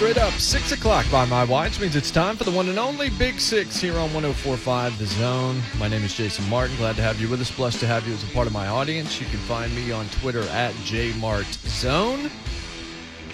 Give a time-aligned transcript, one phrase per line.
[0.00, 3.10] Straight up, 6 o'clock by my watch means it's time for the one and only
[3.10, 5.60] Big Six here on 1045 The Zone.
[5.78, 6.74] My name is Jason Martin.
[6.78, 7.54] Glad to have you with us.
[7.54, 9.20] Blessed to have you as a part of my audience.
[9.20, 12.30] You can find me on Twitter at JMartZone.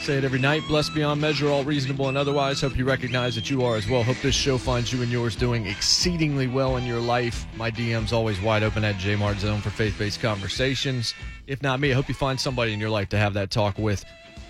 [0.00, 0.64] Say it every night.
[0.66, 2.62] Blessed beyond measure, all reasonable and otherwise.
[2.62, 4.02] Hope you recognize that you are as well.
[4.02, 7.46] Hope this show finds you and yours doing exceedingly well in your life.
[7.54, 11.14] My DM's always wide open at JMartZone for faith based conversations.
[11.46, 13.78] If not me, I hope you find somebody in your life to have that talk
[13.78, 14.04] with.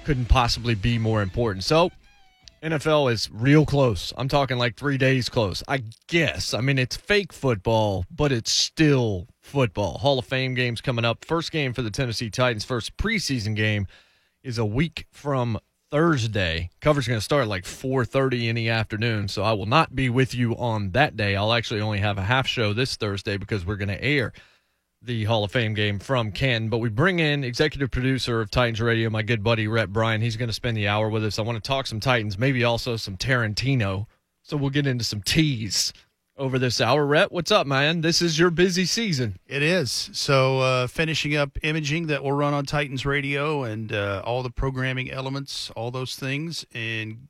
[0.05, 1.63] Couldn't possibly be more important.
[1.63, 1.91] So,
[2.63, 4.13] NFL is real close.
[4.17, 5.63] I'm talking like three days close.
[5.69, 6.55] I guess.
[6.55, 9.99] I mean, it's fake football, but it's still football.
[9.99, 11.25] Hall of Fame games coming up.
[11.25, 13.87] First game for the Tennessee Titans, first preseason game
[14.43, 15.59] is a week from
[15.91, 16.71] Thursday.
[16.81, 20.35] Coverage going to start like 4:30 in the afternoon, so I will not be with
[20.35, 21.37] you on that day.
[21.37, 24.33] I'll actually only have a half show this Thursday because we're going to air
[25.03, 26.69] the Hall of Fame game from Canton.
[26.69, 30.21] But we bring in executive producer of Titans Radio, my good buddy Rhett Bryan.
[30.21, 31.39] He's going to spend the hour with us.
[31.39, 34.07] I want to talk some Titans, maybe also some Tarantino.
[34.43, 35.93] So we'll get into some teas
[36.37, 37.05] over this hour.
[37.07, 38.01] Rhett, what's up, man?
[38.01, 39.39] This is your busy season.
[39.47, 40.11] It is.
[40.13, 44.51] So, uh, finishing up imaging that will run on Titans Radio and uh, all the
[44.51, 47.29] programming elements, all those things, and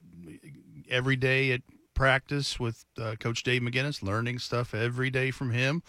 [0.91, 1.63] every day at
[1.95, 5.83] practice with uh, Coach Dave McGinnis, learning stuff every day from him.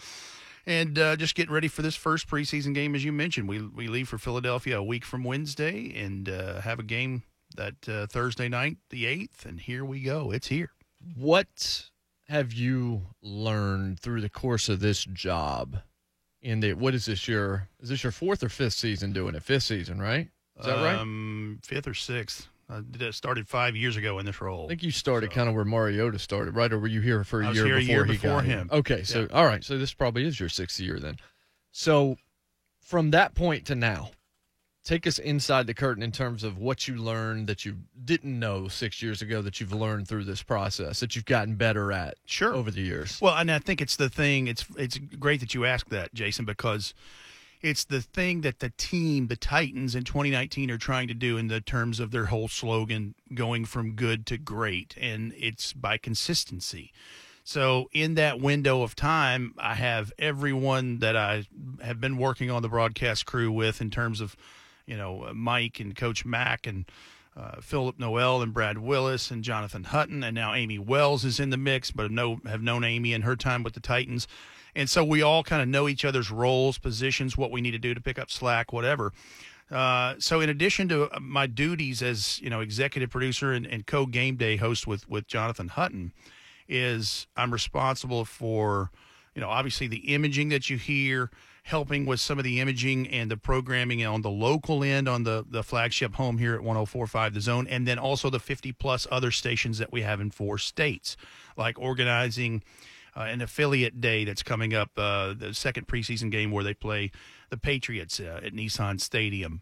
[0.67, 3.47] And uh, just getting ready for this first preseason game, as you mentioned.
[3.47, 7.23] We, we leave for Philadelphia a week from Wednesday and uh, have a game
[7.55, 9.45] that uh, Thursday night, the 8th.
[9.45, 10.31] And here we go.
[10.31, 10.72] It's here.
[11.16, 11.89] What
[12.28, 15.78] have you learned through the course of this job?
[16.41, 19.44] In the what is this your is this your fourth or fifth season doing it?
[19.44, 20.29] Fifth season, right?
[20.59, 20.99] Is that right?
[20.99, 22.47] Um, fifth or sixth.
[22.69, 24.66] Uh, I started five years ago in this role.
[24.66, 26.72] I think you started So- kind of where Mariota started, right?
[26.72, 28.29] Or were you here for a I was year here a before year he before
[28.31, 28.69] got him.
[28.69, 28.79] Here?
[28.79, 29.28] Okay, so Yeah.
[29.31, 31.17] all right, so this probably is your sixth year then.
[31.72, 32.17] So
[32.81, 34.11] from that point to now,
[34.83, 38.67] take us inside the curtain in terms of what you learned that you didn't know
[38.67, 42.53] six years ago that you've learned through this process that you've gotten better at Sure.
[42.53, 43.19] over the years.
[43.22, 44.47] Well, and I think it's the thing.
[44.47, 46.94] It's it's great that you asked that, Jason, because
[47.62, 51.47] it's the thing that the team, the Titans in 2019, are trying to do in
[51.47, 56.91] the terms of their whole slogan, going from good to great, and it's by consistency.
[57.44, 61.46] So in that window of time, I have everyone that I
[61.81, 64.35] have been working on the broadcast crew with in terms of,
[64.85, 66.85] you know, Mike and Coach Mack and
[67.38, 71.50] uh, Philip Noel and Brad Willis and Jonathan Hutton, and now Amy Wells is in
[71.50, 74.28] the mix, but know have known Amy in her time with the Titans,
[74.78, 77.80] and so we all kind of know each other's roles, positions, what we need to
[77.80, 79.12] do to pick up slack, whatever.
[79.72, 84.06] Uh, so in addition to my duties as you know executive producer and, and co
[84.06, 86.14] game day host with with Jonathan Hutton,
[86.70, 88.92] is I'm responsible for
[89.34, 91.32] you know obviously the imaging that you hear
[91.64, 95.44] helping with some of the imaging and the programming on the local end on the
[95.50, 99.32] the flagship home here at 1045 the zone and then also the 50 plus other
[99.32, 101.18] stations that we have in four states
[101.58, 102.64] like organizing
[103.17, 107.11] uh, an affiliate day that's coming up uh, the second preseason game where they play
[107.50, 109.61] the patriots uh, at nissan stadium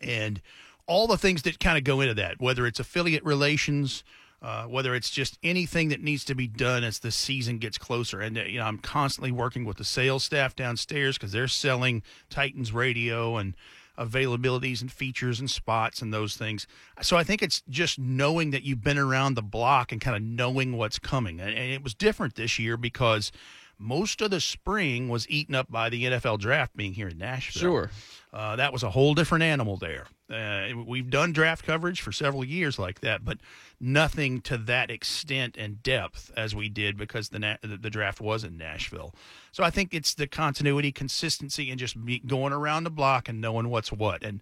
[0.00, 0.40] and
[0.86, 4.04] all the things that kind of go into that, whether it's affiliate relations,
[4.40, 8.20] uh, whether it's just anything that needs to be done as the season gets closer.
[8.20, 12.02] And uh, you know, I'm constantly working with the sales staff downstairs because they're selling
[12.30, 13.54] Titans radio and
[13.98, 16.66] availabilities and features and spots and those things.
[17.02, 20.22] So I think it's just knowing that you've been around the block and kind of
[20.22, 21.40] knowing what's coming.
[21.40, 23.32] And, and it was different this year because
[23.78, 27.60] most of the spring was eaten up by the NFL draft being here in Nashville.
[27.60, 27.90] Sure.
[28.32, 30.06] Uh, that was a whole different animal there.
[30.30, 33.38] Uh, we've done draft coverage for several years like that, but
[33.80, 38.44] nothing to that extent and depth as we did because the na- the draft was
[38.44, 39.14] in Nashville.
[39.52, 41.96] So I think it's the continuity, consistency, and just
[42.26, 44.22] going around the block and knowing what's what.
[44.22, 44.40] And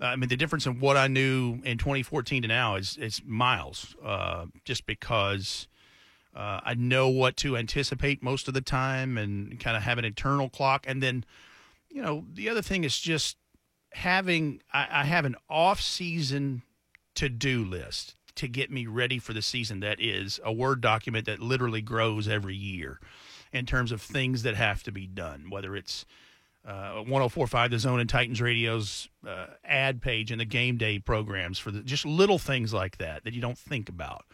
[0.00, 3.20] uh, I mean, the difference in what I knew in 2014 to now is is
[3.24, 3.96] miles.
[4.04, 5.66] Uh, just because
[6.34, 10.04] Uh, I know what to anticipate most of the time and kind of have an
[10.04, 10.84] internal clock.
[10.88, 11.24] And then,
[11.88, 13.36] you know, the other thing is just
[13.94, 16.62] having, I, I have an off season
[17.14, 21.26] to do list to get me ready for the season that is a Word document
[21.26, 23.00] that literally grows every year
[23.52, 26.04] in terms of things that have to be done, whether it's
[26.66, 31.58] uh, 1045 the zone and titans radio's uh, ad page and the game day programs
[31.58, 34.24] for the just little things like that that you don't think about.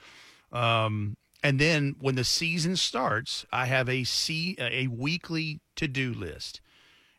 [0.53, 6.61] Um, and then when the season starts i have a c a weekly to-do list.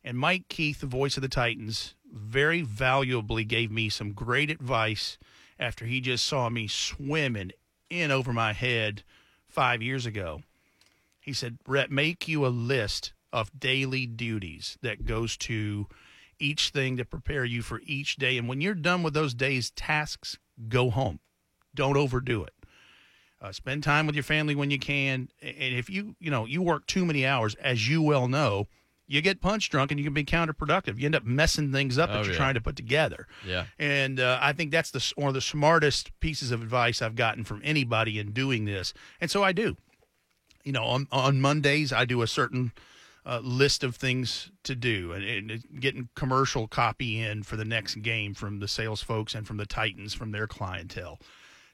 [0.04, 5.18] And mike keith the voice of the titans very valuably gave me some great advice
[5.60, 7.52] after he just saw me swimming
[7.90, 9.04] in over my head
[9.48, 10.42] five years ago
[11.22, 15.88] he said Rhett, make you a list of daily duties that goes to
[16.40, 18.38] each thing to prepare you for each day.
[18.38, 21.20] And when you're done with those days' tasks, go home.
[21.76, 22.54] Don't overdo it.
[23.40, 25.30] Uh, spend time with your family when you can.
[25.42, 28.68] And if you, you know, you work too many hours, as you well know,
[29.12, 30.98] you get punch drunk and you can be counterproductive.
[30.98, 32.38] You end up messing things up Oh, that you're yeah.
[32.38, 33.28] trying to put together.
[33.46, 33.66] Yeah.
[33.78, 37.44] And uh, I think that's the one of the smartest pieces of advice I've gotten
[37.44, 38.94] from anybody in doing this.
[39.20, 39.76] And so I do.
[40.64, 42.72] You know, on, on Mondays, I do a certain
[43.26, 47.96] uh, list of things to do and, and getting commercial copy in for the next
[48.02, 51.20] game from the sales folks and from the Titans, from their clientele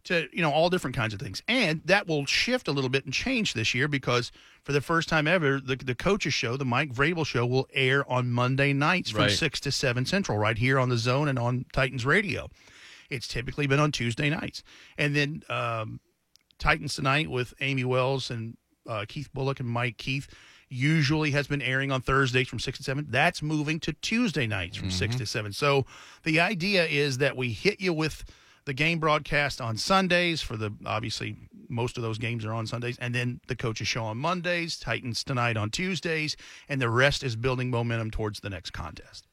[0.08, 1.42] to you know all different kinds of things.
[1.48, 4.32] And that will shift a little bit and change this year because
[4.64, 8.10] for the first time ever the, the coaches show the mike vrabel show will air
[8.12, 9.32] on monday nights from Right.
[9.32, 12.50] 6 to 7 central right here on the zone and on titans radio.
[13.10, 14.64] It's typically been on tuesday nights.
[14.98, 16.00] And then um,
[16.60, 18.58] titans tonight with amy wells and
[18.88, 20.28] uh, keith bulluck and mike keith
[20.70, 24.76] usually has been airing on thursdays from 6 to 7 that's moving to tuesday nights
[24.78, 25.86] from 6 to 7 so
[26.24, 28.24] the idea is that we hit you with
[28.68, 31.38] the game broadcast on Sundays for the obviously
[31.70, 35.24] most of those games are on Sundays, and then the coaches show on Mondays, Titans
[35.24, 36.36] tonight on Tuesdays,
[36.68, 39.26] and the rest is building momentum towards the next contest.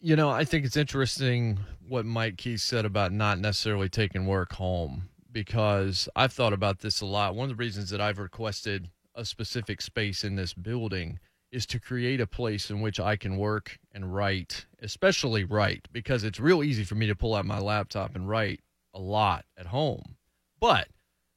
[0.00, 4.54] You know, I think it's interesting what Mike Keith said about not necessarily taking work
[4.54, 7.34] home because I've thought about this a lot.
[7.34, 11.18] One of the reasons that I've requested a specific space in this building
[11.50, 16.24] is to create a place in which I can work and write, especially write, because
[16.24, 18.60] it's real easy for me to pull out my laptop and write
[18.94, 20.16] a lot at home.
[20.60, 20.88] But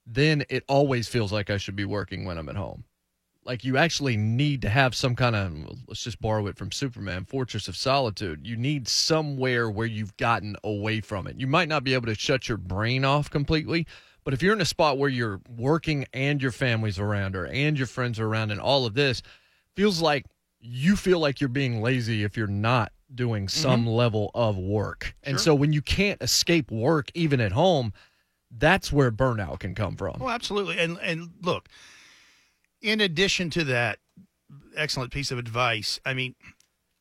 [0.05, 2.83] then it always feels like I should be working when I'm at home.
[3.45, 5.53] Like you actually need to have some kind of
[5.87, 8.45] let's just borrow it from superman fortress of solitude.
[8.45, 11.39] You need somewhere where you've gotten away from it.
[11.39, 13.87] You might not be able to shut your brain off completely
[14.23, 17.77] but if you're in a spot where you're working and your family's around or and
[17.77, 19.21] your friends are around and all of this
[19.75, 20.25] feels like
[20.59, 23.61] you feel like you're being lazy if you're not doing mm-hmm.
[23.61, 27.91] some level of work and so when you can't escape work even at home
[28.57, 30.77] that's where burnout can come from Oh, absolutely.
[30.77, 31.69] And and look,
[32.81, 33.99] in addition to that
[34.75, 36.35] excellent piece of advice, I mean,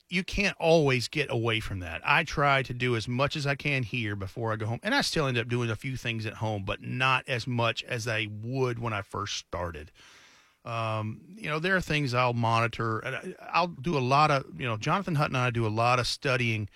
[0.09, 2.01] you can't always get away from that.
[2.05, 4.95] I try to do as much as I can here before I go home, and
[4.95, 8.09] I still end up doing a few things at home, but not as much as
[8.09, 9.91] I would when I first started.
[10.65, 14.45] Um, you know, there are things I'll monitor, and I- I'll do a lot of.
[14.59, 16.69] You know, Jonathan Hutton and I do a lot of studying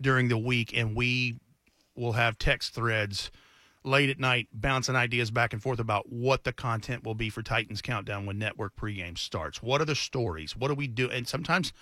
[0.00, 1.36] during the week, and we
[1.94, 3.30] will have text threads
[3.84, 7.40] late at night bouncing ideas back and forth about what the content will be for
[7.42, 9.62] Titans Countdown when network pregame starts.
[9.62, 10.56] What are the stories?
[10.56, 11.08] What do we do?
[11.08, 11.72] And sometimes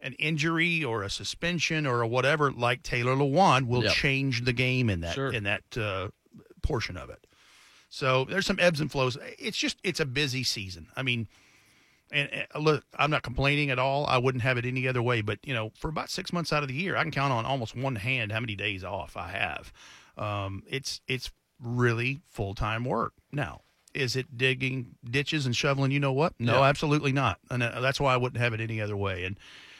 [0.00, 3.94] an injury or a suspension or a whatever, like Taylor Lewan, will Yep.
[3.94, 5.32] change the game in that Sure.
[5.32, 6.08] in that uh,
[6.62, 7.26] portion of it.
[7.88, 9.16] So there's some ebbs and flows.
[9.38, 10.88] It's just it's a busy season.
[10.96, 11.26] I mean,
[12.10, 14.06] and, and look, I'm not complaining at all.
[14.06, 15.20] I wouldn't have it any other way.
[15.22, 17.44] But you know, for about six months out of the year, I can count on
[17.46, 19.72] almost one hand how many days off I have.
[20.16, 21.30] Um, it's it's
[21.62, 23.14] really full time work.
[23.32, 23.62] Now,
[23.94, 25.90] is it digging ditches and shoveling?
[25.90, 26.34] You know what?
[26.38, 26.64] No, Yeah.
[26.64, 27.38] absolutely not.
[27.50, 29.24] And uh, that's why I wouldn't have it any other way.
[29.24, 29.38] And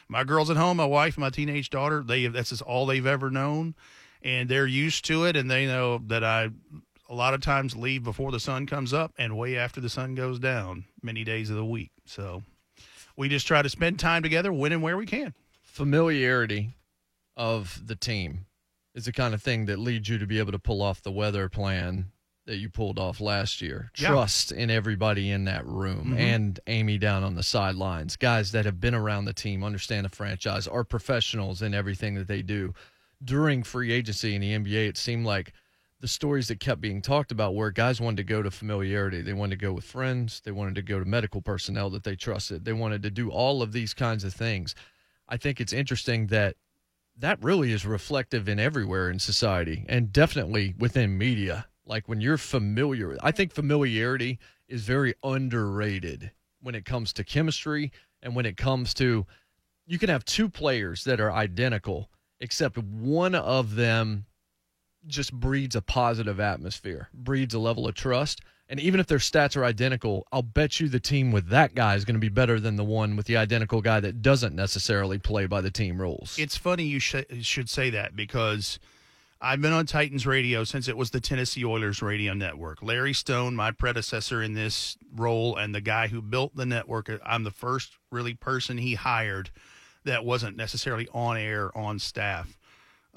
[0.09, 3.31] my girls at home, my wife, my teenage daughter, they that's just all they've ever
[3.31, 3.75] known,
[4.23, 6.51] and they're used to it, and they know that I
[7.09, 10.15] a lot of times leave before the sun comes up and way after the sun
[10.15, 11.91] goes down many days of the week.
[12.05, 12.43] So
[13.17, 15.35] we just try to spend time together when and where we can.
[15.63, 16.75] familiarity
[17.37, 18.47] of the team
[18.95, 21.13] is the kind of thing that leads you to be able to pull off the
[21.13, 22.07] weather plan
[22.47, 23.91] that you pulled off last year.
[23.97, 24.09] Yeah.
[24.09, 26.19] Trust in everybody in that room mm-hmm.
[26.19, 28.17] and Amy down on the sidelines.
[28.17, 32.27] Guys that have been around the team, understand the franchise, are professionals in everything that
[32.27, 32.75] they do.
[33.23, 35.53] During free agency in the NBA, it seemed like
[36.01, 39.21] the stories that kept being talked about were guys wanted to go to familiarity.
[39.21, 40.41] They wanted to go with friends.
[40.45, 42.65] They wanted to go to medical personnel that they trusted.
[42.65, 44.75] They wanted to do all of these kinds of things.
[45.29, 46.57] I think it's interesting that
[47.17, 51.67] that really is reflective in everywhere in society and definitely within media.
[51.85, 54.39] Like when you're familiar, I think familiarity
[54.69, 57.91] is very underrated when it comes to chemistry
[58.23, 59.27] and when it comes to
[59.87, 64.27] you can have two players that are identical, except one of them
[65.07, 68.41] just breeds a positive atmosphere, breeds a level of trust.
[68.71, 71.95] And even if their stats are identical, I'll bet you the team with that guy
[71.95, 75.19] is going to be better than the one with the identical guy that doesn't necessarily
[75.19, 76.39] play by the team rules.
[76.39, 78.79] It's funny you sh- should say that because
[79.41, 82.83] I've been on Titans radio since it was the Tennessee Oilers radio network.
[82.83, 87.45] Larry Stone, my predecessor in this role, and the guy who built the network, I'm
[87.45, 89.51] the first really person he hired
[90.05, 92.59] that wasn't necessarily on air on staff.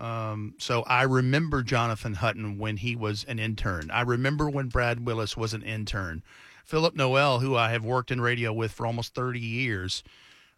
[0.02, 3.92] Um, so I remember Jonathan Hutton when he was an intern.
[3.92, 6.24] I remember when Brad Willis was an intern.
[6.66, 10.04] Philip Noel, who I have worked in radio with for almost 30 years,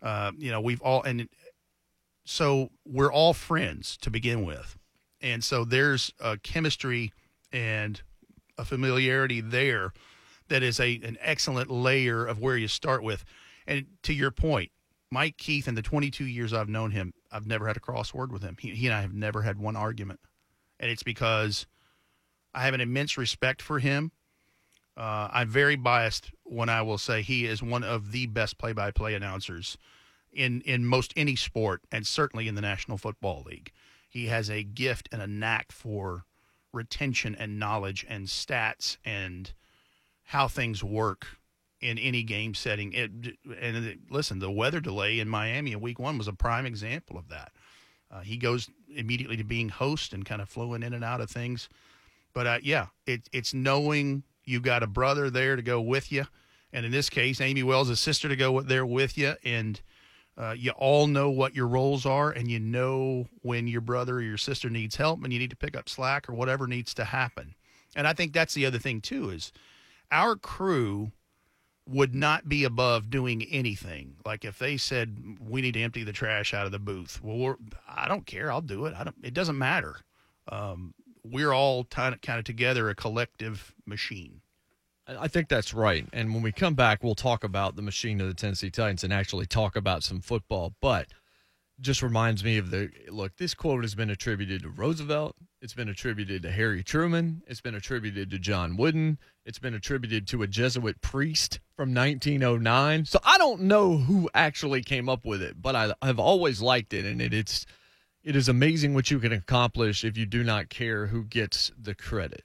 [0.02, 1.28] uh, you know, we've all, and
[2.24, 4.78] so we're all friends to begin with.
[5.20, 7.12] And so there's a chemistry
[7.52, 8.02] and
[8.58, 9.92] a familiarity there
[10.48, 13.26] that is a an excellent layer of where you start with.
[13.68, 14.72] And to your point,
[15.12, 18.44] Mike Keith, in the 22 years I've known him, I've never had a crossword with
[18.44, 18.56] him.
[18.60, 20.20] He, he and I have never had one argument.
[20.80, 21.66] And it's because
[22.54, 24.12] I have an immense respect for him.
[24.96, 28.74] Uh, I'm very biased when I will say he is one of the best play
[28.74, 29.78] by play announcers
[30.32, 33.72] in, in most any sport, and certainly in the National Football League.
[34.08, 36.25] He has a gift and a knack for
[36.72, 39.52] retention and knowledge and stats and
[40.25, 41.40] how things work
[41.84, 42.94] in any game setting.
[42.94, 43.12] It,
[43.60, 47.18] and it, listen, the weather delay in Miami in Week One was a prime example
[47.18, 47.52] of that.
[48.10, 51.30] Uh, he goes immediately to being host and kind of flowing in and out of
[51.30, 51.68] things.
[52.34, 56.25] But uh, yeah, it, it's knowing you got a brother there to go with you,
[56.72, 59.80] and in this case, Amy Wells' a sister to go there with you, and
[60.38, 64.22] uh, you all know what your roles are, and you know when your brother or
[64.22, 67.04] your sister needs help, and you need to pick up slack or whatever needs to
[67.04, 67.56] happen.
[67.96, 69.52] And I think that's the other thing too is
[70.12, 71.12] our crew
[71.88, 74.16] would not be above doing anything.
[74.25, 77.58] Like if they said we need to empty the trash out of the booth, well,
[77.88, 78.52] I don't care.
[78.52, 78.94] I'll do it.
[78.98, 79.16] I don't.
[79.24, 79.98] It doesn't matter.
[80.48, 84.42] Um, we're all kind of kind of together, a collective machine.
[85.06, 86.08] I think that's right.
[86.13, 89.12] And when we come back, we'll talk about the machine of the Tennessee Titans and
[89.12, 90.75] actually talk about some football.
[90.82, 91.08] But
[91.82, 93.36] just reminds me of the look.
[93.36, 95.36] This quote has been attributed to Roosevelt.
[95.63, 97.41] It's been attributed to Harry Truman.
[97.48, 99.17] It's been attributed to John Wooden.
[99.46, 103.05] It's been attributed to a Jesuit priest from 1909.
[103.05, 106.93] So I don't know who actually came up with it, but I, have always liked
[106.93, 107.65] it, and it, it's
[108.25, 111.96] it is amazing what you can accomplish if you do not care who gets the
[111.96, 112.43] credit.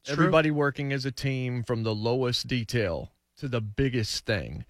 [0.00, 4.64] It's Everybody working as a team from the lowest detail to the biggest thing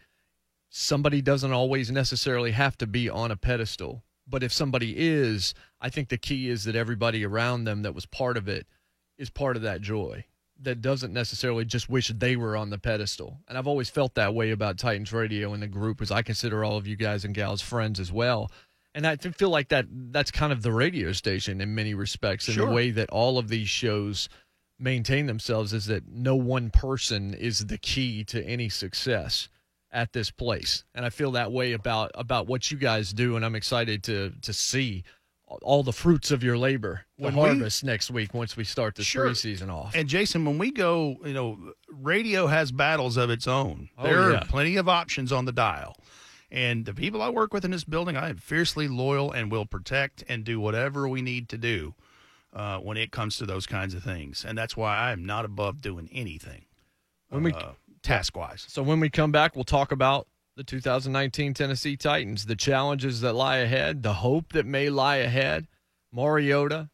[0.68, 4.02] somebody doesn't always necessarily have to be on a pedestal.
[4.26, 8.07] But if somebody is, I think the key is that everybody around them that was
[8.07, 8.66] part of it
[9.19, 10.25] is part of that joy
[10.61, 13.38] that doesn't necessarily just wish they were on the pedestal.
[13.49, 16.64] And I've always felt that way about Titans Radio and the group as I consider
[16.64, 18.50] all of you guys and gals friends as well.
[18.95, 22.54] And I feel like that that's kind of the radio station in many respects in
[22.54, 22.66] sure.
[22.66, 24.28] the way that all of these shows
[24.78, 29.49] maintain themselves is that no one person is the key to any success
[29.95, 33.45] at this place, and I feel that way about about what you guys do, and
[33.45, 35.05] I'm excited to to see
[35.63, 38.97] all the fruits of your labor, the when harvest we, next week once we start
[38.97, 39.35] the sure.
[39.35, 39.95] season off.
[39.95, 41.59] And Jason, when we go, you know,
[41.89, 43.89] radio has battles of its own.
[43.97, 44.39] Oh, there yeah.
[44.39, 45.97] are plenty of options on the dial.
[46.51, 49.67] And the people I work with in this building, I am fiercely loyal and will
[49.67, 51.95] protect and do whatever we need to do
[52.53, 54.45] uh, when it comes to those kinds of things.
[54.47, 56.65] And that's why I am not above doing anything.
[57.29, 57.73] When we uh,
[58.05, 58.65] task wise.
[58.69, 63.33] So when we come back, we'll talk about the 2019 Tennessee Titans, the challenges that
[63.33, 65.67] lie ahead, the hope that may lie ahead.
[66.13, 66.91] Mariota,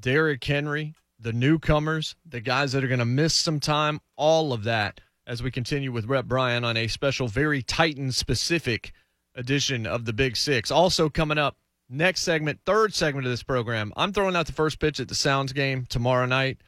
[0.00, 4.64] Derrick Henry, the newcomers, the guys that are going to miss some time, all of
[4.64, 8.92] that as we continue with Rhett Bryan on a special, very Titan specific
[9.34, 10.70] edition of the Big Six.
[10.70, 11.56] Also coming up
[11.88, 13.92] next segment, third segment of this program.
[13.96, 16.58] I'm throwing out the first pitch at the Sounds game tomorrow night.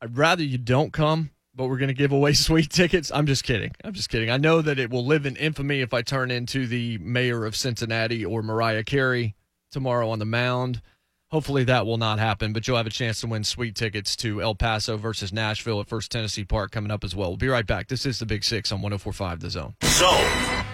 [0.00, 3.10] I'd rather you don't come but we're going to give away sweet tickets.
[3.12, 3.72] I'm just kidding.
[3.84, 4.30] I'm just kidding.
[4.30, 7.56] I know that it will live in infamy if I turn into the mayor of
[7.56, 9.34] Cincinnati or Mariah Carey
[9.70, 10.80] tomorrow on the mound.
[11.30, 14.42] Hopefully that will not happen, but you'll have a chance to win sweet tickets to
[14.42, 17.30] El Paso versus Nashville at First Tennessee Park coming up as well.
[17.30, 17.88] We'll be right back.
[17.88, 19.74] This is the Big Six on 1045 The Zone.
[19.82, 20.64] Zone.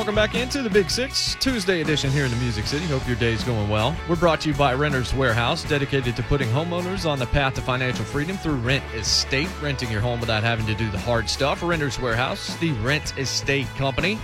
[0.00, 2.86] Welcome back into the Big Six Tuesday edition here in the Music City.
[2.86, 3.94] Hope your day's going well.
[4.08, 7.60] We're brought to you by Renters Warehouse, dedicated to putting homeowners on the path to
[7.60, 11.62] financial freedom through Rent Estate, renting your home without having to do the hard stuff.
[11.62, 14.18] Renters Warehouse, the Rent Estate company.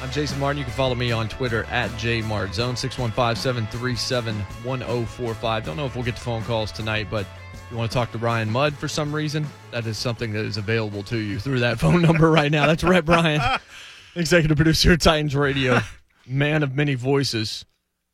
[0.00, 0.58] I'm Jason Martin.
[0.58, 2.76] You can follow me on Twitter at jmartzone
[4.62, 5.64] 615-737-1045.
[5.64, 7.26] Don't know if we'll get to phone calls tonight, but
[7.70, 10.56] you want to talk to Ryan Mudd for some reason, that is something that is
[10.56, 12.66] available to you through that phone number right now.
[12.66, 13.40] That's Rhett Bryan,
[14.14, 15.80] executive producer of Titans Radio,
[16.26, 17.64] man of many voices,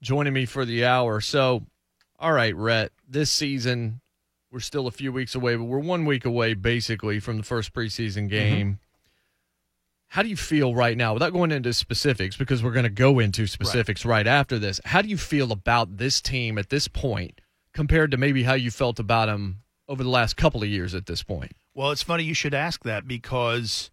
[0.02, 1.20] joining me for the hour.
[1.20, 1.64] So,
[2.18, 4.00] all right, Rhett, this season
[4.54, 7.74] we're still a few weeks away, but we're one week away basically from the first
[7.74, 8.66] preseason game.
[8.66, 8.80] Mm-hmm.
[10.06, 13.18] How do you feel right now, without going into specifics, because we're going to go
[13.18, 14.18] into specifics right.
[14.18, 14.80] right after this?
[14.84, 17.40] How do you feel about this team at this point
[17.72, 21.06] compared to maybe how you felt about them over the last couple of years at
[21.06, 21.50] this point?
[21.74, 23.90] Well, it's funny you should ask that because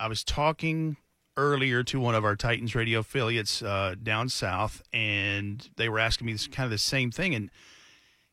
[0.00, 0.96] I was talking
[1.36, 6.26] earlier to one of our Titans radio affiliates uh, down south, and they were asking
[6.26, 7.34] me this kind of the same thing.
[7.34, 7.50] And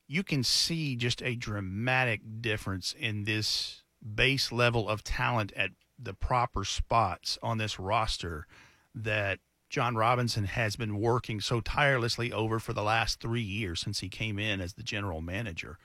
[0.08, 3.84] you can see just a dramatic difference in this
[4.16, 8.48] base level of talent at the proper spots on this roster
[8.96, 14.00] that Jon Robinson has been working so tirelessly over for the last three years since
[14.00, 15.78] he came in as the general manager.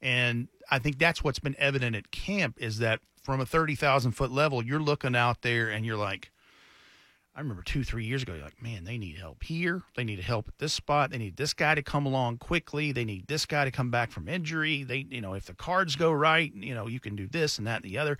[0.00, 4.30] And I think that's what's been evident at camp is that from a 30,000 foot
[4.30, 6.30] level, you're looking out there and you're like,
[7.34, 9.82] I remember two, three years ago, you're like, man, they need help here.
[9.94, 11.10] They need help at this spot.
[11.10, 12.92] They need this guy to come along quickly.
[12.92, 14.82] They need this guy to come back from injury.
[14.82, 17.66] They, you know, if the cards go right, you know, you can do this and
[17.66, 18.18] that and the other.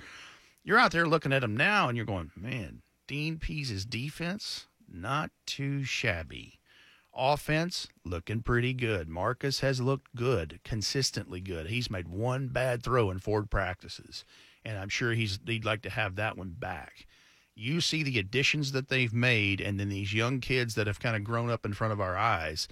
[0.62, 5.30] You're out there looking at them now and you're going, man, Dean Pees's defense, not
[5.44, 6.60] too shabby.
[7.12, 9.08] Offense, looking pretty good.
[9.08, 11.66] Marcus has looked good, consistently good.
[11.66, 14.24] He's made one bad throw in Ford practices,
[14.64, 17.06] and I'm sure he's he'd like to have that one back.
[17.54, 21.16] You see the additions that they've made and then these young kids that have kind
[21.16, 22.68] of grown up in front of our eyes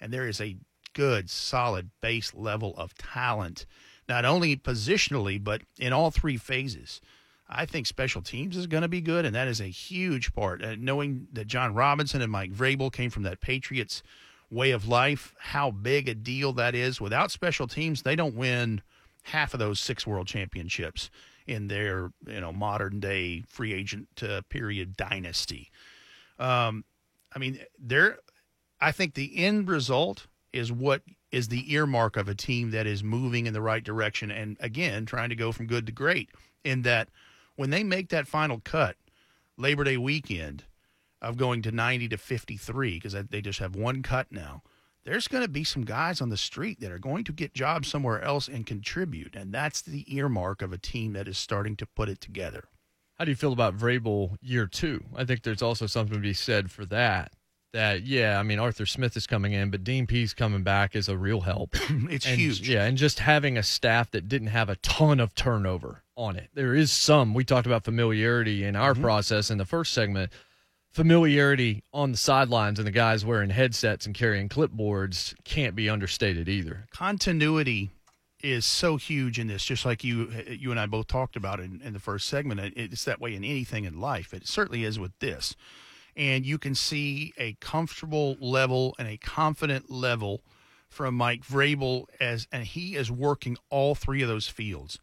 [0.00, 0.56] and there is a
[0.92, 3.66] good solid base level of talent
[4.08, 7.00] not only positionally but in all three phases.
[7.50, 10.62] I think special teams is going to be good and that is a huge part.
[10.62, 14.02] Uh, knowing that Jon robinson and mike vrabel came from that patriots
[14.50, 17.00] way of life how big a deal that is.
[17.00, 18.82] Without special teams they don't win
[19.28, 21.10] half of those six world championships
[21.46, 25.70] in their you know modern day free agent uh, period dynasty.
[26.38, 26.84] Um,
[27.34, 28.18] I mean, there.
[28.80, 33.02] I think the end result is what is the earmark of a team that is
[33.02, 36.30] moving in the right direction and again trying to go from good to great.
[36.64, 37.08] In that,
[37.56, 38.96] when they make that final cut,
[39.56, 40.64] Labor Day weekend
[41.20, 44.62] of going to 90 to 53 because they just have one cut now
[45.08, 47.88] there's going to be some guys on the street that are going to get jobs
[47.88, 49.34] somewhere else and contribute.
[49.34, 52.64] And that's the earmark of a team that is starting to put it together.
[53.18, 55.02] How do you feel about Vrabel year two?
[55.16, 57.32] I think there's also something to be said for that.
[57.72, 61.08] That yeah, I mean Arthur Smith is coming in, but Dean Pees coming back is
[61.08, 61.70] a real help.
[62.10, 62.68] it's and, huge.
[62.68, 66.48] Yeah, and just having a staff that didn't have a ton of turnover on it.
[66.54, 67.34] There is some.
[67.34, 69.02] We talked about familiarity in our mm-hmm.
[69.02, 70.32] process in the first segment
[70.98, 76.48] familiarity on the sidelines and the guys wearing headsets and carrying clipboards can't be understated
[76.48, 76.88] either.
[76.90, 77.90] Continuity
[78.42, 81.80] is so huge in this, just like you you and I both talked about in,
[81.84, 82.72] in the first segment.
[82.76, 84.34] It's that way in anything in life.
[84.34, 85.54] It certainly is with this.
[86.16, 90.40] And you can see a comfortable level and a confident level
[90.88, 94.98] from Mike Vrabel as and he is working all three of those fields.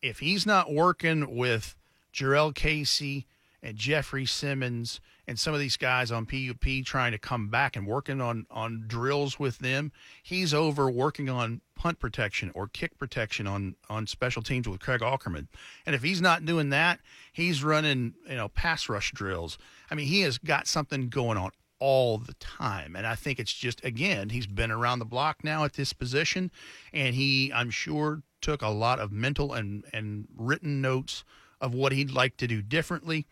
[0.00, 1.76] If he's not working with
[2.14, 3.26] Jurrell Casey
[3.64, 7.86] and Jeffrey Simmons– and some of these guys on PUP trying to come back and
[7.86, 9.92] working on on drills with them.
[10.22, 15.00] He's over working on punt protection or kick protection on on special teams with Craig
[15.00, 15.48] Aukerman.
[15.86, 17.00] And if he's not doing that,
[17.32, 19.58] he's running, you know, pass rush drills.
[19.90, 22.94] I mean, he has got something going on all the time.
[22.96, 26.50] And I think it's just again, he's been around the block now at this position
[26.92, 31.24] and he I'm sure took a lot of mental and and written notes
[31.60, 33.26] of what he'd like to do differently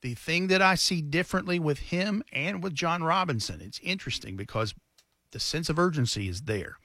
[0.00, 4.74] the thing that I see differently with him and with Jon Robinson, it's interesting because
[5.32, 6.76] the sense of urgency is there.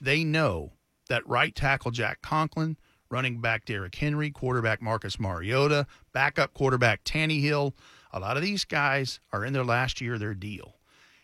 [0.00, 0.72] They know
[1.08, 2.76] that right tackle Jack Conklin,
[3.10, 7.74] running back Derrick Henry, quarterback Marcus Mariota, backup quarterback Tannehill,
[8.12, 10.76] a lot of these guys are in their last year their deal.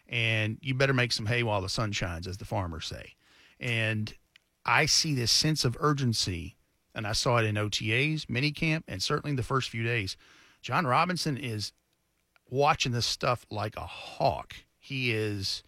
[0.08, 3.14] And you better make some hay while the sun shines, as the farmers say.
[3.61, 4.14] And
[4.64, 6.56] I see this sense of urgency,
[6.94, 10.16] and I saw it in OTAs, minicamp, and certainly in the first few days
[10.68, 11.72] Jon Robinson is
[12.50, 14.54] watching this stuff like a hawk.
[14.78, 15.62] He is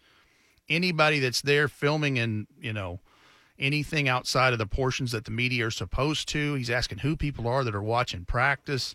[0.69, 2.99] anybody that's there filming and, you know,
[3.57, 6.53] anything outside of the portions that the media are supposed to.
[6.53, 8.93] He's asking who people are that are watching practice.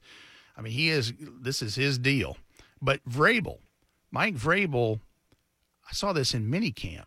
[0.57, 2.37] I mean, he is this is his deal.
[2.81, 3.59] But Vrabel,
[4.13, 5.01] Mike Vrabel,
[5.91, 7.07] I saw this in minicamp,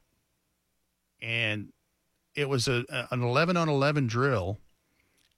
[1.22, 1.72] and
[2.36, 4.58] it was a, an 11 on 11 drill,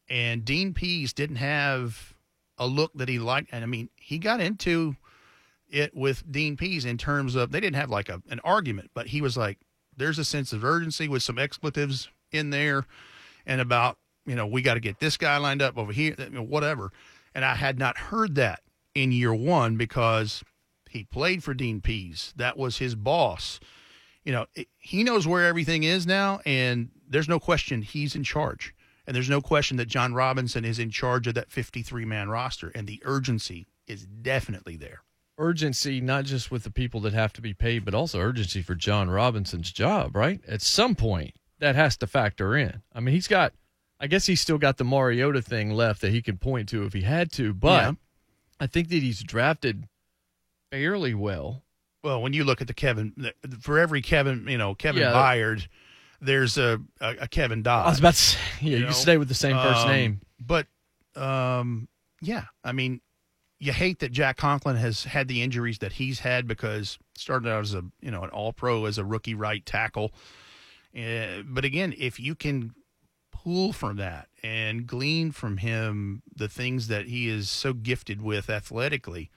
[0.10, 2.15] and Dean Pees didn't have
[2.58, 3.50] a look that he liked.
[3.52, 4.96] And I mean, he got into
[5.70, 9.08] it with Dean Pees in terms of they didn't have like a, an argument, but
[9.08, 9.60] he was like,
[9.96, 12.86] there's a sense of urgency with some expletives in there
[13.46, 16.92] and about, you know, we got to get this guy lined up over here, whatever.
[17.34, 18.62] And I had not heard that
[18.94, 20.44] in year one because
[20.90, 22.34] he played for Dean Pees.
[22.36, 23.60] That was his boss.
[24.24, 24.46] You know,
[24.78, 28.76] he knows where everything is now, and there's no question he's in charge.
[29.08, 32.72] And there's no question that Jon Robinson is in charge of that 53 man roster,
[32.76, 35.02] and the urgency is definitely there.
[35.38, 38.76] Urgency, not just with the people that have to be paid, but also urgency for
[38.76, 40.40] Jon Robinson's job, right?
[40.48, 42.82] At some point, that has to factor in.
[42.94, 43.54] I mean, he's got,
[44.00, 46.94] I guess he's still got the Mariota thing left that he can point to if
[46.94, 47.92] he had to, but yeah.
[48.60, 49.88] I think that he's drafted
[50.72, 51.64] fairly well.
[52.04, 55.68] Well, when you look at the Kevin, for every Kevin, you know, Kevin yeah, Byard,
[56.22, 57.86] there's a, a, a, Kevin Dodd.
[57.86, 58.92] I was about to say, yeah, you, you know?
[58.92, 60.22] stay with the same first um, name.
[60.40, 60.68] But,
[61.16, 61.88] um,
[62.22, 63.02] yeah, I mean,
[63.60, 67.62] you hate that Jack Conklin has had the injuries that he's had because started out
[67.62, 70.12] as a, you know, an all pro as a rookie right tackle.
[70.96, 72.74] Uh, but again, if you can
[73.32, 78.50] pull from that and glean from him the things that he is so gifted with
[78.50, 79.30] athletically,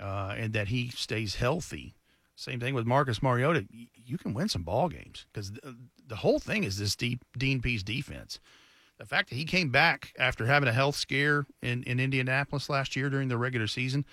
[0.00, 1.94] uh, and that he stays healthy.
[2.34, 3.66] Same thing with Marcus Mariota.
[3.70, 5.52] You can win some ball games because
[6.12, 8.38] the, whole thing is this deep Dean Pees defense.
[8.98, 12.94] The fact that he came back after having a health scare in, in Indianapolis last
[12.94, 14.04] year during the regular season,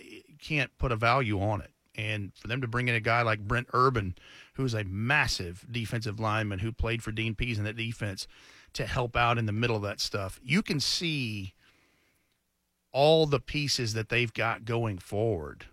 [0.00, 1.70] you can't put a value on it.
[1.94, 4.16] And for them to bring in a guy like Brent Urban,
[4.54, 8.26] who's a massive defensive lineman who played for Dean Pees in that defense,
[8.72, 11.54] to help out in the middle of that stuff, you can see
[12.92, 15.66] all the pieces that they've got going forward.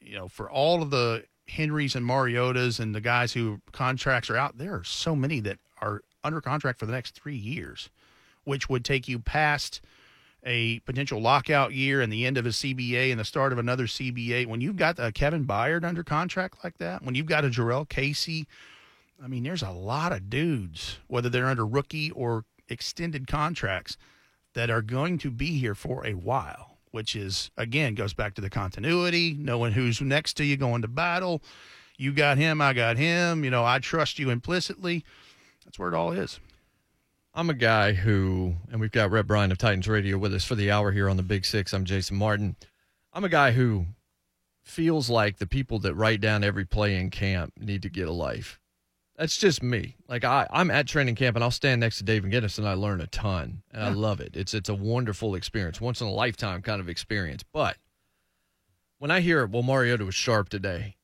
[0.00, 4.36] You know, for all of the Henrys and Mariotas and the guys who contracts are
[4.36, 7.90] out, there are so many that are under contract for the next three years,
[8.44, 9.80] which would take you past
[10.44, 13.86] a potential lockout year and the end of a CBA and the start of another
[13.86, 14.46] CBA.
[14.46, 17.88] When you've got a Kevin Byard under contract like that, when you've got a Jurrell
[17.88, 18.46] Casey,
[19.22, 23.96] I mean, there's a lot of dudes, whether they're under rookie or extended contracts,
[24.54, 28.40] that are going to be here for a while, which is, again, goes back to
[28.40, 31.42] the continuity, knowing who's next to you going to battle.
[31.98, 33.42] You got him, I got him.
[33.42, 35.04] You know, I trust you implicitly.
[35.64, 36.38] That's where it all is.
[37.34, 40.54] I'm a guy who, and we've got Rhett Bryan of Titans Radio with us for
[40.54, 41.72] the hour here on the Big Six.
[41.72, 42.54] I'm Jason Martin.
[43.12, 43.86] I'm a guy who
[44.62, 48.12] feels like the people that write down every play in camp need to get a
[48.12, 48.60] life.
[49.16, 49.96] That's just me.
[50.08, 52.74] Like I, I'm at training camp and I'll stand next to Dave McGinnis and I
[52.74, 53.88] learn a ton and yeah.
[53.88, 54.36] I love it.
[54.36, 57.44] It's it's a wonderful experience, once in a lifetime kind of experience.
[57.52, 57.76] But
[58.98, 60.96] when I hear, well, Mariota was sharp today,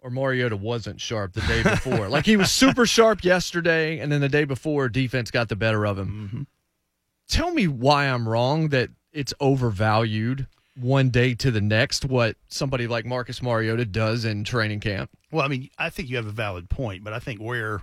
[0.00, 4.20] or Mariota wasn't sharp the day before, like he was super sharp yesterday, and then
[4.20, 6.28] the day before, defense got the better of him.
[6.28, 6.42] Mm-hmm.
[7.28, 12.86] Tell me why I'm wrong that it's overvalued one day to the next what somebody
[12.86, 15.10] like Marcus Mariota does in training camp.
[15.30, 17.82] Well, I mean, I think you have a valid point, but I think where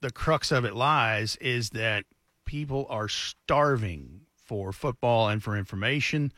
[0.00, 2.04] the crux of it lies is that
[2.44, 6.32] people are starving for football and for information.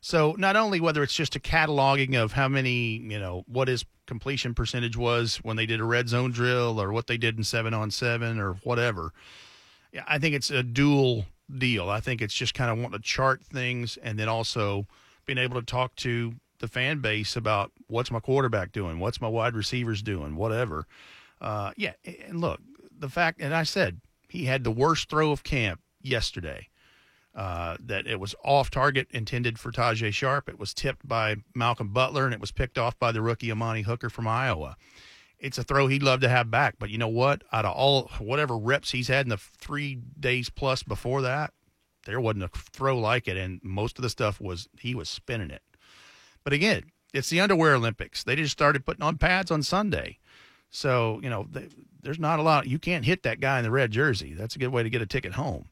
[0.00, 3.84] So not only whether it's just a cataloging of how many, you know, what his
[4.06, 7.44] completion percentage was when they did a red zone drill or what they did in
[7.44, 9.12] seven on seven or whatever.
[10.06, 11.88] I think it's a dual deal.
[11.88, 14.86] I think it's just kind of wanting to chart things and then also–
[15.26, 19.28] being able to talk to the fan base about what's my quarterback doing, what's my
[19.28, 20.86] wide receivers doing, whatever.
[21.40, 21.92] Uh, yeah,
[22.26, 22.60] and look,
[22.96, 26.68] the fact, and I said he had the worst throw of camp yesterday.
[27.34, 30.48] Uh, that it was off target, intended for Tajaé Sharpe.
[30.48, 33.82] It was tipped by Malcolm Butler, and it was picked off by the rookie Amani
[33.82, 34.76] Hooker from Iowa.
[35.40, 37.42] It's a throw he'd love to have back, but you know what?
[37.52, 41.52] Out of all whatever reps he's had in the three days plus before that,
[42.04, 45.50] there wasn't a throw like it, and most of the stuff was he was spinning
[45.50, 45.62] it.
[46.42, 48.22] But again, it's the underwear Olympics.
[48.24, 50.18] They just started putting on pads on Sunday,
[50.70, 51.68] so you know they,
[52.02, 52.66] there's not a lot.
[52.66, 54.34] You can't hit that guy in the red jersey.
[54.34, 55.66] That's a good way to get a ticket home.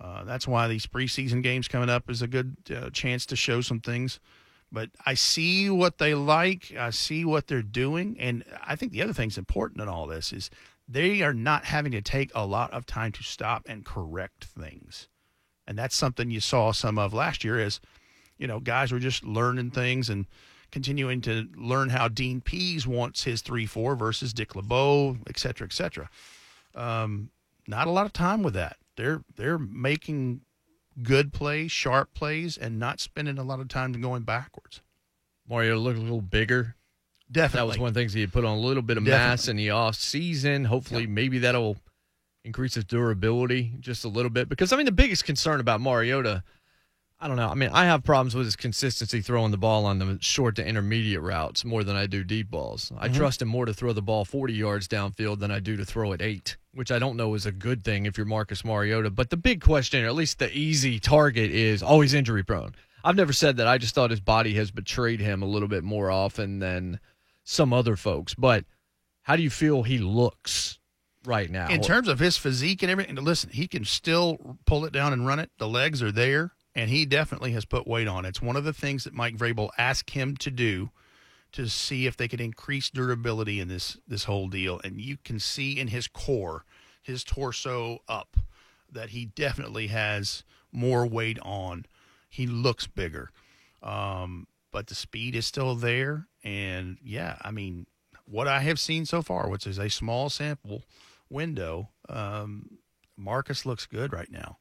[0.00, 3.60] Uh, that's why these preseason games coming up is a good uh, chance to show
[3.60, 4.18] some things.
[4.70, 6.72] But I see what they like.
[6.78, 10.32] I see what they're doing, and I think the other thing's important in all this
[10.32, 10.50] is
[10.88, 15.08] they are not having to take a lot of time to stop and correct things
[15.66, 17.80] and that's something you saw some of last year is
[18.38, 20.26] you know guys were just learning things and
[20.70, 25.66] continuing to learn how Dean Pees wants his three four versus Dick LeBeau, et cetera,
[25.66, 26.08] et cetera.
[26.74, 27.30] Um,
[27.68, 28.76] not a lot of time with that.
[28.96, 30.40] They're they're making
[31.02, 34.80] good plays, sharp plays, and not spending a lot of time going backwards.
[35.48, 36.76] Mario looked a little bigger.
[37.30, 39.04] Definitely, that was one of the things he had put on a little bit of
[39.04, 39.30] Definitely.
[39.30, 40.64] mass in the off season.
[40.64, 41.10] Hopefully, yep.
[41.10, 41.76] maybe that'll
[42.44, 44.48] increase his durability just a little bit.
[44.48, 46.42] Because I mean, the biggest concern about Mariota,
[47.20, 47.48] I don't know.
[47.48, 50.66] I mean, I have problems with his consistency throwing the ball on the short to
[50.66, 52.90] intermediate routes more than I do deep balls.
[52.98, 53.16] I Mm-hmm.
[53.16, 56.10] trust him more to throw the ball 40 yards downfield than I do to throw
[56.12, 59.10] it eight, which I don't know is a good thing if you're Marcus Mariota.
[59.10, 62.74] But the big question, or at least the easy target, is always injury prone.
[63.04, 63.66] I've never said that.
[63.68, 66.98] I just thought his body has betrayed him a little bit more often than
[67.44, 68.34] some other folks.
[68.34, 68.64] But
[69.22, 70.78] how do you feel he looks
[71.24, 71.68] right now?
[71.68, 75.26] In terms of his physique and everything, listen, he can still pull it down and
[75.26, 75.50] run it.
[75.58, 78.24] The legs are there, and he definitely has put weight on.
[78.24, 80.90] It's one of the things that Mike Vrabel asked him to do
[81.52, 84.80] to see if they could increase durability in this this whole deal.
[84.82, 86.64] And you can see in his core,
[87.02, 88.36] his torso up,
[88.90, 91.86] that he definitely has more weight on.
[92.28, 93.30] He looks bigger,
[93.82, 96.26] um, but the speed is still there.
[96.42, 97.86] And yeah, I mean,
[98.24, 100.82] what I have seen so far, which is a small sample
[101.32, 102.78] window, um,
[103.16, 104.58] Marcus looks good right now.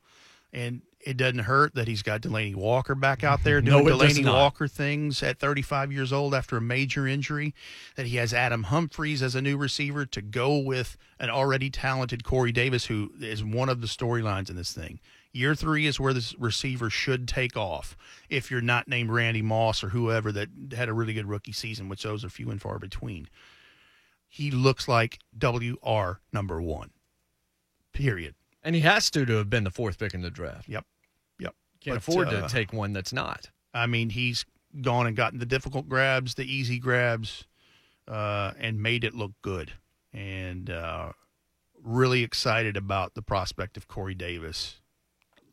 [0.53, 4.25] And it doesn't hurt that he's got Delanie Walker back out there doing does Delanie.
[4.25, 7.55] Walker things at 35 years old after a major injury.
[7.95, 12.23] That he has Adam Humphries as a new receiver to go with an already talented
[12.23, 14.99] Corey Davis, who is one of the storylines in this thing.
[15.33, 17.95] Year three is where this receiver should take off
[18.29, 21.87] if you're not named Randy Moss or whoever that had a really good rookie season,
[21.87, 23.29] which those are few and far between.
[24.33, 26.91] He looks like WR number one.
[27.91, 28.33] Period.
[28.63, 30.69] and he has to to have been the fourth pick in the draft.
[30.69, 30.85] Yep.
[31.39, 31.55] Yep.
[31.81, 33.49] Can't But, afford uh, to take one that's not.
[33.73, 34.45] I mean, he's
[34.81, 37.45] gone and gotten the difficult grabs, the easy grabs,
[38.07, 39.73] uh, and made it look good.
[40.13, 41.11] And uh,
[41.83, 44.77] really excited about the prospect of Corey Davis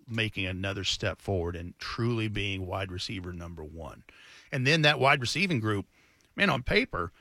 [0.09, 4.05] making another step forward and truly being wide receiver number one.
[4.53, 5.87] And then that wide receiving group,
[6.37, 7.13] man, on paper,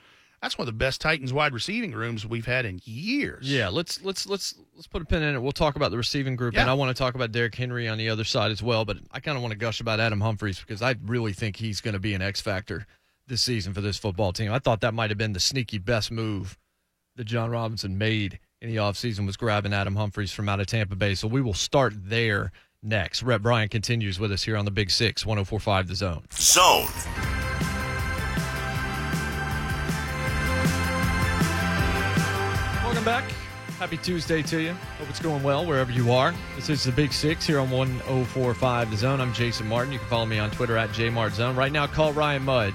[0.41, 3.52] that's one of the best Titans wide receiving rooms we've had in years.
[3.52, 5.41] Yeah, let's let's let's let's put a pin in it.
[5.41, 7.97] We'll talk about the receiving group, and I want to talk about Derrick Henry on
[7.97, 8.86] the other side as well.
[8.86, 11.82] But I kind of want to gush about Adam Humphries because I really think he's
[11.82, 12.86] going to be an X factor
[13.28, 14.52] this season for this football team.
[14.52, 16.58] I thought that might have been the sneaky best move
[17.15, 20.95] that Jon Robinson made in the offseason was grabbing Adam Humphries from out of Tampa
[20.95, 21.15] Bay.
[21.15, 23.23] So we will start there next.
[23.23, 26.26] Rhett Bryan continues with us here on the Big Six, 1045 The Zone.
[26.32, 27.46] Zone.
[33.08, 33.32] Back.
[33.80, 34.74] Happy Tuesday to you.
[35.00, 36.34] Hope it's going well wherever you are.
[36.58, 39.22] This is the Big Six here on 1045 The Zone.
[39.22, 39.93] I'm Jason Martin.
[39.93, 41.56] You can follow me on Twitter at JMartZone.
[41.56, 42.74] Right now, call Ryan Mudd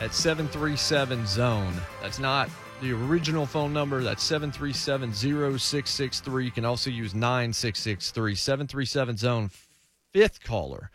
[0.00, 1.72] at 737 Zone.
[2.02, 2.50] That's not
[2.82, 4.02] the original phone number.
[4.02, 6.44] That's 737 0663.
[6.44, 8.34] You can also use 9663.
[8.34, 9.50] 737 Zone,
[10.12, 10.90] fifth caller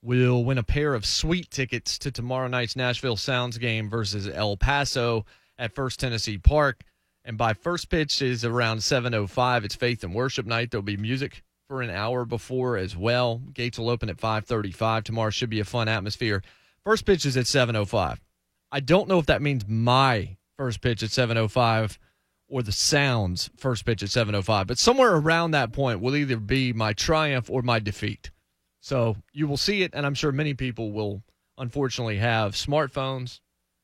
[0.00, 4.56] will win a pair of sweet tickets to tomorrow night's Nashville Sounds game versus El
[4.56, 5.26] Paso
[5.58, 6.84] at First Tennessee Park.
[7.24, 9.64] And by first pitch is around 7:05.
[9.64, 10.70] It's Faith and Worship night.
[10.70, 13.38] There'll be music for an hour before as well.
[13.38, 15.04] Gates will open at 5:35.
[15.04, 16.42] Tomorrow should be a fun atmosphere.
[16.84, 18.20] First pitch is at 7:05.
[18.72, 21.98] I don't know if that means my first pitch at 7:05
[22.48, 26.72] or the Sounds first pitch at 7:05, but somewhere around that point will either be
[26.72, 28.30] my triumph or my defeat.
[28.80, 31.22] So you will see it, and I'm sure many people will
[31.56, 33.40] unfortunately have smartphones,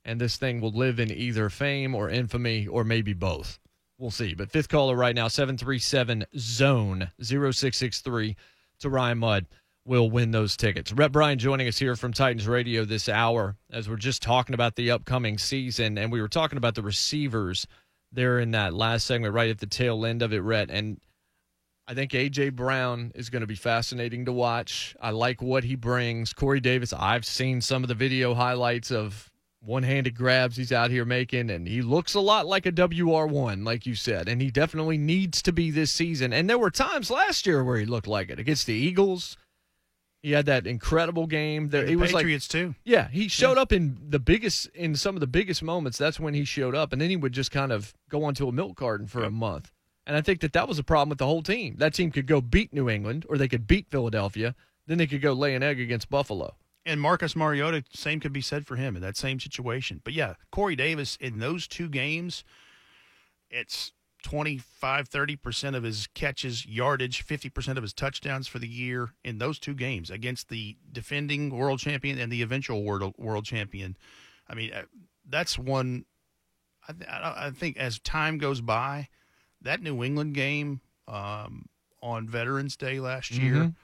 [0.08, 3.58] and this thing will live in either fame or infamy or maybe both.
[3.98, 4.32] We'll see.
[4.32, 8.34] But fifth caller right now, 737 Zone 0663
[8.80, 9.46] to Ryan Mudd
[9.84, 10.94] will win those tickets.
[10.94, 14.76] Rhett Bryan joining us here from Titans Radio this hour as we're just talking about
[14.76, 17.66] the upcoming season, and we were talking about the receivers
[18.10, 20.70] there in that last segment right at the tail end of it, Rhett.
[20.70, 20.98] And
[21.86, 24.96] I think AJ Brown is going to be fascinating to watch.
[25.02, 26.32] I like what he brings.
[26.32, 31.04] Corey Davis, I've seen some of the video highlights of one-handed grabs he's out here
[31.04, 34.96] making and he looks a lot like a WR1 like you said and he definitely
[34.96, 36.32] needs to be this season.
[36.32, 39.36] And there were times last year where he looked like it against the Eagles.
[40.22, 41.68] He had that incredible game.
[41.68, 42.74] There he was like Patriots too.
[42.84, 45.96] yeah, he showed up in the biggest in some of the biggest moments.
[45.96, 48.52] That's when he showed up, and then he would just kind of go onto a
[48.52, 49.70] milk carton for a month.
[50.06, 51.76] And I think that that was a problem with the whole team.
[51.78, 54.56] That team could go beat New England, or they could beat Philadelphia.
[54.86, 56.56] Then they could go lay an egg against Buffalo.
[56.88, 60.00] And Marcus Mariota, same could be said for him in that same situation.
[60.04, 62.44] But yeah, Corey Davis in those two games,
[63.50, 69.36] it's 25, 30% of his catches, yardage, 50% of his touchdowns for the year in
[69.36, 73.94] those two games against the defending world champion and the eventual world, world champion.
[74.48, 74.84] I mean, uh,
[75.28, 76.06] that's one.
[76.88, 79.08] I, I I think as time goes by,
[79.60, 81.66] that New England game um,
[82.02, 83.74] on Veterans Day last year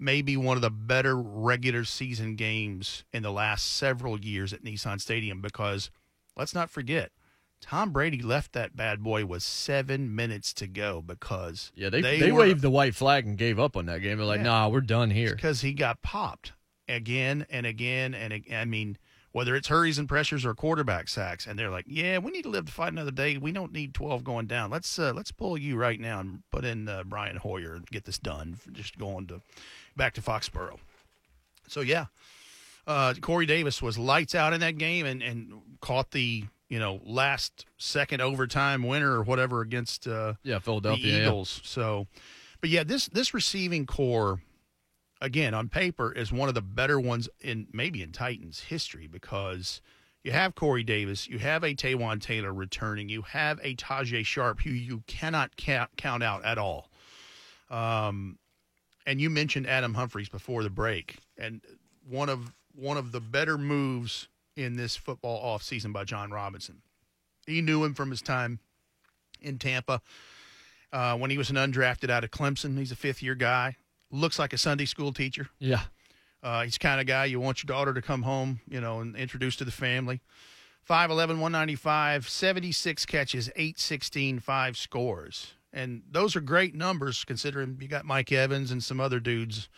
[0.00, 0.04] Mhm.
[0.04, 4.64] may be one of the better regular season games in the last several years at
[4.64, 5.90] Nissan Stadium because
[6.36, 7.12] let's not forget,
[7.60, 12.32] Tom Brady left that bad boy with seven minutes to go because Yeah, they they,
[12.32, 14.16] were- waved the white flag and gave up on that game.
[14.18, 14.44] They're like, Yeah.
[14.44, 15.34] nah, we're done here.
[15.34, 16.52] because he got popped.
[16.88, 18.98] again and again and ag- I mean
[19.30, 22.48] whether it's hurries and pressures or quarterback sacks, and they're like, "Yeah, we need to
[22.48, 23.36] live to fight another day.
[23.36, 24.70] We don't need twelve going down.
[24.72, 28.06] Let's uh, let's pull you right now and put in uh, Brian Hoyer and get
[28.06, 28.58] this done.
[28.72, 29.40] Just going to
[30.00, 30.78] back to Foxborough."
[31.68, 32.06] So yeah,
[32.86, 37.00] uh, Corey Davis was lights out in that game and and caught the you know
[37.04, 41.16] last second overtime winner or whatever against uh, Yeah, Philadelphia.
[41.18, 41.22] yeah.
[41.26, 41.60] Eagles.
[41.64, 42.06] So,
[42.60, 44.40] but yeah, this this receiving core,
[45.20, 49.80] again on paper, is one of the better ones in maybe in Titans history because
[50.22, 54.60] you have Corey Davis, you have a Taywan Taylor returning, you have a Tajaé Sharpe
[54.60, 56.90] who you cannot count, count out at all.
[57.70, 58.38] Um,
[59.06, 61.60] and you mentioned Adam Humphries before the break, and
[62.08, 66.82] one of one of the better moves in this football offseason by Jon Robinson.
[67.46, 68.60] He knew him from his time
[69.40, 70.00] in Tampa
[70.92, 72.78] uh, when he was an undrafted out of Clemson.
[72.78, 73.76] He's a fifth year guy.
[74.10, 75.48] Looks like a Sunday school teacher.
[75.58, 75.82] Yeah.
[76.42, 79.00] Uh, he's the kind of guy you want your daughter to come home, you know,
[79.00, 80.20] and introduce to the family.
[80.88, 85.52] 5'11, 195, 76 catches, 816, five scores.
[85.72, 89.68] And those are great numbers considering you got Mike Evans and some other dudes,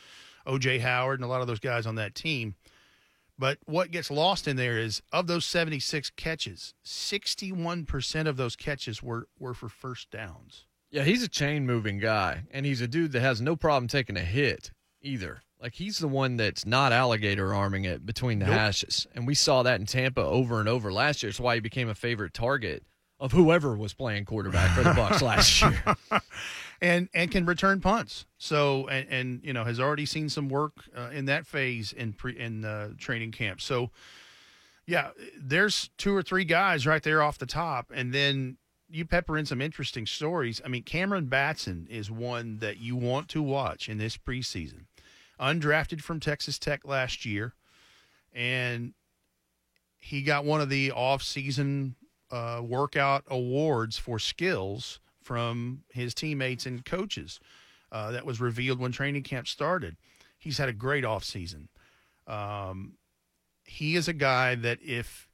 [0.47, 2.55] OJ Howard, and a lot of those guys on that team.
[3.39, 9.03] But what gets lost in there is of those 76 catches, 61% of those catches
[9.03, 10.67] were, were for first downs.
[10.91, 14.17] Yeah, he's a chain moving guy, and he's a dude that has no problem taking
[14.17, 15.41] a hit either.
[15.61, 18.55] Like he's the one that's not alligator arming it between the Nope.
[18.55, 21.31] hashes, and we saw that in Tampa over and over last year.
[21.31, 22.83] It's why he became a favorite target
[23.23, 25.63] of whoever was playing quarterback for the Bucs last
[26.11, 26.21] year.
[26.83, 28.27] and and can return punts.
[28.37, 32.15] So and, and you know has already seen some work uh, in that phase in
[32.15, 33.61] pre in uh, training camp.
[33.61, 33.91] So
[34.87, 38.57] yeah, there's two or three guys right there off the top, and then
[38.91, 40.61] you pepper in some interesting stories.
[40.65, 44.87] I mean, Cameron Batson is one that you want to watch in this preseason.
[45.41, 47.55] Undrafted from Texas Tech last year,
[48.33, 48.95] and
[50.01, 51.95] he got one of the off-season
[52.33, 57.39] uh, workout awards for skills from his teammates and coaches.
[57.93, 59.97] Uh, that was revealed when training camp started.
[60.39, 61.69] He's had a great offseason.
[62.27, 62.95] Um,
[63.65, 65.29] he is a guy that if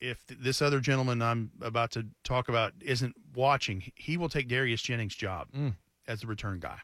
[0.00, 4.82] if this other gentleman I'm about to talk about isn't watching, he will take Darius
[4.82, 5.74] Jennings' job Mm.
[6.06, 6.80] as the return guy,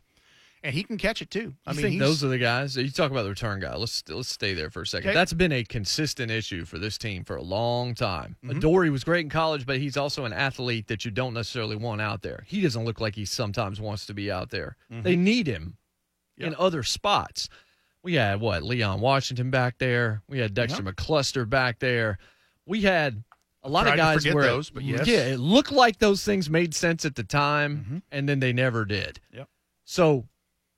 [0.64, 1.54] and he can catch it too.
[1.66, 2.76] I I mean, think those are the guys.
[2.76, 3.74] You talk about the return guy.
[3.74, 5.10] Let's let's stay there for a second.
[5.10, 5.14] Okay.
[5.14, 8.36] That's been a consistent issue for this team for a long time.
[8.44, 8.56] Mhm.
[8.58, 12.00] Adoree was great in college, but he's also an athlete that you don't necessarily want
[12.00, 12.44] out there.
[12.46, 14.76] He doesn't look like he sometimes wants to be out there.
[14.90, 15.76] They need him
[16.38, 17.48] in other spots.
[18.04, 20.22] We had what Leon Washington back there.
[20.28, 22.18] We had Dexter McCluster back there.
[22.66, 23.22] We had
[23.62, 25.06] a lot Tried of guys where those, but yes.
[25.06, 28.02] yeah, it looked like those things made sense at the time, Mhm.
[28.10, 29.20] and then they never did.
[29.32, 29.48] Yep.
[29.84, 30.26] So,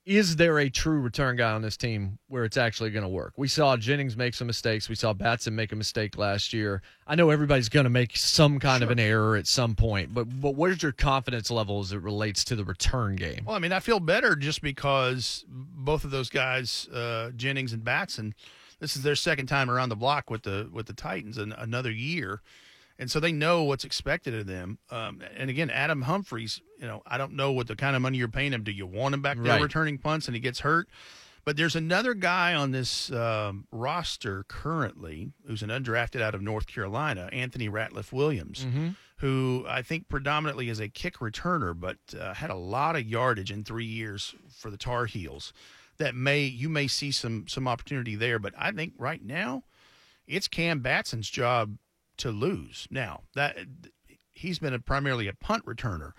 [0.05, 3.33] is there a true return guy on this team where it's actually going to work?
[3.37, 4.87] We saw Jennings make some mistakes.
[4.87, 6.83] We saw Batson make a mistake last year.
[7.07, 10.25] I know everybody's going to make some kind of an error at some point, but
[10.39, 13.43] but where's your confidence level as it relates to the return game?
[13.45, 17.83] Well, I mean, I feel better just because both of those guys, uh, Jennings and
[17.83, 18.35] Batson,
[18.79, 21.91] this is their second time around the block with the with the Titans in another
[21.91, 22.41] year,
[22.97, 24.77] and so they know what's expected of them.
[24.89, 28.17] Um, and again, Adam Humphries, you know, I don't know what the kind of money
[28.17, 28.63] you're paying him.
[28.63, 29.61] Do you want him back there Right.
[29.61, 30.87] returning punts and he gets hurt?
[31.43, 36.65] But there's another guy on this um, roster currently who's an undrafted out of North
[36.65, 38.65] Carolina, Anthony Ratliff Williams
[39.19, 43.49] who I think predominantly is a kick returner, but uh, had a lot of yardage
[43.49, 45.53] in three years for the Tar Heels.
[45.99, 49.63] That may you may see some some opportunity there, but I think right now
[50.27, 51.77] it's Cam Batson's job
[52.17, 52.87] to lose.
[52.89, 53.57] Now that
[54.33, 56.11] he's been a, primarily a punt returner,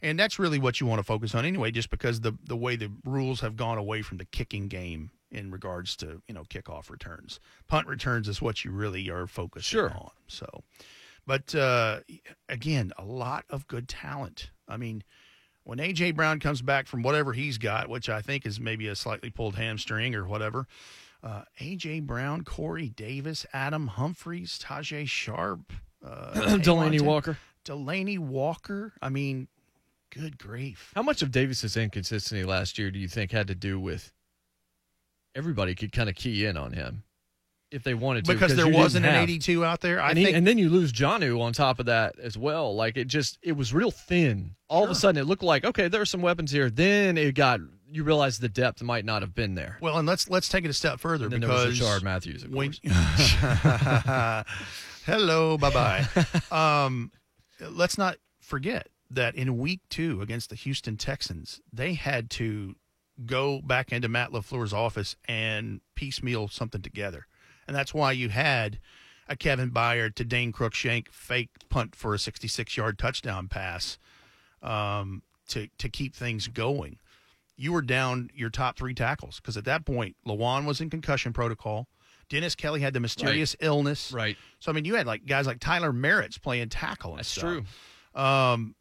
[0.00, 2.76] and that's really what you want to focus on anyway, just because the the way
[2.76, 6.90] the rules have gone away from the kicking game in regards to you know kickoff
[6.90, 7.40] returns.
[7.68, 9.90] Punt returns is what you really are focusing Sure.
[9.90, 10.10] on.
[10.26, 10.46] So.
[11.24, 12.00] But uh,
[12.48, 14.50] again, a lot of good talent.
[14.66, 15.04] I mean,
[15.62, 18.96] when AJ Brown comes back from whatever he's got, which I think is maybe a
[18.96, 20.66] slightly pulled hamstring or whatever,
[21.22, 25.72] uh, AJ Brown, Corey Davis, Adam Humphries, Tajaé Sharpe,
[26.04, 27.38] uh, Delanie Walker.
[27.64, 28.92] Delanie Walker.
[29.00, 29.48] I mean,
[30.10, 30.92] good grief.
[30.94, 34.12] How much of Davis's inconsistency last year do you think had to do with
[35.34, 37.04] everybody could kind of key in on him
[37.70, 38.32] if they wanted to?
[38.32, 40.00] Because there wasn't an 82 out there.
[40.00, 42.74] I and, he- think and then you lose Janu on top of that as well.
[42.74, 44.56] Like it just, it was real thin.
[44.68, 46.68] All of a sudden, it looked like okay, there are some weapons here.
[46.68, 47.60] Then it got,
[47.92, 49.78] you realize the depth might not have been there.
[49.80, 52.02] Well, and let's let's take it a step further And then because there was Rishard
[52.02, 52.72] Matthews, of when
[55.06, 56.06] hello, bye bye.
[56.84, 57.12] um,
[57.60, 62.74] let's not forget that in week two against the Houston Texans, they had to
[63.26, 67.26] go back into Matt LaFleur's office and piecemeal something together.
[67.66, 68.80] And that's why you had
[69.28, 73.98] a Kevin Byard to Dane Cruikshank fake punt for a 66 yard touchdown pass
[74.62, 76.98] um, to, to keep things going.
[77.62, 81.32] You were down your top three tackles because at that point, Lewan was in concussion
[81.32, 81.86] protocol.
[82.28, 84.10] Dennis Kelly had the mysterious illness.
[84.10, 84.36] Right.
[84.58, 87.12] So, I mean, you had like guys like Tyler Merritt's playing tackle.
[87.12, 87.42] And That's stuff.
[88.14, 88.20] true.
[88.20, 88.74] Um,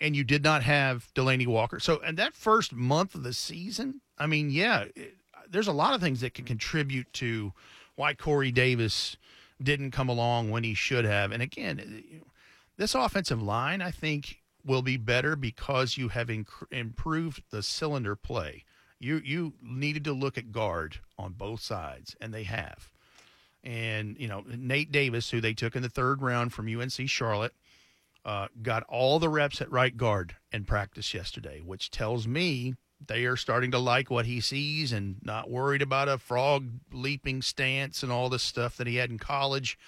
[0.00, 1.78] and you did not have Delanie Walker.
[1.78, 5.16] So, and that first month of the season, I mean, yeah, it,
[5.50, 7.52] there's a lot of things that can contribute to
[7.96, 9.18] why Corey Davis
[9.62, 11.32] didn't come along when he should have.
[11.32, 12.22] And again,
[12.78, 18.16] this offensive line, I think, will be better because you have inc- improved the cylinder
[18.16, 18.64] play.
[18.98, 22.90] You you needed to look at guard on both sides, and they have.
[23.64, 27.54] And you know Nate Davis, who they took in the third round from UNC Charlotte,
[28.24, 32.74] uh, got all the reps at right guard in practice yesterday, which tells me
[33.06, 37.42] they are starting to like what he sees and not worried about a frog leaping
[37.42, 39.78] stance and all this stuff that he had in college.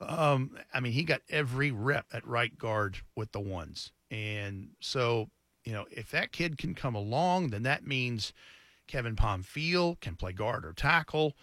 [0.00, 3.92] Um, I mean, he got every rep at right guard with the ones.
[4.10, 5.28] And so,
[5.64, 8.32] you know, if that kid can come along, then that means
[8.86, 11.36] Kevin Pamphile can play guard or tackle.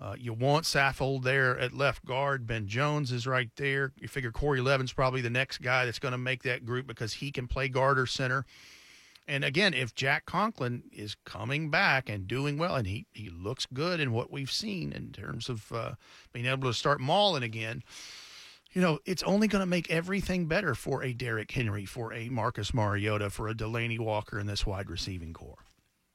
[0.00, 2.46] Uh, you want Saffold there at left guard.
[2.46, 3.92] Ben Jones is right there.
[3.96, 7.14] You figure Corey Levin's probably the next guy that's going to make that group because
[7.14, 8.44] he can play guard or center.
[9.26, 13.66] And again, if Jack Conklin is coming back and doing well, and he, he looks
[13.72, 15.92] good in what we've seen in terms of uh,
[16.32, 17.82] being able to start mauling again,
[18.72, 22.28] you know, it's only going to make everything better for a Derrick Henry, for a
[22.28, 25.64] Marcus Mariota, for a Delanie Walker in this wide receiving core.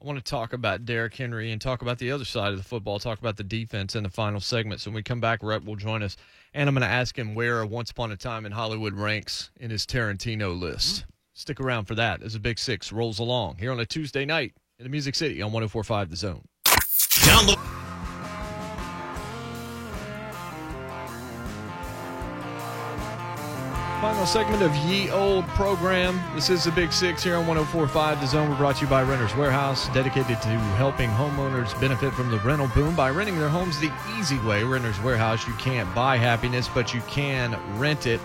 [0.01, 2.63] I want to talk about Derrick Henry and talk about the other side of the
[2.63, 4.79] football, talk about the defense in the final segment.
[4.79, 6.15] So when we come back, Rhett will join us.
[6.53, 9.69] And I'm going to ask him where Once Upon a Time in Hollywood ranks in
[9.71, 11.01] his Tarantino list.
[11.01, 11.09] Mm-hmm.
[11.39, 14.51] Stick around for that as a Big Six rolls along here on a Tuesday night
[14.77, 16.43] in the Music City on 1045 The Zone.
[16.65, 17.55] Download.
[24.01, 26.19] Final segment of Ye Old program.
[26.35, 28.49] This is the Big Six here on 1045 The Zone.
[28.49, 32.67] We're brought to you by Renters Warehouse, dedicated to helping homeowners benefit from the rental
[32.75, 34.65] boom by renting their homes the easy way.
[34.65, 38.19] Renters Warehouse, you can't buy happiness, but you can rent it.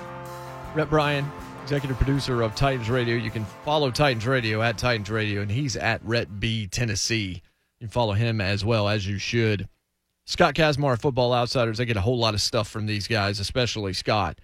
[0.74, 1.30] Rhett Bryan,
[1.64, 3.16] executive producer of Titans Radio.
[3.16, 7.40] You can follow Titans Radio at Titans Radio, and he's at Rhett B Tennessee.
[7.80, 9.66] You can follow him as well as you should.
[10.26, 11.80] Scott Kacsmar, Football Outsiders.
[11.80, 14.42] I get a whole lot of stuff from these guys, especially Scott.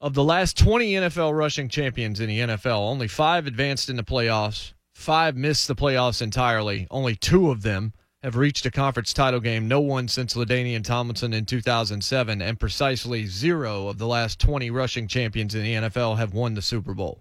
[0.00, 4.04] Of the last 20 NFL rushing champions in the NFL, only five advanced in the
[4.04, 4.72] playoffs.
[4.94, 6.86] Five missed the playoffs entirely.
[6.92, 7.92] Only two of them
[8.22, 9.66] have reached a conference title game.
[9.66, 15.08] No one since LaDainian Tomlinson in 2007, and precisely zero of the last 20 rushing
[15.08, 17.18] champions in the NFL have won the Super Bowl.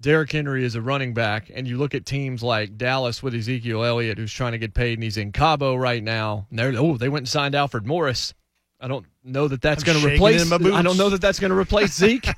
[0.00, 3.84] Derrick Henry is a running back, and you look at teams like Dallas with Ezekiel
[3.84, 6.46] Elliott, who's trying to get paid, and he's in Cabo right now.
[6.56, 8.32] Oh, they went and signed Alfred Morris.
[8.80, 10.52] I don't know that that's going to replace.
[10.52, 12.28] I don't know that that's going to replace Zeke.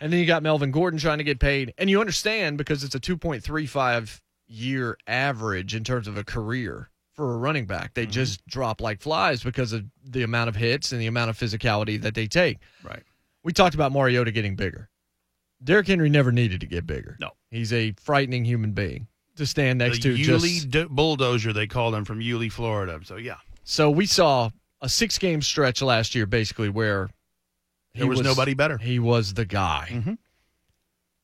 [0.00, 2.94] and then you got Melvin Gordon trying to get paid, and you understand because it's
[2.94, 4.20] a 2.35
[4.50, 7.94] year average in terms of a career for a running back.
[7.94, 8.12] They mm-hmm.
[8.12, 12.00] just drop like flies because of the amount of hits and the amount of physicality
[12.02, 12.58] that they take.
[12.82, 13.02] Right.
[13.42, 14.88] We talked about Mariota getting bigger.
[15.62, 17.16] Derrick Henry never needed to get bigger.
[17.20, 20.16] No, he's a frightening human being to stand next the to.
[20.16, 22.98] Yulee just, d- bulldozer, they called him from Yulee, Florida.
[23.04, 23.36] So yeah.
[23.64, 27.10] So we saw a six game stretch last year, basically, where
[27.94, 28.78] there was, was, nobody better.
[28.78, 29.88] He was the guy.
[29.90, 30.14] Mm-hmm.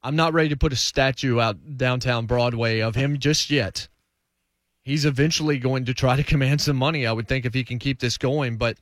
[0.06, 3.88] I'm not ready to put a statue out downtown Broadway of him just yet.
[4.84, 7.80] He's eventually going to try to command some money, I would think, if he can
[7.80, 8.56] keep this going.
[8.56, 8.78] But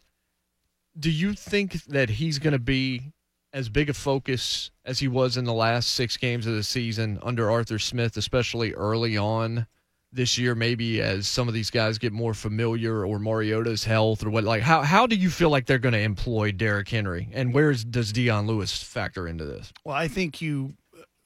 [0.99, 3.14] do you think that he's going to be
[3.55, 7.18] as big a focus as he was in the last six games of the season
[7.22, 9.66] under Arthur Smith, especially early on?
[10.12, 14.31] this year maybe as some of these guys get more familiar or Mariota's health or
[14.31, 17.53] what like how how do you feel like they're going to employ Derrick Henry and
[17.53, 19.72] where does Dion Lewis factor into this?
[19.85, 20.75] Well, I think you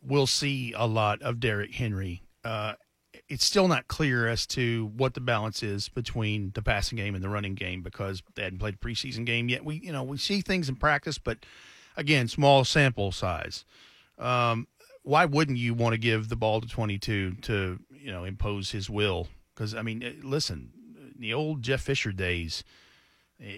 [0.02, 2.22] will see a lot of Derrick Henry.
[2.44, 2.74] Uh,
[3.28, 7.22] it's still not clear as to what the balance is between the passing game and
[7.22, 9.64] the running game because they hadn't played a preseason game yet.
[9.64, 11.38] We you know we see things in practice, but
[11.96, 13.64] again, small sample size.
[14.18, 14.68] Um,
[15.02, 18.88] why wouldn't you want to give the ball to 22 to you know impose his
[18.88, 19.28] will
[19.58, 20.70] because I mean, listen,
[21.18, 22.62] the old Jeff Fisher days,
[23.42, 23.56] eh,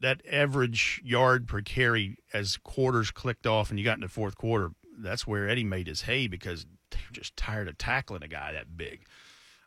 [0.00, 4.70] that average yard per carry as quarters clicked off and you got into fourth quarter,
[5.02, 8.76] that's where Eddie made his hay because they're just tired of tackling a guy that
[8.76, 9.00] big.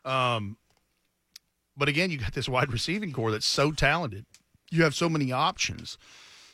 [0.04, 0.56] Um,
[1.76, 4.26] but again, you got this wide receiving core that's so talented.
[4.70, 5.98] You have so many options.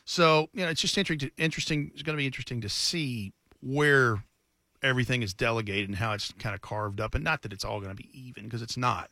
[0.04, 1.30] So, you know, it's just interesting.
[1.36, 4.22] interesting it's going to be interesting to see where
[4.82, 7.14] everything is delegated and how it's kind of carved up.
[7.14, 9.10] And not that it's all going to be even because it's not.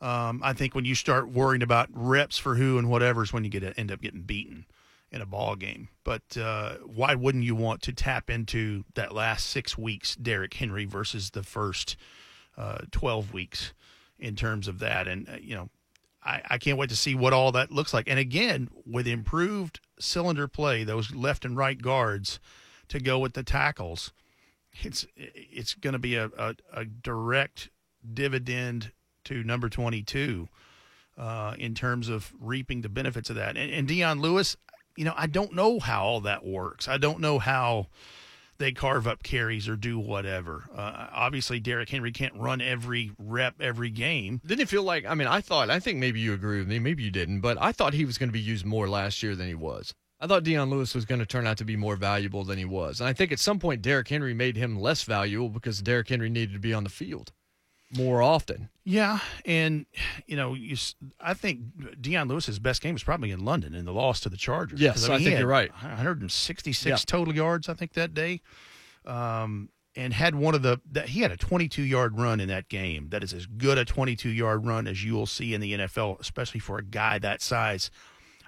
[0.00, 3.44] Um, I think when you start worrying about reps for who and whatever is when
[3.44, 4.66] you get end up getting beaten
[5.12, 5.88] in a ball game.
[6.04, 10.86] But uh, why wouldn't you want to tap into that last six weeks, Derrick Henry
[10.86, 11.96] versus the first
[12.56, 13.74] uh, 12 weeks
[14.18, 15.06] in terms of that?
[15.06, 15.68] And, uh, you know,
[16.24, 18.08] I, I can't wait to see what all that looks like.
[18.08, 22.40] And again, with improved cylinder play, those left and right guards
[22.88, 24.12] to go with the tackles,
[24.80, 27.68] it's it's going to be a, a, a, direct
[28.14, 28.92] dividend
[29.24, 30.48] to number 22
[31.18, 33.56] uh, in terms of reaping the benefits of that.
[33.56, 34.56] And, and Dion Lewis,
[34.96, 36.88] you know, I don't know how all that works.
[36.88, 37.88] I don't know how
[38.58, 40.64] they carve up carries or do whatever.
[40.74, 44.40] Uh, obviously, Derrick Henry can't run every rep every game.
[44.46, 45.04] Didn't it feel like?
[45.04, 45.70] I mean, I thought.
[45.70, 46.78] I think maybe you agree with me.
[46.78, 49.34] Maybe you didn't, but I thought he was going to be used more last year
[49.34, 49.92] than he was.
[50.20, 52.64] I thought Dion Lewis was going to turn out to be more valuable than he
[52.64, 56.08] was, and I think at some point Derrick Henry made him less valuable because Derrick
[56.08, 57.32] Henry needed to be on the field
[57.92, 58.68] more often.
[58.84, 59.86] Yeah, and
[60.26, 60.76] you know, you,
[61.20, 61.60] I think
[62.00, 64.80] Dion Lewis's best game was probably in London in the loss to the Chargers.
[64.80, 65.70] Yes, I, mean, I think you're right.
[65.70, 66.96] 166 yeah.
[67.06, 68.40] total yards, I think that day,
[69.06, 72.68] um, and had one of the that he had a 22 yard run in that
[72.68, 73.10] game.
[73.10, 76.18] That is as good a 22 yard run as you will see in the NFL,
[76.20, 77.90] especially for a guy that size,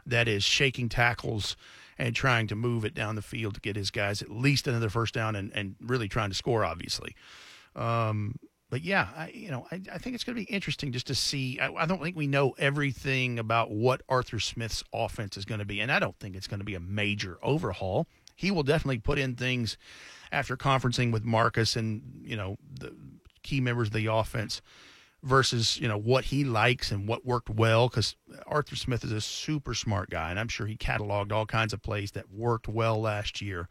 [0.04, 1.56] that is shaking tackles
[1.96, 4.88] and trying to move it down the field to get his guys at least another
[4.88, 7.14] first down and, and really trying to score, obviously.
[7.76, 8.34] Um,
[8.70, 11.14] but yeah, I, you know, I, I think it's going to be interesting just to
[11.14, 11.58] see.
[11.60, 15.64] I, I, don't think we know everything about what Arthur Smith's offense is going to
[15.64, 18.06] be, and I don't think it's going to be a major overhaul.
[18.34, 19.76] He will definitely put in things
[20.32, 22.94] after conferencing with Marcus and you know the
[23.42, 24.60] key members of the offense
[25.22, 29.20] versus you know what he likes and what worked well because Arthur Smith is a
[29.20, 33.00] super smart guy, and I'm sure he cataloged all kinds of plays that worked well
[33.00, 33.68] last year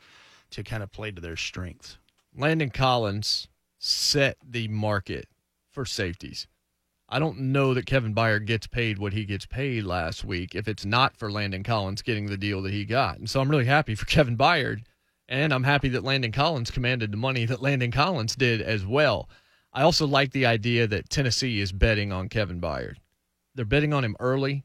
[0.51, 1.97] to kind of play to their strengths.
[2.35, 3.47] Landon Collins
[3.83, 5.27] set the market
[5.71, 6.47] for safeties.
[7.09, 10.69] I don't know that Kevin Byard gets paid what he gets paid last week if
[10.69, 13.17] it's not for Landon Collins getting the deal that he got.
[13.17, 14.83] And so I'm really happy for Kevin Byard.
[15.27, 19.29] And I'm happy that Landon Collins commanded the money that Landon Collins did as well.
[19.73, 22.97] I also like the idea that Tennessee is betting on Kevin Byard.
[23.55, 24.63] They're betting on him early.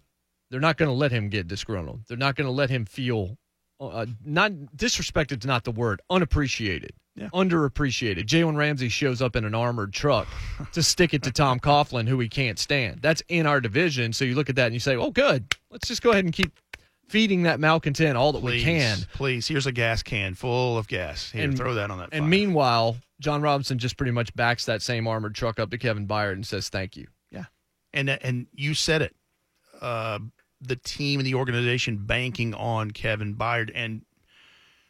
[0.51, 2.03] They're not going to let him get disgruntled.
[2.07, 3.37] They're not going to let him feel
[3.81, 7.29] uh, not disrespected is not the word, unappreciated yeah.
[7.35, 8.27] underappreciated.
[8.27, 10.29] Jalen Ramsey shows up in an armored truck
[10.73, 13.03] to stick it to Tom Coughlin, who he can't stand.
[13.03, 14.13] That's in our division.
[14.13, 15.55] So you look at that and you say, oh, good.
[15.71, 16.53] Let's just go ahead and keep
[17.09, 18.99] feeding that malcontent all that please, we can.
[19.15, 21.31] Please, here's a gas can full of gas.
[21.31, 22.11] Here, and, throw that on that.
[22.13, 26.07] And meanwhile, Jon Robinson just pretty much backs that same armored truck up to Kevin
[26.07, 27.07] Byard and says, thank you.
[27.31, 27.47] Yeah.
[27.93, 29.15] And, and you said it.
[29.81, 30.19] Uh,
[30.61, 33.71] the team and the organization banking on Kevin Byard.
[33.75, 34.03] And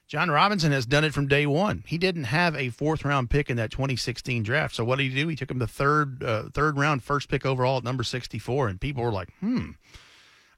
[0.08, 1.84] Jon Robinson has done it from day one.
[1.86, 4.74] He didn't have a fourth round pick in that 2016 draft.
[4.74, 5.28] So what did he do?
[5.28, 8.80] He took him the third uh, third round first pick overall at number 64, and
[8.80, 9.72] people were like, "Hmm,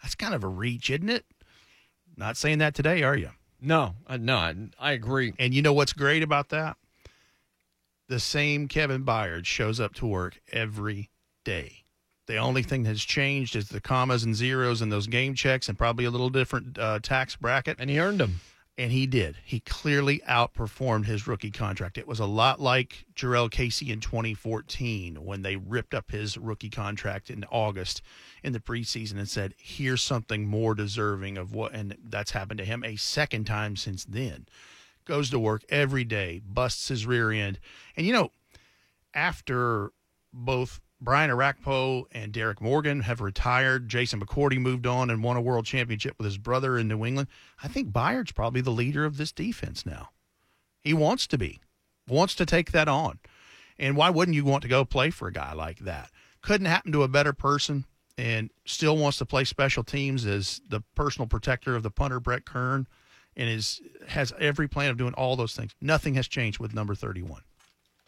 [0.01, 1.27] that's kind of a reach, isn't it?"
[2.17, 3.31] Not saying that today, are you?
[3.61, 5.35] No, uh, no, I, I agree.
[5.39, 6.77] And you know what's great about that?
[8.09, 11.11] The same Kevin Byard shows up to work every
[11.45, 11.85] day.
[12.27, 15.77] The only thing that's changed is the commas and zeros and those game checks, and
[15.77, 17.79] probably a little different uh, tax bracket.
[17.81, 18.41] And he earned them.
[18.81, 19.37] And he did.
[19.45, 21.99] He clearly outperformed his rookie contract.
[21.99, 26.71] It was a lot like Jurrell Casey in 2014 when they ripped up his rookie
[26.71, 28.01] contract in August
[28.43, 32.65] in the preseason and said, here's something more deserving of what, and that's happened to
[32.65, 34.47] him a second time since then.
[35.05, 37.61] Goes to work every day, busts his rear end.
[37.99, 38.33] And, you know,
[39.13, 39.93] after
[40.33, 43.89] both Brian Orakpo and Derrick Morgan have retired.
[43.89, 47.29] Jason McCourty moved on and won a world championship with his brother in New England.
[47.63, 50.11] I think Byard's probably the leader of this defense now.
[50.83, 51.61] He wants to be,
[52.07, 53.19] wants to take that on.
[53.79, 56.11] And why wouldn't you want to go play for a guy like that?
[56.43, 57.87] Couldn't happen to a better person
[58.19, 62.45] and still wants to play special teams as the personal protector of the punter, Brett
[62.45, 62.87] Kern,
[63.37, 65.75] and is has every plan of doing all those things.
[65.81, 67.41] Nothing has changed with number 31.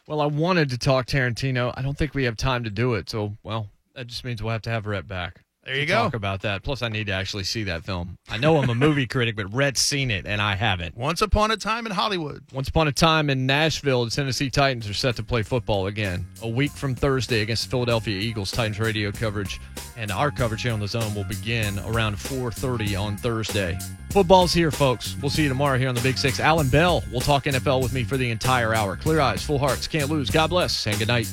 [0.08, 1.72] Well, I wanted to talk Tarantino.
[1.76, 3.08] I don't think we have time to do it.
[3.08, 5.41] So, well, that just means we'll have to have Rhett back.
[5.64, 5.94] There you go.
[5.94, 6.64] Talk about that.
[6.64, 8.18] Plus, I need to actually see that film.
[8.28, 10.96] I know I'm a movie critic, but Rhett's seen it and I haven't.
[10.96, 12.42] Once upon a time in Hollywood.
[12.52, 16.26] Once upon a time in Nashville, the Tennessee Titans are set to play football again.
[16.42, 18.50] A week from Thursday against Philadelphia Eagles.
[18.50, 19.60] Titans radio coverage
[19.96, 23.78] and our coverage here on the Zone will begin around 4:30 on Thursday.
[24.10, 25.16] Football's here, folks.
[25.22, 26.40] We'll see you tomorrow here on the Big Six.
[26.40, 28.96] Alan Bell will talk NFL with me for the entire hour.
[28.96, 30.28] Clear eyes, full hearts, can't lose.
[30.28, 31.32] God bless and good night.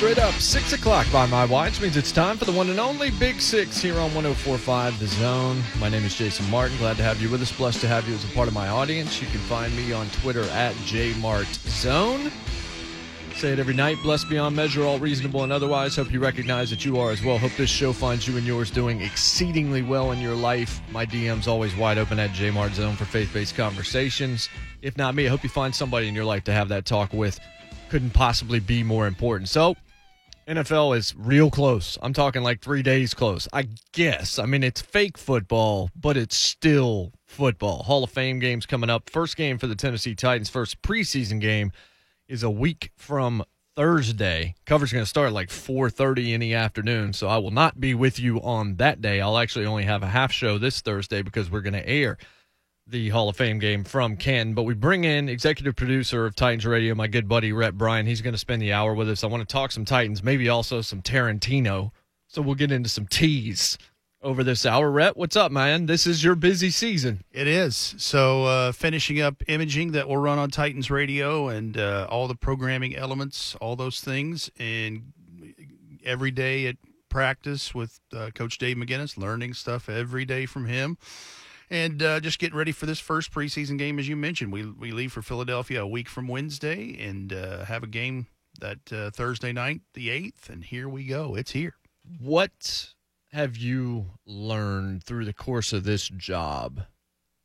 [0.00, 3.10] Straight up, 6 o'clock by my watch means it's time for the one and only
[3.10, 5.62] Big Six here on 1045 The Zone.
[5.78, 6.78] My name is Jason Martin.
[6.78, 7.52] Glad to have you with us.
[7.52, 9.20] Blessed to have you as a part of my audience.
[9.20, 12.32] You can find me on Twitter at JMartZone.
[13.34, 13.98] Say it every night.
[14.02, 15.96] Blessed beyond measure, all reasonable and otherwise.
[15.96, 17.36] Hope you recognize that you are as well.
[17.36, 20.80] Hope this show finds you and yours doing exceedingly well in your life.
[20.92, 24.48] My DM's always wide open at JMartZone for faith based conversations.
[24.80, 27.12] If not me, I hope you find somebody in your life to have that talk
[27.12, 27.38] with.
[27.90, 29.50] Couldn't possibly be more important.
[29.50, 29.76] So,
[30.50, 31.96] NFL is real close.
[32.02, 33.46] I'm talking like three days close.
[33.52, 34.36] I guess.
[34.36, 37.84] I mean, it's fake football, but it's still football.
[37.84, 39.08] Hall of Fame games coming up.
[39.08, 41.70] First game for the Tennessee Titans, first preseason game
[42.26, 43.44] is a week from
[43.76, 44.56] Thursday.
[44.66, 48.18] Coverage going to start like 4:30 in the afternoon, so I will not be with
[48.18, 49.20] you on that day.
[49.20, 52.18] I'll actually only have a half show this Thursday because we're going to air
[52.90, 54.54] the Hall of Fame game from Canton.
[54.54, 58.06] But we bring in executive producer of Titans Radio, my good buddy Rhett Bryan.
[58.06, 59.22] He's going to spend the hour with us.
[59.22, 61.92] I want to talk some Titans, maybe also some Tarantino.
[62.26, 63.78] So we'll get into some teas
[64.22, 64.90] over this hour.
[64.90, 65.86] Rhett, what's up, man?
[65.86, 67.24] This is your busy season.
[67.32, 67.94] It is.
[67.98, 72.34] So, uh, finishing up imaging that will run on Titans Radio and uh, all the
[72.34, 74.50] programming elements, all those things.
[74.58, 75.12] And
[76.04, 76.76] every day at
[77.08, 80.96] practice with uh, Coach Dave McGinnis, learning stuff every day from him.
[81.70, 84.52] And uh, just getting ready for this first preseason game, as you mentioned.
[84.52, 88.26] We, we leave for Philadelphia a week from Wednesday and uh, have a game
[88.60, 90.48] that uh, Thursday night, the 8th.
[90.48, 91.36] And here we go.
[91.36, 91.74] It's here.
[92.18, 92.92] What
[93.32, 96.82] have you learned through the course of this job?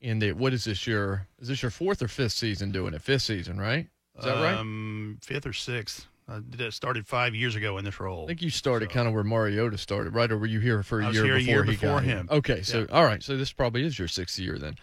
[0.02, 3.02] In the what is this your is this your fourth or fifth season doing it?
[3.02, 3.88] Fifth season, right?
[4.18, 4.58] Is that right?
[4.58, 6.08] Um, fifth or sixth.
[6.28, 8.24] Uh, I started five years ago in this role.
[8.24, 10.32] I think you started So- kind of where Mariota started, right?
[10.32, 11.90] Or were you here for a I was year here a before year he before
[11.90, 12.16] got here?
[12.18, 12.28] him.
[12.32, 12.86] Okay, so Yeah.
[12.92, 14.76] all right, so this probably is your sixth year then.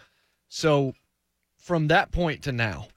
[0.47, 0.93] So
[1.57, 2.87] from that point to now,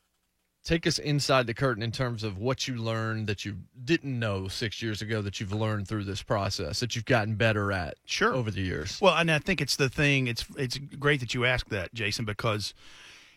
[0.65, 4.49] take us inside the curtain in terms of what you learned that you didn't know
[4.49, 8.35] six years ago that you've learned through this process that you've gotten better at Sure.
[8.35, 9.01] over the years.
[9.01, 10.27] Well, and I think it's the thing.
[10.29, 12.75] It's it's great that you asked that, Jason, because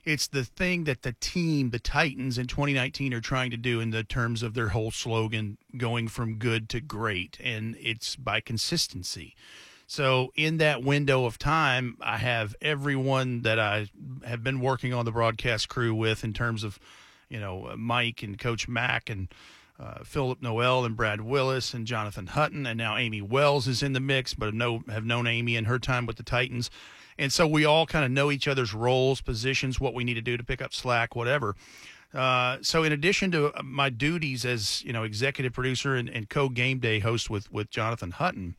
[0.04, 3.92] it's the thing that the team, the Titans in 2019, are trying to do in
[3.92, 9.36] the terms of their whole slogan, going from good to great, and it's by consistency.
[9.88, 13.88] So in that window of time, I have everyone that I
[14.24, 16.80] have been working on the broadcast crew with in terms of,
[17.28, 19.30] you know, Mike and Coach Mack and
[19.80, 23.94] uh, Philip Noel and Brad Willis and Jonathan Hutton, and now Amy Wells is in
[23.94, 26.70] the mix, but know have known Amy in her time with the Titans,
[27.20, 30.22] and so we all kind of know each other's roles, positions, what we need to
[30.22, 31.56] do to pick up slack, whatever.
[32.14, 36.50] Uh, so in addition to my duties as you know executive producer and, and co
[36.50, 38.56] game day host with with Jonathan Hutton,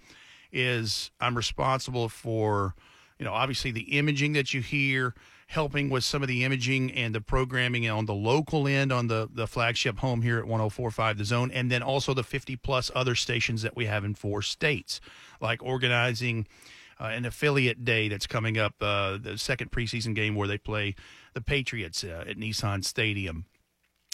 [0.53, 2.75] is I'm responsible for
[3.19, 5.15] you know obviously the imaging that you hear
[5.49, 9.29] helping with some of the imaging and the programming on the local end on the
[9.33, 13.17] the flagship home here at 1045 the zone and then also the 50 plus other
[13.17, 15.01] stations that we have in four states
[15.41, 16.47] like organizing
[17.01, 20.95] uh, an affiliate day that's coming up uh, the second preseason game where they play
[21.35, 23.47] the patriots uh, at nissan stadium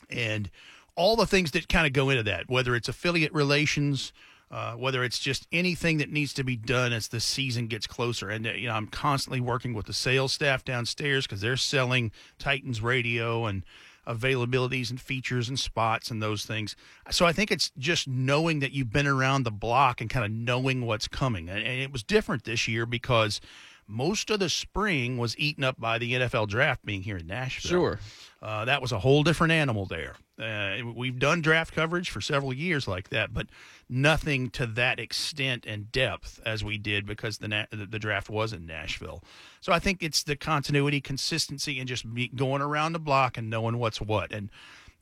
[0.09, 0.51] and
[0.95, 4.13] all the things that kind of go into that, whether it's affiliate relations,
[4.51, 8.31] uh, whether it's just anything that needs to be done as the season gets closer.
[8.31, 12.13] And uh, you know, I'm constantly working with the sales staff downstairs because they're selling
[12.39, 13.65] Titans radio and
[14.07, 16.77] availabilities and features and spots and those things.
[17.11, 20.31] So I think it's just knowing that you've been around the block and kind of
[20.31, 21.49] knowing what's coming.
[21.49, 23.41] And, it was different this year because
[23.89, 27.71] most of the spring was eaten up by the NFL draft being here in Nashville.
[27.71, 28.01] Sure.
[28.43, 30.17] Uh, that was a whole different animal there.
[30.39, 33.47] Uh, we've done draft coverage for several years like that, but
[33.89, 38.53] nothing to that extent and depth as we did because the na- the draft was
[38.53, 39.25] in Nashville.
[39.61, 43.79] So I think it's the continuity, consistency, and just going around the block and knowing
[43.79, 44.31] what's what.
[44.31, 44.51] And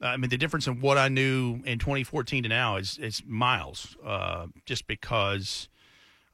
[0.01, 3.22] uh, I mean, the difference in what I knew in 2014 to now is is
[3.26, 3.97] miles.
[4.05, 5.68] Uh, just because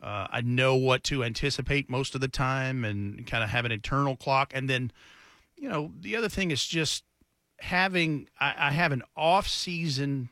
[0.02, 3.72] Uh, I know what to anticipate most of the time and kind of have an
[3.72, 4.52] internal clock.
[4.54, 4.92] And then,
[5.56, 7.04] you know, the other thing is just
[7.58, 10.30] having, I, I have an off season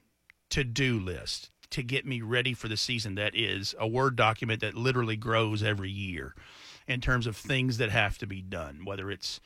[0.51, 4.61] to do list to get me ready for the season that is a Word document
[4.61, 6.35] that literally grows every year
[6.87, 9.41] in terms of things that have to be done, whether it's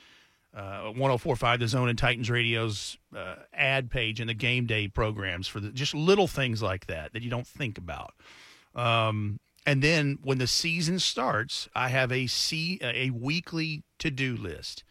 [0.55, 5.49] uh, 1045 the zone and titans radio's uh, ad page and the game day programs
[5.49, 8.13] for the just little things like that that you don't think about
[8.75, 14.85] um, and then when the season starts i have a c a weekly to-do list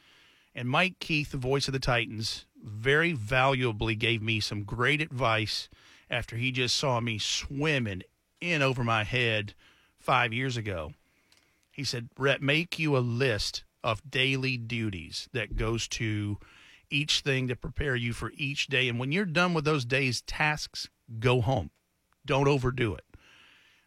[0.55, 5.69] and mike keith the voice of the titans very valuably gave me some great advice
[6.09, 8.03] after he just saw me swimming
[8.39, 9.53] in over my head
[9.99, 10.93] five years ago
[11.71, 16.37] he said Rhett, make you a list of daily duties that goes to
[16.89, 18.89] each thing to prepare you for each day.
[18.89, 21.71] And when you're done with those days' tasks, go home.
[22.25, 23.05] Don't overdo it.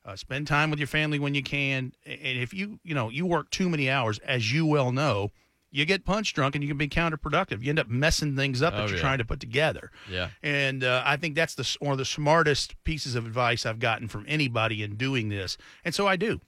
[0.04, 1.92] Uh, spend time with your family when you can.
[2.04, 5.30] And if you, you know, you work too many hours, as you well know,
[5.70, 7.62] you get punch drunk and you can be counterproductive.
[7.62, 9.02] You end up messing things up Oh, that you're yeah.
[9.02, 9.90] trying to put together.
[10.10, 10.28] Yeah.
[10.42, 14.06] And uh, I think that's the one of the smartest pieces of advice I've gotten
[14.08, 15.56] from anybody in doing this.
[15.84, 16.40] And so I do.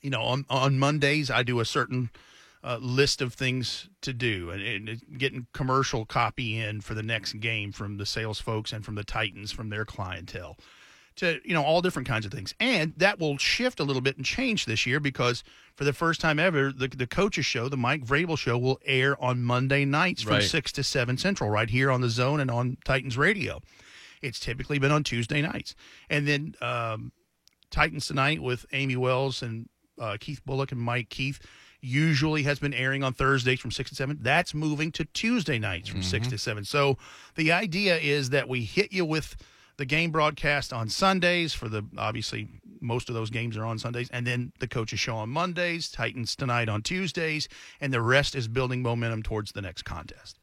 [0.00, 2.10] You know, on on Mondays I do a certain
[2.62, 7.34] uh, list of things to do, and, and getting commercial copy in for the next
[7.40, 10.56] game from the sales folks and from the Titans from their clientele.
[11.18, 14.16] To you know, all different kinds of things, and that will shift a little bit
[14.16, 15.42] and change this year because
[15.74, 19.20] for the first time ever, the the coaches show, the Mike Vrabel show, will air
[19.22, 20.42] on Monday nights from Right.
[20.44, 23.60] six to seven central, right here on the Zone and on Titans Radio.
[24.22, 25.74] It's typically been on Tuesday nights,
[26.08, 27.10] and then um,
[27.70, 29.68] Titans tonight with Amy Wells and
[30.00, 31.40] uh, Keith Bulluck and Mike Keith
[31.80, 34.18] usually has been airing on Thursdays from 6 to 7.
[34.20, 36.64] That's moving to Tuesday nights from 6 to 7.
[36.64, 36.98] So
[37.36, 39.36] the idea is that we hit you with
[39.78, 42.48] the game broadcast on Sundays for the obviously
[42.80, 46.36] most of those games are on Sundays and then the coaches show on Mondays, Titans
[46.36, 47.48] tonight on Tuesdays,
[47.80, 50.38] and the rest is building momentum towards the next contest.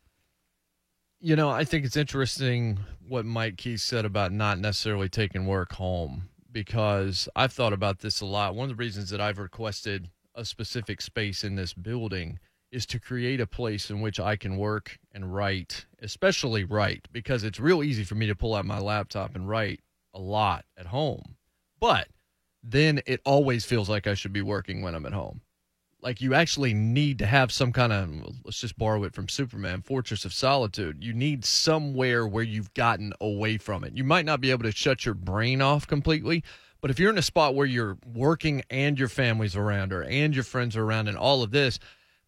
[1.20, 5.74] You know, I think it's interesting what Mike Keith said about not necessarily taking work
[5.74, 8.56] home because I've thought about this a lot.
[8.56, 12.40] One of the reasons that I've requested a specific space in this building
[12.76, 17.44] is to create a place in which I can work and write, especially write, because
[17.44, 19.80] it's real easy for me to pull out my laptop and write
[20.14, 21.38] a lot at home.
[21.80, 22.10] But
[22.62, 25.42] then it always feels like I should be working when I'm at home.
[26.02, 28.10] Like you actually need to have some kind of
[28.44, 31.04] let's just borrow it from superman fortress of solitude.
[31.04, 33.96] You need somewhere where you've gotten away from it.
[33.96, 36.44] You might not be able to shut your brain off completely
[36.86, 40.36] but if you're in a spot where you're working and your family's around or and
[40.36, 41.80] your friends are around and all of this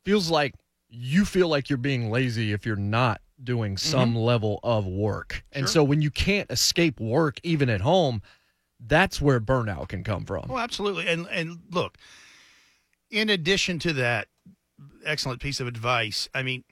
[0.07, 0.55] feels like
[0.89, 3.91] you feel like you're being lazy if you're not doing mm-hmm.
[3.91, 8.21] some level of work and so when you can't escape work even at home
[8.79, 11.07] that's where burnout can come from Oh, absolutely.
[11.07, 11.97] And and look,
[13.09, 14.27] in addition to that
[15.05, 16.63] excellent piece of advice, I mean,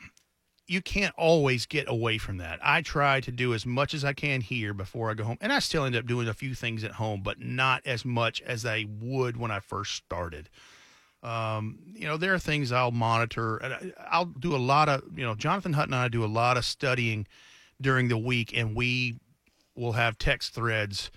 [0.68, 2.60] you can't always get away from that.
[2.62, 5.54] I try to do as much as I can here before I go home, and
[5.54, 8.66] I still end up doing a few things at home, but not as much as
[8.66, 10.50] I would when I first started.
[11.26, 15.02] Um, you know, there are things I'll monitor, and I'll do a lot of.
[15.18, 17.26] You know, Jonathan Hutton and I do a lot of studying
[17.82, 19.16] during the week, and we
[19.76, 21.12] will have text threads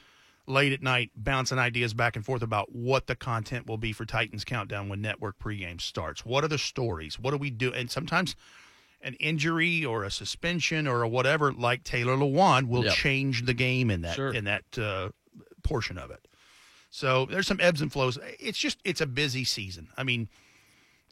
[0.47, 4.07] late at night bouncing ideas back and forth about what the content will be for
[4.07, 6.25] Titans Countdown when network pregame starts.
[6.25, 7.19] What are the stories?
[7.19, 7.73] What do we do?
[7.75, 8.35] And sometimes
[9.03, 12.95] an injury or a suspension or a whatever, like Taylor Lewan, will Yep.
[12.95, 14.33] change the game in that Sure.
[14.33, 15.11] in that uh,
[15.63, 16.27] portion of it.
[16.99, 18.19] So there's some ebbs and flows.
[18.41, 19.89] It's just it's a busy season.
[19.97, 20.29] I mean,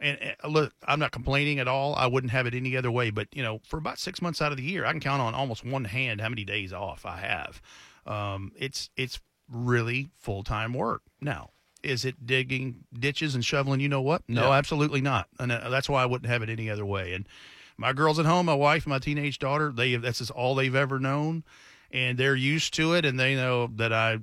[0.00, 1.94] and, and look, I'm not complaining at all.
[1.94, 3.10] I wouldn't have it any other way.
[3.10, 5.32] But you know, for about six months out of the year, I can count on
[5.32, 7.62] almost one hand how many days off I have.
[8.04, 11.02] Um, it's it's really full time work.
[11.20, 11.50] Now,
[11.84, 13.78] is it digging ditches and shoveling?
[13.78, 14.22] You know what?
[14.26, 14.54] No, Yeah.
[14.58, 15.28] absolutely not.
[15.38, 17.12] And uh, that's why I wouldn't have it any other way.
[17.12, 17.28] And
[17.76, 21.44] my girls at home, my wife, my teenage daughter, they that's all they've ever known,
[21.92, 24.18] and they're used to it, and they know that I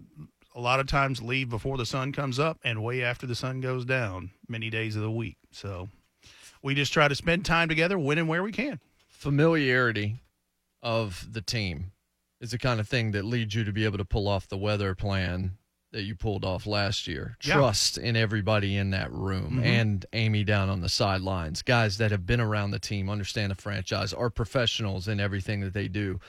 [0.56, 3.62] a lot of times leave before the sun comes up and way after the sun
[3.62, 5.38] goes down many days of the week.
[5.52, 5.90] So
[6.62, 8.80] we just try to spend time together when and where we can.
[9.08, 10.20] familiarity
[10.82, 11.94] of the team
[12.42, 14.58] is the kind of thing that leads you to be able to pull off the
[14.58, 15.52] weather plan
[15.94, 17.38] that you pulled off last year.
[17.42, 17.54] Yeah.
[17.56, 19.64] Trust in everybody in that room mm-hmm.
[19.64, 21.62] and Amy down on the sidelines.
[21.62, 25.74] Guys that have been around the team, understand the franchise, are professionals in everything that
[25.74, 26.20] they do.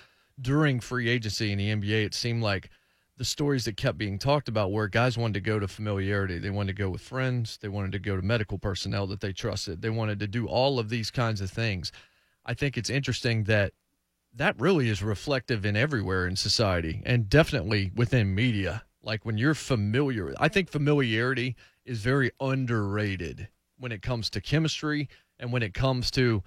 [0.40, 2.70] During free agency in the NBA, it seemed like
[3.16, 6.38] the stories that kept being talked about were guys wanted to go to familiarity.
[6.38, 7.58] They wanted to go with friends.
[7.60, 9.82] They wanted to go to medical personnel that they trusted.
[9.82, 11.92] They wanted to do all of these kinds of things.
[12.44, 13.72] I think it's interesting that
[14.34, 18.82] that really is reflective in everywhere in society and definitely within media.
[19.02, 21.54] Like when you're familiar, I think familiarity
[21.84, 23.48] is very underrated
[23.78, 25.08] when it comes to chemistry
[25.38, 26.42] and when it comes to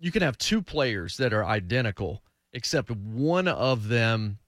[0.00, 4.38] you can have two players that are identical, except one of them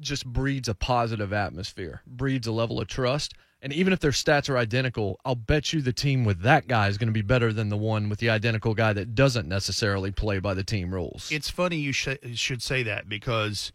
[0.00, 3.34] just breeds a positive atmosphere, breeds a level of trust.
[3.62, 6.88] And even if their stats are identical, I'll bet you the team with that guy
[6.88, 10.10] is going to be better than the one with the identical guy that doesn't necessarily
[10.10, 11.30] play by the team rules.
[11.30, 13.70] It's funny you sh- should say that because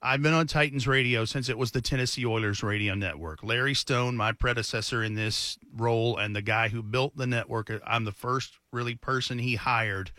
[0.00, 3.42] I've been on Titans radio since it was the Tennessee Oilers radio network.
[3.42, 8.04] Larry Stone, my predecessor in this role, and the guy who built the network, I'm
[8.04, 10.12] the first really person he hired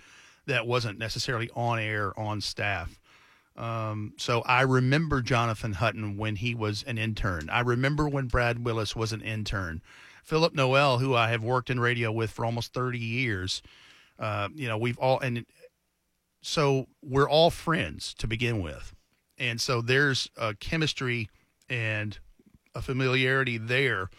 [0.47, 2.98] that wasn't necessarily on air on staff.
[3.59, 7.49] Um, so I remember Jonathan Hutton when he was an intern.
[7.49, 9.81] I remember when Brad Willis was an intern.
[10.23, 13.61] Philip Noel, who I have worked in radio with for almost 30 years,
[14.17, 15.45] uh, you know, we've all, and
[16.41, 18.95] so we're all friends to begin with.
[19.37, 21.29] And so there's a chemistry
[21.69, 22.17] and
[22.73, 24.09] a familiarity there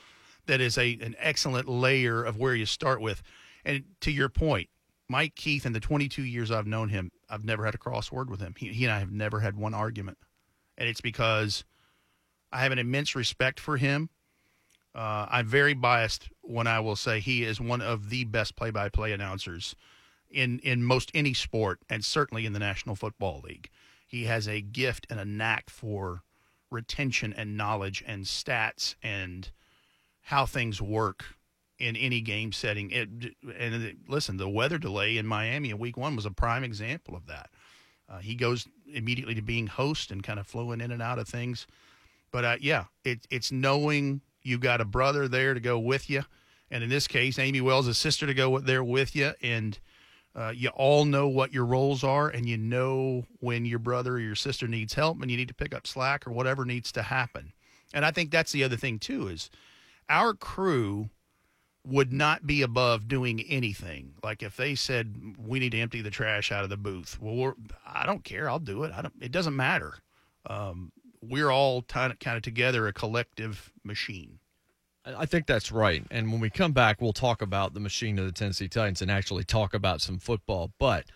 [0.46, 3.22] that is a an excellent layer of where you start with.
[3.64, 4.68] And to your point,
[5.08, 8.40] Mike Keith, in the 22 years I've known him, I've never had a crossword with
[8.40, 8.54] him.
[8.58, 10.18] He, he and I have never had one argument.
[10.76, 11.64] And it's because
[12.52, 14.10] I have an immense respect for him.
[14.94, 18.70] Uh, I'm very biased when I will say he is one of the best play
[18.70, 19.76] by play announcers
[20.28, 23.70] in, in most any sport, and certainly in the National Football League.
[24.06, 26.22] He has a gift and a knack for
[26.70, 29.50] retention and knowledge and stats and
[30.22, 31.36] how things work
[31.80, 32.90] in any game setting.
[32.90, 33.08] It,
[33.58, 37.16] and it, listen, the weather delay in Miami in Week One was a prime example
[37.16, 37.50] of that.
[38.08, 41.28] Uh, he goes immediately to being host and kind of flowing in and out of
[41.28, 41.66] things.
[42.30, 46.24] But uh, yeah, it, it's knowing you got a brother there to go with you,
[46.70, 49.78] and in this case, Amy Wells' a sister to go there with you, and
[50.36, 54.20] uh, you all know what your roles are, and you know when your brother or
[54.20, 57.02] your sister needs help, and you need to pick up slack or whatever needs to
[57.02, 57.52] happen.
[57.92, 59.50] And I think that's the other thing too is
[60.08, 61.10] our crew
[61.86, 64.14] would not be above doing anything.
[64.22, 67.54] Like if they said we need to empty the trash out of the booth, well,
[67.86, 68.48] I don't care.
[68.48, 68.92] I'll do it.
[68.92, 69.14] I don't.
[69.20, 69.94] It doesn't matter.
[70.46, 74.38] Um, we're all kind of kind of together, a collective machine.
[75.04, 76.04] I think that's right.
[76.10, 79.10] And when we come back, we'll talk about the machine of the Tennessee Titans and
[79.10, 80.72] actually talk about some football.
[80.78, 81.06] But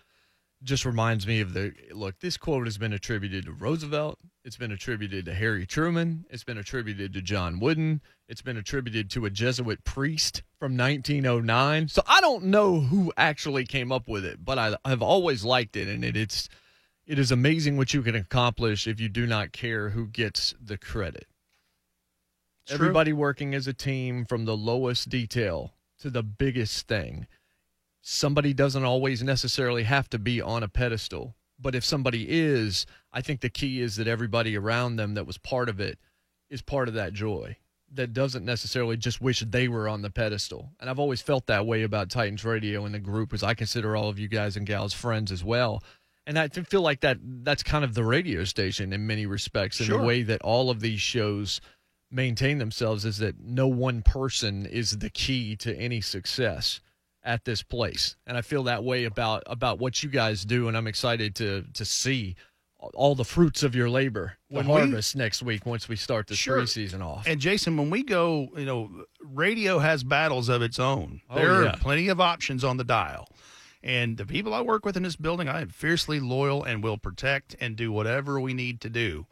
[0.63, 4.19] just reminds me of the look, this quote has been attributed to Roosevelt.
[4.45, 6.25] It's been attributed to Harry Truman.
[6.29, 7.99] It's been attributed to John Wooden.
[8.29, 11.87] It's been attributed to a Jesuit priest from 1909.
[11.87, 15.75] So I don't know who actually came up with it, but I, have always liked
[15.75, 15.87] it.
[15.87, 16.47] And it, it's,
[17.07, 20.77] it is amazing what you can accomplish if you do not care who gets the
[20.77, 21.25] credit.
[22.65, 23.19] It's Everybody true.
[23.19, 27.25] working as a team from the lowest detail to the biggest thing
[28.07, 31.35] somebody doesn't always necessarily have to be on a pedestal.
[31.59, 35.37] But if somebody is, I think the key is that everybody around them that was
[35.37, 35.97] part of it
[36.49, 37.57] is part of that joy
[37.93, 40.71] that doesn't necessarily just wish they were on the pedestal.
[40.79, 43.95] And I've always felt that way about Titans Radio and the group as I consider
[43.95, 45.83] all of you guys and gals friends as well.
[46.27, 49.85] And I feel like that that's kind of the radio station in many respects in
[49.85, 49.99] sure.
[49.99, 51.61] the way that all of these shows
[52.09, 56.81] maintain themselves is that no one person is the key to any success
[57.25, 60.77] at this place, and I feel that way about about what you guys do, and
[60.77, 62.35] I'm excited to to see
[62.93, 66.27] all the fruits of your labor, the when harvest we, next week once we start
[66.27, 66.65] the sure.
[66.67, 67.25] season off.
[67.25, 71.21] And Jason, when we go, you know, radio has battles of its own.
[71.29, 71.69] Oh, there yeah.
[71.69, 73.27] are plenty of options on the dial.
[73.81, 76.97] And the people I work with in this building, I am fiercely loyal and will
[76.97, 79.27] protect and do whatever we need to do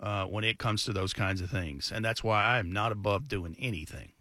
[0.00, 1.92] uh, when it comes to those kinds of things.
[1.94, 4.12] And that's why I am not above doing anything.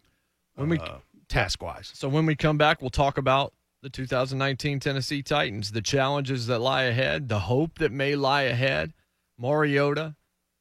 [0.55, 0.97] When we uh,
[1.30, 1.92] task wise.
[1.94, 6.60] So when we come back, we'll talk about the 2019 Tennessee Titans, the challenges that
[6.60, 8.94] lie ahead, the hope that may lie ahead.
[9.38, 10.16] Mariota,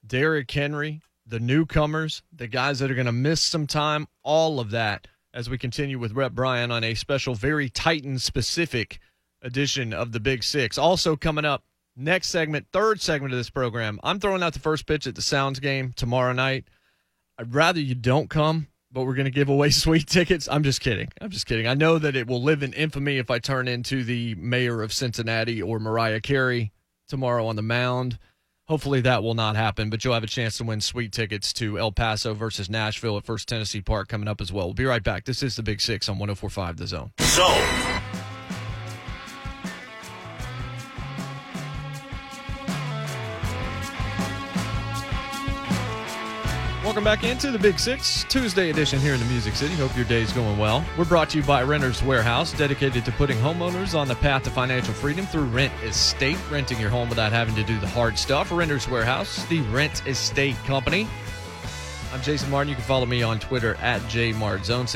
[0.07, 4.71] Derrick Henry, the newcomers, the guys that are going to miss some time, all of
[4.71, 9.01] that as we continue with Rhett Bryan on a special, very Titan specific
[9.43, 10.79] edition of the Big Six.
[10.79, 11.65] Also coming up,
[11.97, 14.01] next segment, third segment of this program.
[14.03, 16.65] I'm throwing out the first pitch at the Sounds game tomorrow night.
[17.37, 20.49] I'd rather you don't come but we're going to give away sweet tickets.
[20.51, 21.09] I'm just kidding.
[21.21, 21.69] I'm just kidding.
[21.69, 24.93] I know that it will live in infamy if I turn into the mayor of
[24.93, 26.73] Cincinnati or Mariah Carey
[27.07, 28.19] tomorrow on the mound.
[28.67, 31.79] Hopefully that will not happen, but you'll have a chance to win sweet tickets to
[31.79, 34.67] El Paso versus Nashville at First Tennessee Park coming up as well.
[34.67, 35.27] We'll be right back.
[35.27, 37.13] This is the Big Six on 1045 The Zone.
[37.21, 37.98] Zone.
[46.99, 49.73] Welcome back into the Big Six Tuesday edition here in the Music City.
[49.77, 50.85] Hope your day's going well.
[50.99, 54.51] We're brought to you by Renters Warehouse, dedicated to putting homeowners on the path to
[54.51, 58.51] financial freedom through Rent Estate, renting your home without having to do the hard stuff.
[58.51, 61.07] Renters Warehouse, the Rent Estate company.
[62.13, 62.71] I'm Jason Martin.
[62.71, 64.89] You can follow me on Twitter at jmartzone,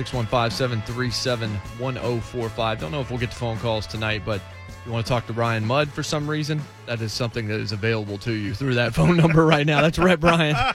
[1.78, 2.80] 615-737-1045.
[2.80, 4.40] Don't know if we'll get to phone calls tonight, but
[4.84, 7.70] you want to talk to Ryan Mudd for some reason, that is something that is
[7.70, 9.80] available to you through that phone number right now.
[9.80, 10.56] That's Rhett Bryan,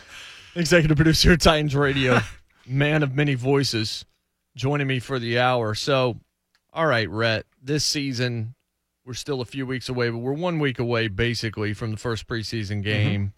[0.57, 2.19] executive producer at Titans Radio,
[2.65, 4.05] man of many voices,
[4.55, 5.75] joining me for the hour.
[5.75, 6.19] So,
[6.73, 8.55] all right, Rhett, this season,
[9.05, 12.27] we're still a few weeks away, but we're one week away basically from the first
[12.27, 13.21] preseason game.
[13.21, 13.31] Mm-hmm.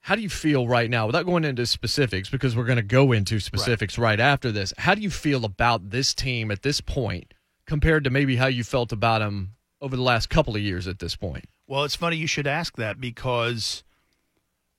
[0.00, 3.10] How do you feel right now, without going into specifics, because we're going to go
[3.10, 4.10] into specifics right.
[4.10, 4.72] right after this?
[4.78, 7.34] How do you feel about this team at this point
[7.66, 11.00] compared to maybe how you felt about them over the last couple of years at
[11.00, 11.46] this point?
[11.66, 13.82] Well, it's funny you should ask that because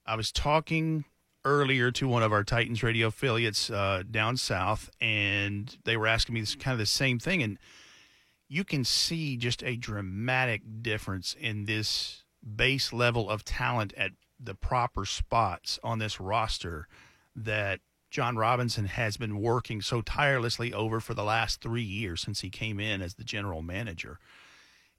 [0.08, 1.03] I was talking
[1.43, 6.36] earlier to one of our Titans radio affiliates uh, down south, and they were asking
[6.36, 7.43] me this kind of the same thing.
[7.43, 7.60] And
[8.47, 12.24] you can see just a dramatic difference in this
[12.55, 16.88] base level of talent at the proper spots on this roster
[17.36, 22.39] that Jon Robinson has been working so tirelessly over for the last three years since
[22.39, 24.20] he came in as the general manager.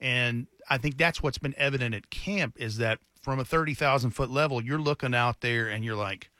[0.00, 4.30] And I think that's what's been evident at camp is that from a 30,000 foot
[4.30, 6.30] level, you're looking out there and you're like,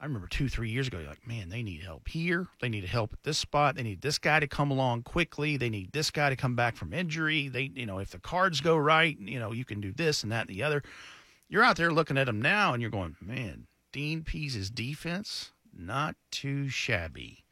[0.00, 2.48] I remember two, three years ago, you're like, man, they need help here.
[2.60, 3.76] They need help at this spot.
[3.76, 5.56] They need this guy to come along quickly.
[5.56, 7.48] They need this guy to come back from injury.
[7.48, 10.30] They, you know, if the cards go right, you know, you can do this and
[10.32, 10.82] that and the other.
[11.48, 16.16] You're out there looking at them now and you're going, man, Dean Pees's defense, not
[16.30, 17.44] too shabby.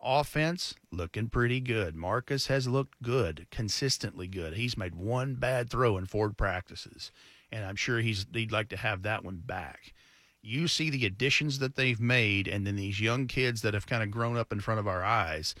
[0.00, 1.96] Offense, looking pretty good.
[1.96, 4.54] Marcus has looked good, consistently good.
[4.54, 7.10] He's made one bad throw in Ford practices,
[7.56, 9.94] and I'm sure he's he'd like to have that one back.
[10.42, 14.02] You see the additions that they've made, and then these young kids that have kind
[14.02, 15.54] of grown up in front of our eyes,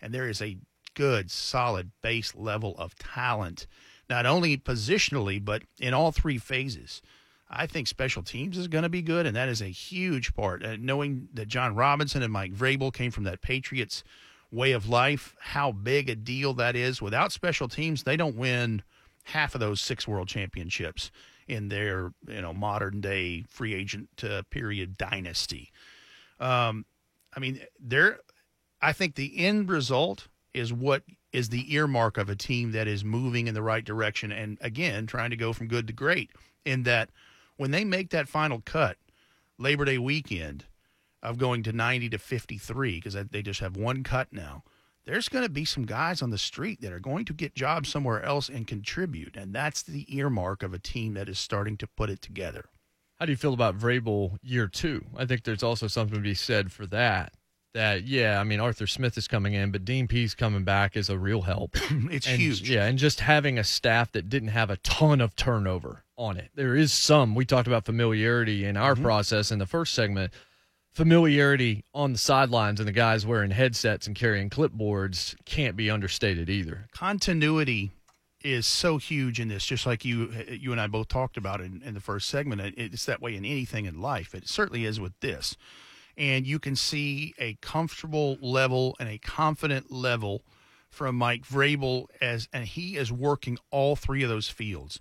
[0.00, 0.58] and there is a
[0.94, 3.66] good, solid base level of talent,
[4.10, 7.00] not only positionally, but in all three phases.
[7.50, 10.62] I think special teams is going to be good, and that is a huge part.
[10.62, 14.04] Uh, knowing that Jon Robinson and Mike Vrabel came from that Patriots
[14.52, 17.00] way of life, how big a deal that is.
[17.00, 18.82] Without special teams, they don't win
[19.24, 21.10] half of those six world championships
[21.48, 25.72] in their you know modern day free agent uh, period dynasty.
[26.38, 26.84] Um,
[27.34, 28.20] I mean, there.
[28.80, 33.04] I think the end result is what is the earmark of a team that is
[33.04, 36.30] moving in the right direction, and again, trying to go from good to great.
[36.64, 37.10] In that
[37.56, 38.98] when they make that final cut
[39.58, 40.64] Labor Day weekend
[41.22, 44.62] of going to 90 to 53 because they just have one cut now,
[45.08, 47.88] there's going to be some guys on the street that are going to get jobs
[47.88, 49.36] somewhere else and contribute.
[49.36, 52.66] And that's the earmark of a team that is starting to put it together.
[53.18, 55.06] How do you feel about Vrabel year two?
[55.16, 57.32] I think there's also something to be said for that
[57.74, 61.08] that yeah, I mean Arthur Smith is coming in, but Dean Pees coming back is
[61.08, 61.76] a real help.
[62.10, 62.68] it's and, huge.
[62.68, 66.50] Yeah, and just having a staff that didn't have a ton of turnover on it.
[66.54, 67.34] There is some.
[67.34, 69.04] We talked about familiarity in our mm-hmm.
[69.04, 70.32] process in the first segment.
[70.98, 76.50] Familiarity on the sidelines and the guys wearing headsets and carrying clipboards can't be understated
[76.50, 76.88] either.
[76.90, 77.92] Continuity
[78.42, 81.82] is so huge in this, just like you you and I both talked about in,
[81.84, 82.74] in the first segment.
[82.76, 84.34] It's that way in anything in life.
[84.34, 85.56] It certainly is with this
[86.16, 90.42] and you can see a comfortable level and a confident level
[90.90, 94.98] from Mike Vrabel as and he is working all three of those fields.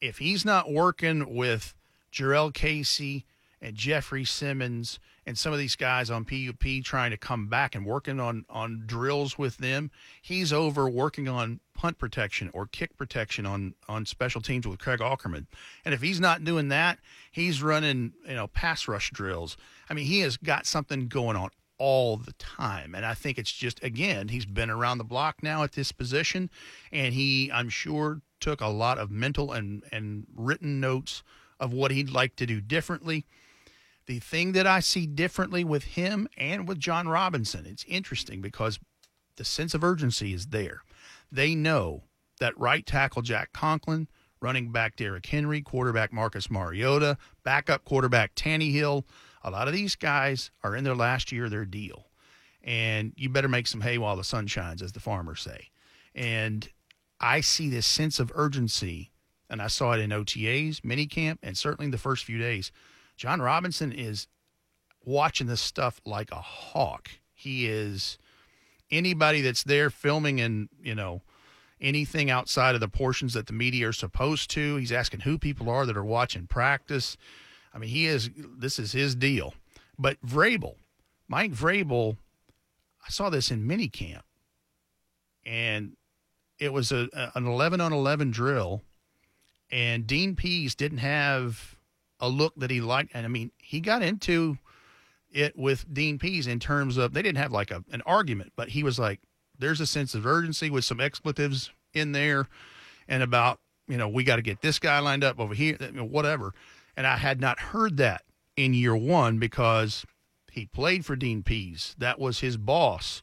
[0.00, 1.74] If he's not working with
[2.12, 3.24] Jurrell Casey
[3.62, 7.86] and Jeffrey Simmons and some of these guys on PUP trying to come back and
[7.86, 9.90] working on on drills with them,
[10.20, 14.98] he's over working on punt protection or kick protection on on special teams with Craig
[14.98, 15.46] Aukerman.
[15.84, 16.98] And if he's not doing that,
[17.30, 19.56] he's running, you know, pass rush drills.
[19.88, 22.94] I mean, he has got something going on all the time.
[22.94, 26.50] And I think it's just again, he's been around the block now at this position
[26.90, 31.22] and he I'm sure took a lot of mental and and written notes
[31.60, 33.24] of what he'd like to do differently.
[34.06, 38.78] The thing that I see differently with him and with Jon Robinson, it's interesting because
[39.36, 40.82] the sense of urgency is there.
[41.30, 42.02] They know
[42.40, 44.08] that right tackle Jack Conklin,
[44.40, 49.04] running back Derrick Henry, quarterback Marcus Mariota, backup quarterback Tannehill,
[49.44, 52.06] a lot of these guys are in their last year their deal.
[52.62, 55.70] And you better make some hay while the sun shines, as the farmers say.
[56.14, 56.68] And
[57.20, 59.10] I see this sense of urgency,
[59.50, 62.70] and I saw it in OTAs, minicamp, and certainly in the first few days.
[63.16, 64.26] Jon Robinson is
[65.04, 67.10] watching this stuff like a hawk.
[67.32, 68.18] He is
[68.90, 71.22] anybody that's there filming and you know
[71.80, 74.76] anything outside of the portions that the media are supposed to.
[74.76, 77.16] He's asking who people are that are watching practice.
[77.74, 78.30] I mean, he is.
[78.36, 79.54] This is his deal.
[79.98, 80.76] But Vrabel,
[81.28, 82.16] Mike Vrabel,
[83.06, 84.22] I saw this in minicamp,
[85.44, 85.96] and
[86.58, 88.82] it was a, an eleven on eleven drill,
[89.70, 91.71] and Dean Pees didn't have
[92.22, 93.10] a look that he liked.
[93.12, 94.56] And I mean, he got into
[95.30, 98.70] it with Dean Pees in terms of they didn't have like a, an argument, but
[98.70, 99.20] he was like,
[99.58, 102.48] there's a sense of urgency with some expletives in there
[103.08, 106.54] and about, you know, we got to get this guy lined up over here, whatever.
[106.96, 108.22] And I had not heard that
[108.56, 110.04] in year one because
[110.50, 111.96] he played for Dean Pees.
[111.98, 113.20] That was his boss.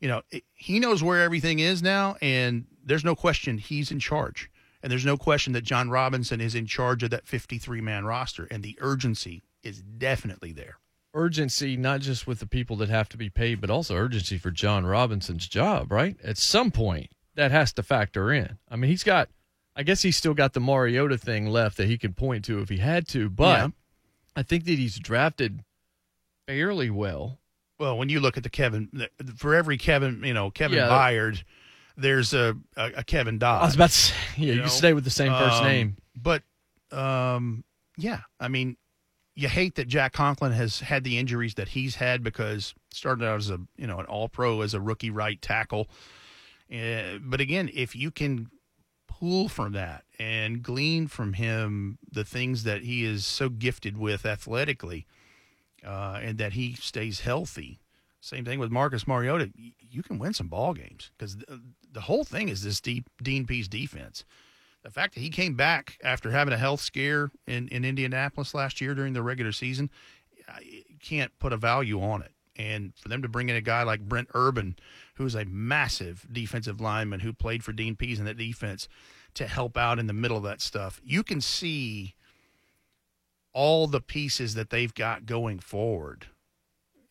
[0.00, 3.98] You know, it, he knows where everything is now, and there's no question he's in
[3.98, 4.50] charge.
[4.86, 8.46] And there's no question that Jon Robinson is in charge of that 53 man roster,
[8.52, 10.76] and the urgency is definitely there.
[11.12, 14.52] Urgency, not just with the people that have to be paid, but also urgency for
[14.52, 16.16] Jon Robinson's job, right?
[16.22, 18.58] At some point, that has to factor in.
[18.70, 19.28] I mean, he's got,
[19.74, 22.68] I guess he's still got the Mariota thing left that he could point to if
[22.68, 23.68] he had to, but Yeah.
[24.36, 25.64] I think that he's drafted
[26.46, 27.40] fairly well.
[27.80, 30.86] Well, when you look at the Kevin, for every Kevin, you know, Kevin Yeah.
[30.88, 31.42] Byard,
[31.96, 33.62] there's a, a, a Kevin Dodd.
[33.62, 35.64] I was about to say, yeah, you, You can stay with the same first Um,
[35.64, 35.96] name.
[36.14, 36.42] But
[36.92, 37.64] um,
[37.96, 38.76] yeah, I mean,
[39.34, 43.36] you hate that Jack Conklin has had the injuries that he's had because started out
[43.38, 45.88] as a you know an All Pro as a rookie right tackle.
[46.72, 48.48] Uh, but again, if you can
[49.08, 54.26] pull from that and glean from him the things that he is so gifted with
[54.26, 55.06] athletically,
[55.86, 57.80] uh, and that he stays healthy.
[58.20, 59.52] Same thing with Marcus Mariota.
[59.54, 61.36] You can win some ball games because
[61.96, 64.24] the, whole thing is this deep Dean Pees defense.
[64.82, 68.80] The fact that he came back after having a health scare in, in Indianapolis last
[68.80, 69.90] year during the regular season,
[70.48, 72.32] I- can't put a value on it.
[72.56, 74.76] And for them to bring in a guy like Brent Urban,
[75.14, 78.88] who's a massive defensive lineman who played for Dean Pees in that defense,
[79.34, 82.14] to help out in the middle of that stuff, you can see
[83.52, 86.26] all the pieces that they've got going forward.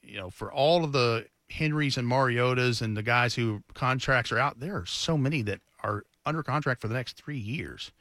[0.01, 4.39] You know, for all of the Henrys and Mariotas and the guys who contracts are
[4.39, 7.91] out, there are so many that are under contract for the next three years,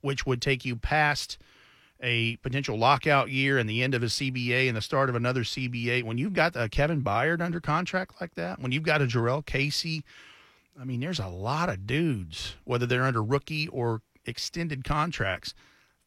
[0.00, 1.38] which would take you past
[2.02, 5.42] a potential lockout year and the end of a CBA and the start of another
[5.42, 6.02] CBA.
[6.02, 9.44] When you've got a Kevin Byard under contract like that, when you've got a Jurrell
[9.44, 10.02] Casey,
[10.80, 15.54] I mean, there's a lot of dudes, whether they're under rookie or extended contracts,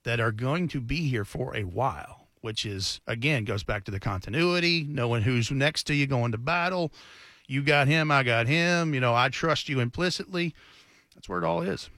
[0.04, 3.92] that are going to be here for a while, which is, again, goes back to
[3.92, 6.92] the continuity, knowing who's next to you going to battle.
[7.48, 8.94] You got him, I got him.
[8.94, 10.54] You know, I trust you implicitly.
[11.16, 11.90] That's where it all is.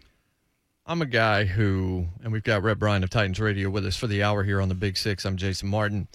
[0.85, 4.05] I'm a guy who, and we've got Rhett Bryan of Titans Radio with us for
[4.05, 5.25] the hour here on the Big Six.
[5.25, 6.07] I'm Jason Martin.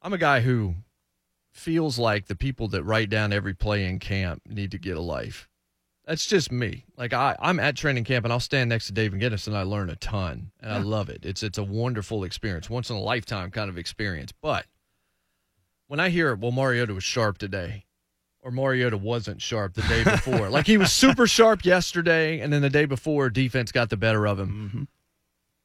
[0.00, 0.76] I'm a guy who
[1.50, 5.00] feels like the people that write down every play in camp need to get a
[5.00, 5.48] life.
[6.12, 6.84] That's just me.
[6.98, 9.62] Like I, I'm at training camp and I'll stand next to Dave McGinnis and I
[9.62, 11.24] learn a ton and I love it.
[11.24, 14.30] It's it's a wonderful experience, once in a lifetime kind of experience.
[14.30, 14.66] But
[15.86, 17.86] when I hear, well, Mariota was sharp today,
[18.42, 20.48] or Mariota wasn't sharp the day before.
[20.50, 24.26] like he was super sharp yesterday, and then the day before, defense got the better
[24.26, 24.68] of him.
[24.68, 24.82] Mm-hmm.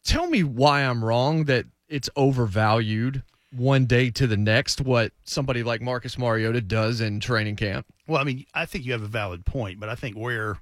[0.06, 3.22] Tell me why I'm wrong that it's overvalued
[3.52, 7.86] one day to the next what somebody like Marcus Mariota does in training camp.
[8.08, 10.60] Well, I mean, I think you have a valid point, but I think where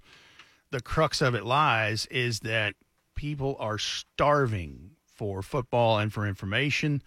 [0.71, 2.75] the crux of it lies is that
[3.15, 7.01] people are starving for football and for information.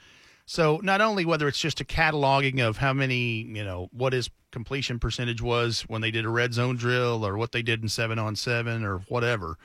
[0.46, 4.30] So not only whether it's just a cataloging of how many, you know, what his
[4.50, 7.88] completion percentage was when they did a red zone drill or what they did in
[7.88, 9.58] seven on seven or whatever.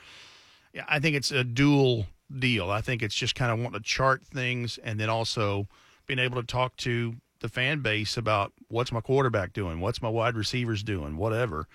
[0.74, 2.06] Yeah, I think it's a dual
[2.38, 2.70] deal.
[2.70, 5.68] I think it's just kind of wanting to chart things and then also
[6.06, 7.14] being able to talk to
[7.44, 11.68] the fan base about what's my quarterback doing, what's my wide receivers doing, whatever.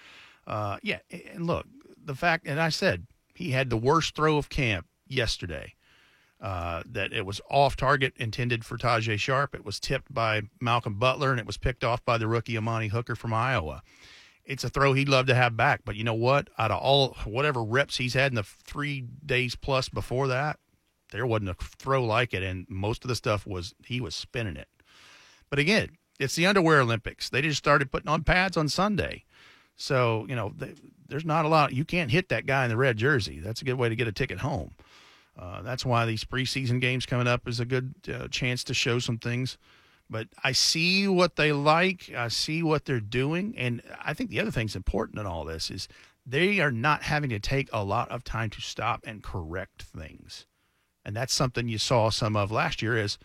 [0.47, 0.97] Uh, yeah,
[1.31, 1.67] and look,
[2.03, 3.05] the fact, and I said
[3.35, 5.75] he had the worst throw of camp yesterday.
[6.41, 9.53] Uh, that it was off target, intended for Tajaé Sharpe.
[9.53, 12.87] It was tipped by Malcolm Butler, and it was picked off by the rookie Amani
[12.87, 13.83] Hooker from Iowa.
[14.45, 16.49] It's a throw he'd love to have back, but you know what?
[16.57, 20.57] Out of all whatever reps he's had in the three days plus before that,
[21.11, 24.55] there wasn't a throw like it, and most of the stuff was he was spinning
[24.55, 24.69] it.
[25.49, 25.89] But again,
[26.19, 27.29] it's the underwear Olympics.
[27.29, 29.23] They just started putting on pads on Sunday.
[29.75, 30.73] So, you know, they,
[31.07, 31.73] there's not a lot.
[31.73, 33.39] You can't hit that guy in the red jersey.
[33.39, 34.71] That's a good way to get a ticket home.
[35.37, 38.99] Uh, that's why these preseason games coming up is a good uh, chance to show
[38.99, 39.57] some things.
[40.09, 42.11] But I see what they like.
[42.15, 43.53] I see what they're doing.
[43.57, 45.87] And I think the other thing's important in all this is
[46.25, 50.45] they are not having to take a lot of time to stop and correct things.
[51.05, 53.17] And that's something you saw some of last year is,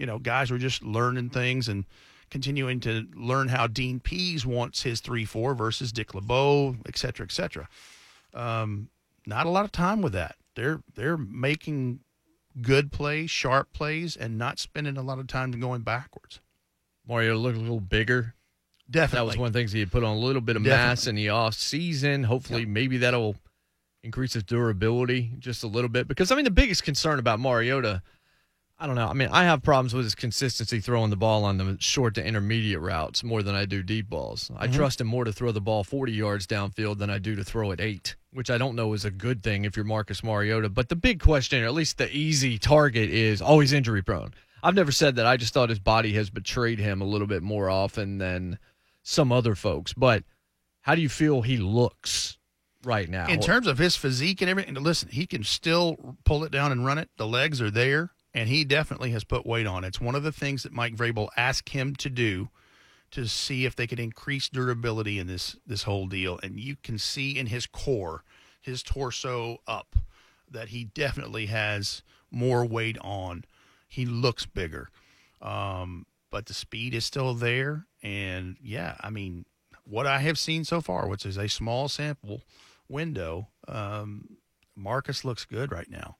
[0.00, 1.84] you know, guys were just learning things and
[2.30, 7.26] continuing to learn how Dean Pees wants his 3 4 versus Dick LeBeau, et cetera,
[7.26, 7.68] et cetera.
[8.32, 8.88] Um,
[9.26, 10.36] not a lot of time with that.
[10.56, 12.00] They're they're making
[12.62, 16.40] good plays, sharp plays, and not spending a lot of time going backwards.
[17.06, 18.34] Mariota looked a little bigger.
[18.90, 19.18] Definitely.
[19.18, 21.06] That was one of the things he had put on a little bit of mass
[21.06, 22.24] in the off season.
[22.24, 23.36] Hopefully, maybe that'll
[24.02, 26.08] increase his durability just a little bit.
[26.08, 28.02] Because I mean, the biggest concern about Mariota,
[28.82, 29.08] I don't know.
[29.08, 32.24] I mean, I have problems with his consistency throwing the ball on the short to
[32.24, 34.50] intermediate routes more than I do deep balls.
[34.56, 34.76] I mm-hmm.
[34.76, 37.72] trust him more to throw the ball 40 yards downfield than I do to throw
[37.72, 40.70] it eight, which I don't know is a good thing if you're Marcus Mariota.
[40.70, 44.32] But the big question, or at least the easy target, is always injury prone.
[44.62, 45.26] I've never said that.
[45.26, 48.58] I just thought his body has betrayed him a little bit more often than
[49.02, 49.92] some other folks.
[49.92, 50.24] But
[50.80, 52.38] how do you feel he looks
[52.82, 53.26] right now?
[53.26, 56.86] In terms of his physique and everything, listen, he can still pull it down and
[56.86, 57.10] run it.
[57.18, 59.84] The legs are there, and he definitely has put weight on.
[59.84, 62.48] It's one of the things that Mike Vrabel asked him to do
[63.10, 66.38] to see if they could increase durability in this this whole deal.
[66.42, 68.22] And you can see in his core,
[68.60, 69.96] his torso up,
[70.50, 73.44] that he definitely has more weight on.
[73.88, 74.88] He looks bigger,
[75.42, 77.86] um, but the speed is still there.
[78.02, 79.44] And yeah, I mean,
[79.84, 82.42] what I have seen so far, which is a small sample
[82.88, 84.36] window, um,
[84.76, 86.16] Marcus looks good right now.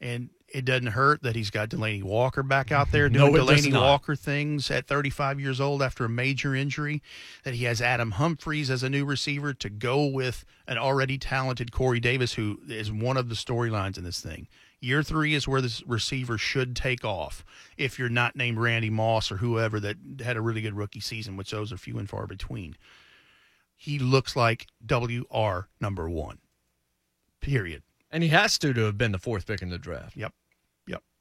[0.00, 3.18] And it doesn't hurt that he's got Delanie Walker back out there mm-hmm.
[3.18, 3.80] doing it does Delanie.
[3.80, 7.02] Walker things at 35 years old after a major injury.
[7.44, 11.72] That he has Adam Humphries as a new receiver to go with an already talented
[11.72, 14.48] Corey Davis, who is one of the storylines in this thing.
[14.80, 17.44] Year three is where this receiver should take off
[17.76, 21.36] if you're not named Randy Moss or whoever that had a really good rookie season,
[21.36, 22.76] which those are few and far between.
[23.76, 26.38] He looks like WR number one.
[27.40, 27.82] Period.
[28.10, 30.16] and he has to to have been the fourth pick in the draft.
[30.16, 30.32] Yep.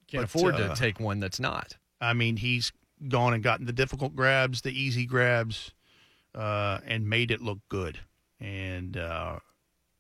[0.08, 1.76] Can't afford uh, to take one that's not.
[2.00, 2.72] I mean, he's
[3.08, 5.72] gone and gotten the difficult grabs, the easy grabs,
[6.34, 8.00] uh, and made it look good.
[8.40, 9.40] And uh,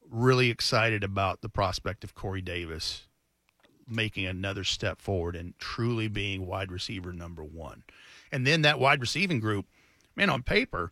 [0.09, 3.07] really excited about the prospect of Corey Davis
[3.89, 7.83] making another step forward and truly being wide receiver number one.
[8.31, 9.65] And then that wide receiving group,
[10.15, 10.91] man, on paper,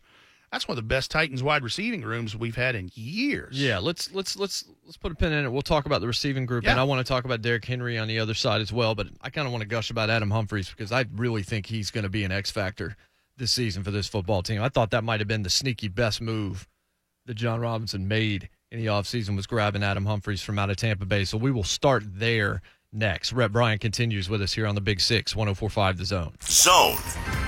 [0.56, 3.60] that's one of the best Titans wide receiving rooms we've had in years.
[3.60, 5.52] Yeah, let's let's let's let's put a pin in it.
[5.52, 8.08] We'll talk about the receiving group, and I want to talk about Derrick Henry on
[8.08, 8.94] the other side as well.
[8.94, 11.90] But I kind of want to gush about Adam Humphries because I really think he's
[11.90, 12.96] going to be an X factor
[13.36, 14.62] this season for this football team.
[14.62, 16.66] I thought that might have been the sneaky best move
[17.26, 21.04] that Jon Robinson made in the offseason was grabbing Adam Humphries from out of Tampa
[21.04, 21.26] Bay.
[21.26, 22.62] So we will start there
[22.94, 23.34] next.
[23.34, 26.34] Rhett Bryan continues with us here on the Big Six, 1045 The Zone.
[26.40, 27.45] Zone.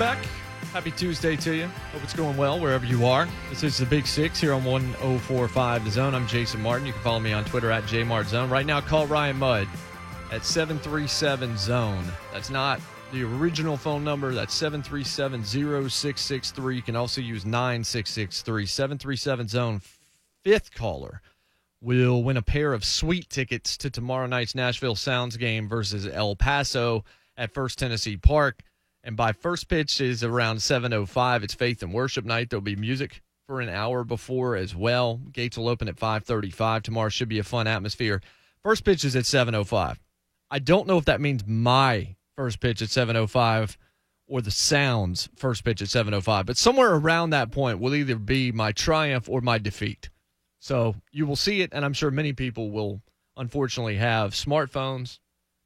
[0.00, 0.24] Back.
[0.72, 1.66] Happy Tuesday to you.
[1.92, 3.28] Hope it's going well wherever you are.
[3.50, 6.14] This is the Big Six here on 1045 The Zone.
[6.14, 6.86] I'm Jason Martin.
[6.86, 8.48] You can follow me on Twitter at JMartZone.
[8.48, 9.68] Right now, call Ryan Mudd
[10.32, 12.02] at 737 Zone.
[12.32, 12.80] That's not
[13.12, 14.32] the original phone number.
[14.32, 16.76] That's 737 0663.
[16.76, 18.64] You can also use 9663.
[18.64, 19.82] 737 Zone,
[20.42, 21.20] fifth caller
[21.82, 26.36] will win a pair of sweet tickets to tomorrow night's Nashville Sounds game versus El
[26.36, 27.04] Paso
[27.36, 28.62] at First Tennessee Park.
[29.02, 31.42] And by first pitch is around 7:05.
[31.42, 32.50] It's Faith and Worship night.
[32.50, 35.16] There'll be music for an hour before as well.
[35.32, 36.82] Gates will open at 5:35.
[36.82, 38.20] Tomorrow should be a fun atmosphere.
[38.62, 39.98] First pitch is at 7:05.
[40.50, 43.78] I don't know if that means my first pitch at 7:05
[44.26, 48.52] or the Sounds first pitch at 7:05, but somewhere around that point will either be
[48.52, 50.10] my triumph or my defeat.
[50.58, 53.00] So you will see it, and I'm sure many people will
[53.36, 55.18] unfortunately have smartphones,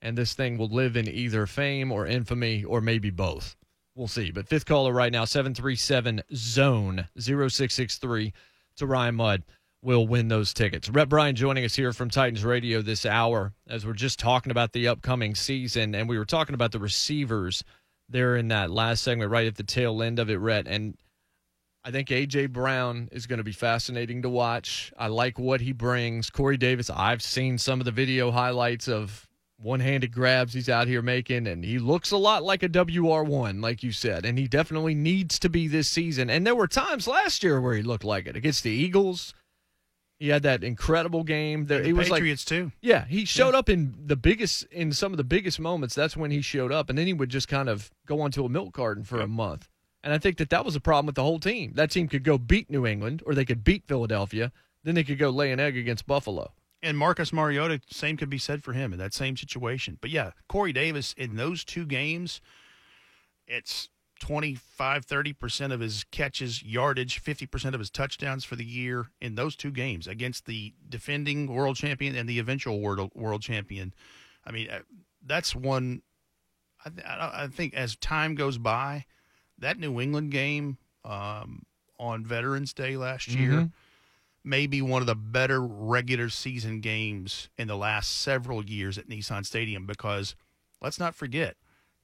[0.05, 3.57] and this thing will live in either fame or infamy or maybe both.
[3.97, 4.31] We'll see.
[4.31, 8.33] But fifth caller right now, 737 Zone 0663
[8.77, 9.43] to Ryan Mudd
[9.83, 10.89] will win those tickets.
[10.91, 14.73] Rhett Bryan joining us here from Titans Radio this hour as we're just talking about
[14.73, 17.65] the upcoming season, and we were talking about the receivers
[18.09, 20.67] there in that last segment right at the tail end of it, Rhett.
[20.67, 20.97] And
[21.85, 24.93] I think AJ Brown is going to be fascinating to watch.
[24.99, 26.31] I like what he brings.
[26.31, 29.27] Corey Davis, I've seen some of the video highlights of
[29.65, 33.83] one-handed grabs he's out here making and he looks a lot like a WR1 like
[33.83, 36.29] you said and he definitely needs to be this season.
[36.31, 39.33] And there were times last year where he looked like it against the Eagles.
[40.19, 41.67] He had that incredible game.
[41.67, 42.73] There The he was like Patriots too.
[42.81, 45.95] yeah, he showed up in the biggest in some of the biggest moments.
[45.95, 48.49] That's when he showed up, and then he would just kind of go onto a
[48.49, 49.69] milk carton for a month.
[50.05, 51.73] And I think that that was a problem with the whole team.
[51.75, 54.53] That team could go beat New England, or they could beat Philadelphia.
[54.85, 56.53] Then they could go lay an egg against Buffalo.
[56.85, 59.97] And Marcus Mariota, same could be said for him in that same situation.
[60.03, 62.43] But yeah, Corey Davis in those two games,
[63.47, 63.89] it's
[64.21, 69.57] 25, 30% of his catches, yardage, 50% of his touchdowns for the year in those
[69.57, 73.95] two games against the defending world champion and the eventual world, world champion.
[74.45, 74.81] I mean, uh,
[75.25, 76.03] that's one.
[76.85, 79.07] I, I think as time goes by,
[79.59, 81.63] that New England game um,
[81.99, 83.71] on Veterans Day last year
[84.45, 89.09] may be one of the better regular season games in the last several years at
[89.09, 90.35] Nissan Stadium because
[90.83, 91.57] let's not forget,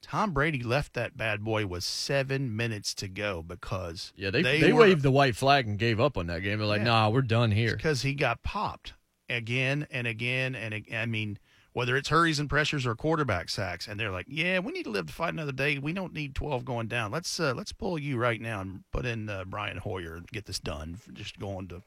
[0.03, 4.73] Tom Brady left that bad boy with seven minutes to go because Yeah, they they,
[4.73, 6.59] were- waved the white flag and gave up on that game.
[6.59, 6.85] They're like, Yeah.
[6.85, 7.77] nah, we're done here.
[7.77, 8.95] because he got popped.
[9.29, 11.39] again and again and I mean
[11.73, 14.91] whether it's hurries and pressures or quarterback sacks and they're like yeah we need to
[14.91, 17.99] live to fight another day we don't need 12 going down let's uh, let's pull
[17.99, 21.69] you right now and put in uh, Brian Hoyer and get this done just going
[21.69, 21.83] to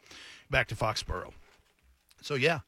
[0.49, 1.34] back to Foxborough
[2.22, 2.60] so yeah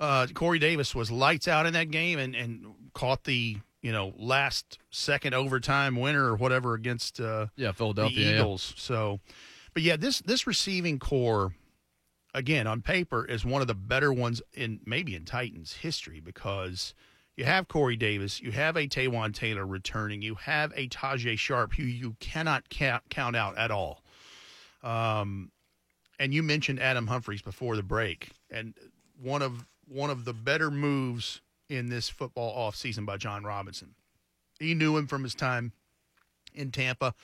[0.00, 4.12] uh, Corey Davis was lights out in that game and, and caught the you know
[4.16, 8.30] last second overtime winner or whatever against uh, Yeah, the Philadelphia.
[8.30, 8.34] yeah.
[8.40, 8.74] Eagles.
[8.76, 9.20] So,
[9.74, 11.54] but yeah, this this receiving core,
[12.34, 16.94] again on paper, is one of the better ones in maybe in Titans history because
[17.36, 21.74] you have Corey Davis, you have a Taywan Taylor returning, you have a Tajaé Sharpe
[21.74, 24.02] who you cannot count, count out at all.
[24.82, 25.50] Um,
[26.18, 28.74] and you mentioned Adam Humphries before the break, and
[29.20, 33.94] one of one of the better moves in this football offseason by Jon Robinson.
[34.58, 35.72] He knew him from his time
[36.54, 37.14] in Tampa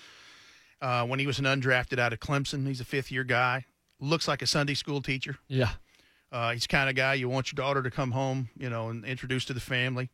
[0.80, 2.66] uh, when he was an undrafted out of Clemson.
[2.66, 3.66] He's a fifth year guy.
[4.00, 5.36] Looks like a Sunday school teacher.
[5.48, 5.70] Yeah.
[6.30, 8.88] Uh, he's the kind of guy you want your daughter to come home, you know,
[8.88, 10.10] and introduce to the family.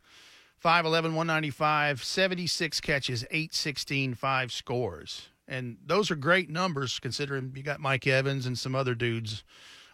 [0.65, 5.29] 5'11, 195, 76 catches, 816, five scores.
[5.47, 9.45] And those are great numbers considering you got Mike Evans and some other dudes,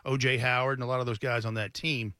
[0.07, 2.15] OJ Howard, and a lot of those guys on that team.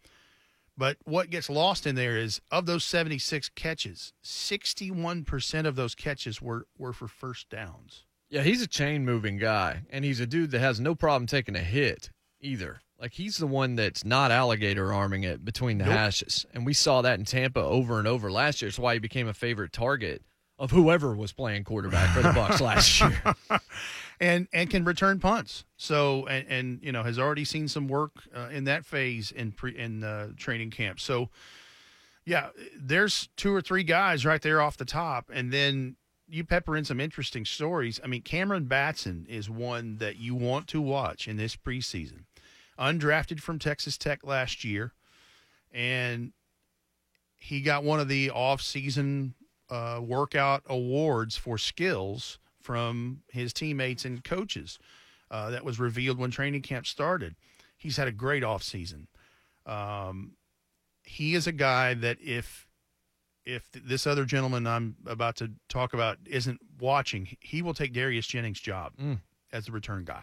[0.77, 6.41] But what gets lost in there is of those 76 catches, 61% of those catches
[6.41, 8.05] were, were for first downs.
[8.31, 11.57] Yeah, he's a chain moving guy, and he's a dude that has no problem taking
[11.57, 12.81] a hit either.
[12.99, 15.95] Like he's the one that's not alligator arming it between the Nope.
[15.95, 18.69] hashes, and we saw that in Tampa over and over last year.
[18.69, 20.23] It's why he became a favorite target
[20.59, 23.01] of whoever was playing quarterback for the Bucs last
[23.51, 23.61] year.
[24.21, 25.65] and and can return punts.
[25.79, 29.53] So and, and you know has already seen some work uh, in that phase in
[29.53, 31.01] pre in uh, training camp.
[31.01, 31.31] So
[32.27, 35.97] yeah, there's two or three guys right there off the top, and then
[36.31, 38.01] you pepper in some interesting stories.
[38.03, 42.25] I mean, Cameron Batson is one that you want to watch in this preseason.
[42.79, 44.93] Undrafted from Texas Tech last year,
[45.73, 46.33] and
[47.37, 49.35] he got one of the off-season
[49.69, 54.79] uh, workout awards for skills from his teammates and coaches.
[55.31, 57.37] Uh, that was revealed when training camp started.
[57.77, 59.07] He's had a great offseason.
[59.65, 60.33] Um,
[61.05, 62.67] he is a guy that if
[63.45, 68.27] if this other gentleman I'm about to talk about isn't watching, he will take Darius
[68.27, 68.93] Jennings' job
[69.53, 70.23] as the return guy,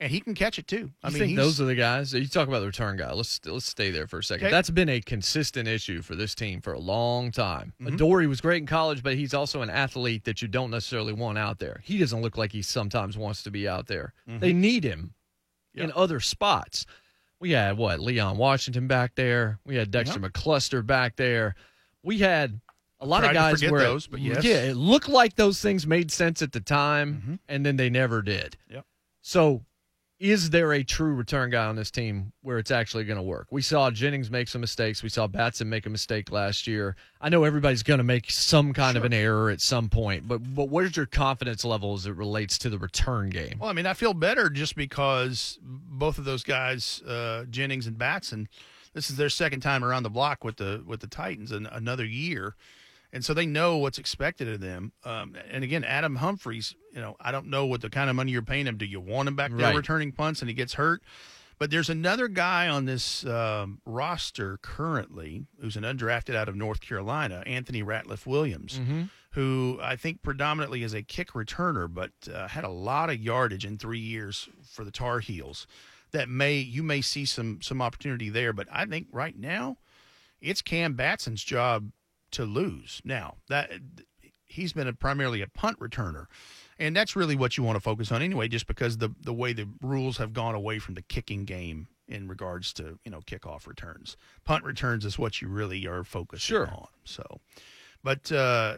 [0.00, 0.90] and he can catch it too.
[1.02, 2.12] I mean, those are the guys.
[2.14, 3.12] You talk about the return guy.
[3.12, 4.46] Let's let's stay there for a second.
[4.46, 4.52] Okay.
[4.52, 7.72] That's been a consistent issue for this team for a long time.
[7.80, 7.94] Mm-hmm.
[7.94, 11.38] Adoree was great in college, but he's also an athlete that you don't necessarily want
[11.38, 11.80] out there.
[11.84, 14.14] He doesn't look like he sometimes wants to be out there.
[14.26, 15.14] They need him
[15.74, 16.86] in other spots.
[17.40, 19.60] We had what Leon Washington back there.
[19.64, 21.54] We had Dexter McCluster back there.
[22.02, 22.60] We had
[23.00, 24.44] a lot of guys where those, but yes.
[24.44, 28.22] yeah, it looked like those things made sense at the time, and then they never
[28.22, 28.56] did.
[28.70, 28.84] Yep.
[29.20, 29.64] So,
[30.18, 33.46] is there a true return guy on this team where it's actually going to work?
[33.52, 35.00] We saw Jennings make some mistakes.
[35.00, 36.96] We saw Batson make a mistake last year.
[37.20, 40.38] I know everybody's going to make some kind of an error at some point, but
[40.54, 43.58] but where's your confidence level as it relates to the return game?
[43.60, 47.96] Well, I mean, I feel better just because both of those guys, uh, Jennings and
[47.96, 48.48] Batson,
[48.98, 52.04] this is their second time around the block with the with the Titans in another
[52.04, 52.56] year,
[53.12, 54.90] and so they know what's expected of them.
[55.04, 58.32] Um, and again, Adam Humphries, you know, I don't know what the kind of money
[58.32, 58.76] you're paying him.
[58.76, 59.76] Do you want him back there Right.
[59.76, 61.02] returning punts and he gets hurt?
[61.60, 66.80] But there's another guy on this um, roster currently who's an undrafted out of North
[66.80, 68.80] Carolina, Anthony Ratliff Williams,
[69.32, 73.64] who I think predominantly is a kick returner, but uh, had a lot of yardage
[73.64, 75.66] in three years for the Tar Heels.
[76.12, 79.78] That may you may see some some opportunity there, but I think right now
[80.40, 81.90] it's Cam Batson's job
[82.32, 83.00] to lose.
[83.04, 83.70] Now that
[84.46, 86.26] he's been a, primarily a punt returner,
[86.78, 89.52] and that's really what you want to focus on anyway, just because the the way
[89.52, 93.66] the rules have gone away from the kicking game in regards to you know kickoff
[93.66, 94.16] returns.
[94.44, 96.68] Punt returns is what you really are focusing Sure.
[96.68, 96.88] on.
[97.04, 97.40] So,
[98.02, 98.76] but uh,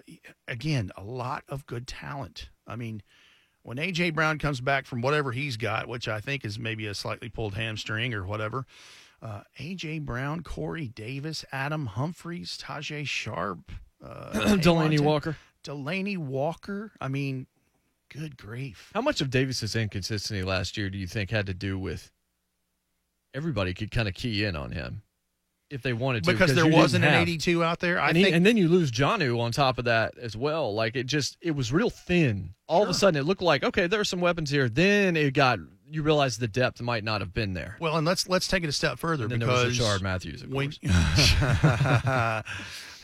[0.49, 2.49] again, a lot of good talent.
[2.67, 3.03] I mean.
[3.63, 6.95] When AJ Brown comes back from whatever he's got, which I think is maybe a
[6.95, 8.67] slightly pulled hamstring or whatever,
[9.23, 13.71] uh, AJ Brown, Corey Davis, Adam Humphries, Tajaé Sharpe,
[14.03, 15.37] uh, Delanie Walker.
[15.63, 16.93] Delanie Walker.
[17.01, 17.47] I mean,
[18.09, 18.91] good grief.
[18.95, 22.11] How much of Davis's inconsistency last year do you think had to do with
[23.35, 25.03] everybody could kind of key in on him
[25.71, 26.33] if they wanted to?
[26.33, 28.01] Because there wasn't an have- 82 out there.
[28.01, 30.75] I and, think he, and then you lose Janu on top of that as well.
[30.75, 32.55] Like it just, it was real thin.
[32.67, 34.69] All of a sudden, it looked like okay, there are some weapons here.
[34.69, 37.77] Then it got, you realize the depth might not have been there.
[37.81, 40.03] Well, and let's let's take it a step further And then there was because Rishard
[40.03, 40.73] Matthews, of when,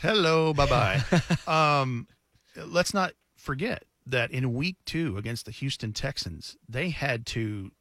[0.01, 1.01] hello, bye bye.
[1.81, 2.07] um,
[2.55, 7.71] let's not forget that in week two against the Houston Texans, they had to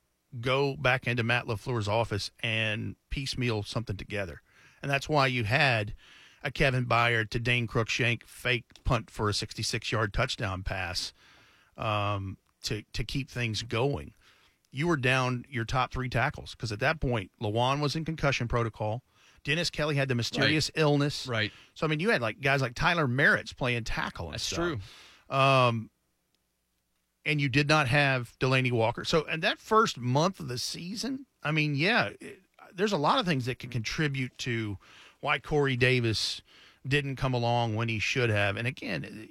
[0.41, 4.43] go back into Matt LaFleur's office and piecemeal something together.
[4.87, 5.95] And that's why you had
[6.45, 11.13] a Kevin Byard to Dane Cruikshank fake punt for a 66 yard touchdown pass
[11.77, 14.13] um, to, to keep things going.
[14.71, 18.47] You were down your top three tackles because at that point, Lewan was in concussion
[18.47, 19.03] protocol.
[19.43, 21.27] Dennis Kelly had the mysterious illness.
[21.27, 21.51] Right.
[21.75, 24.27] So, I mean, you had like guys like Tyler Merritt's playing tackle.
[24.27, 24.79] And That's stuff.
[25.29, 25.37] true.
[25.37, 25.91] Um,
[27.25, 29.05] and you did not have Delanie Walker.
[29.05, 32.43] So, and that first month of the season, I mean, yeah, it,
[32.77, 34.79] there's a lot of things that can contribute to
[35.21, 36.43] why Corey Davis
[36.87, 38.57] didn't come along when he should have.
[38.57, 39.29] And again,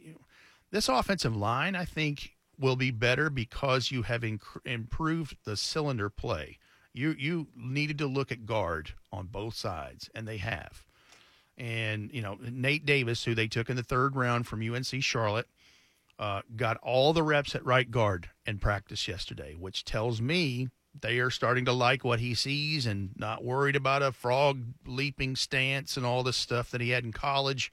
[0.71, 6.09] this offensive line, I think, will be better because you have inc- improved the cylinder
[6.09, 6.57] play.
[6.93, 10.85] You you needed to look at guard on both sides, and they have.
[11.57, 15.47] And you know Nate Davis, who they took in the third round from UNC Charlotte,
[16.17, 20.69] uh, got all the reps at right guard in practice yesterday, which tells me
[21.01, 25.35] they are starting to like what he sees and not worried about a frog leaping
[25.35, 27.71] stance and all this stuff that he had in college.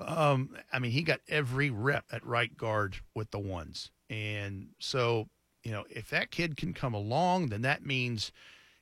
[0.00, 3.90] Um, I mean, he got every rep at right guard with the ones.
[4.08, 5.28] And so,
[5.64, 8.32] you know, if that kid can come along, then that means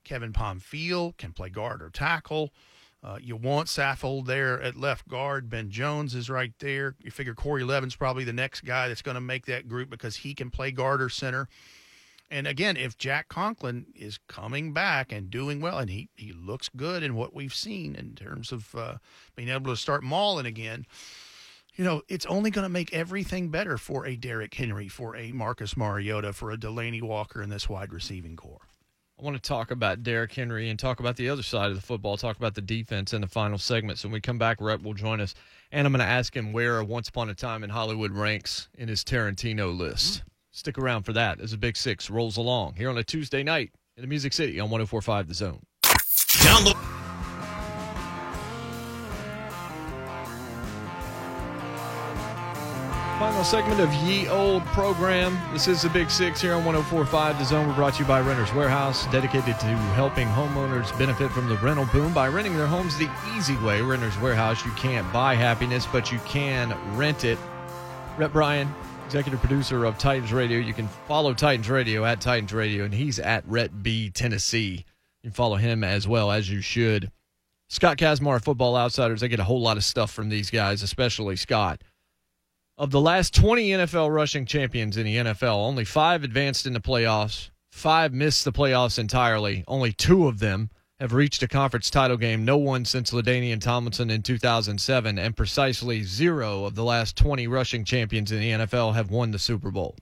[0.05, 2.53] Kevin Pamphile can play guard or tackle.
[3.03, 5.49] Uh, you want Saffold there at left guard.
[5.49, 6.97] Ben Jones is right there.
[7.01, 10.17] You figure Corey Levin's probably the next guy that's going to make that group because
[10.17, 11.49] he can play guard or center.
[12.31, 16.69] And again, if Jack Conklin is coming back and doing well, and he, he looks
[16.77, 18.97] good in what we've seen in terms of uh,
[19.37, 20.87] being able to start mauling again,
[21.77, 25.31] you know, it's only going to make everything better for a Derrick Henry, for a
[25.33, 28.63] Marcus Mariota, for a Delanie Walker in this wide receiving core.
[29.19, 31.83] I want to talk about Derrick Henry and talk about the other side of the
[31.83, 33.99] football, talk about the defense in the final segment.
[33.99, 35.35] So when we come back, Rhett will join us.
[35.73, 38.89] And I'm going to ask him where Once Upon a Time in Hollywood ranks in
[38.89, 40.19] his Tarantino list.
[40.19, 40.29] Mm-hmm.
[40.57, 43.73] Stick around for that as a Big Six rolls along here on a Tuesday night
[43.99, 45.61] in the Music City on 1045 The Zone.
[45.83, 46.73] Download.
[53.19, 55.39] Final segment of Ye Old program.
[55.53, 57.69] This is the Big Six here on 1045 The Zone.
[57.69, 61.85] We're brought to you by Renters Warehouse, dedicated to helping homeowners benefit from the rental
[61.93, 63.83] boom by renting their homes the easy way.
[63.83, 67.39] Renters Warehouse, you can't buy happiness, but you can rent it.
[68.17, 68.75] Rhett Bryan,
[69.07, 70.59] executive producer of Titans Radio.
[70.59, 74.85] You can follow Titans Radio at Titans Radio, and he's at Rhett B Tennessee.
[75.23, 77.13] You can follow him as well as you should.
[77.69, 79.23] Scott Kacsmar, Football Outsiders.
[79.23, 81.83] I get a whole lot of stuff from these guys, especially Scott.
[82.77, 86.81] Of the last 20 NFL rushing champions in the NFL, only five advanced in the
[86.81, 87.51] playoffs.
[87.71, 89.63] Five missed the playoffs entirely.
[89.69, 90.69] Only two of them
[90.99, 92.45] have reached a conference title game.
[92.45, 97.85] No one since LaDainian Tomlinson in 2007, and precisely zero of the last 20 rushing
[97.85, 99.97] champions in the NFL have won the Super Bowl.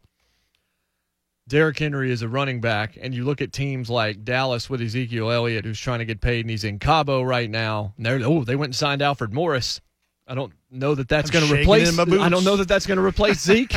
[1.47, 5.31] Derrick Henry is a running back, and you look at teams like Dallas with Ezekiel
[5.31, 7.93] Elliott, who's trying to get paid, and he's in Cabo right now.
[8.03, 9.81] Oh, they went and signed Alfred Morris.
[10.27, 11.99] I don't know that that's going to replace.
[11.99, 13.75] I don't know that that's going to replace Zeke.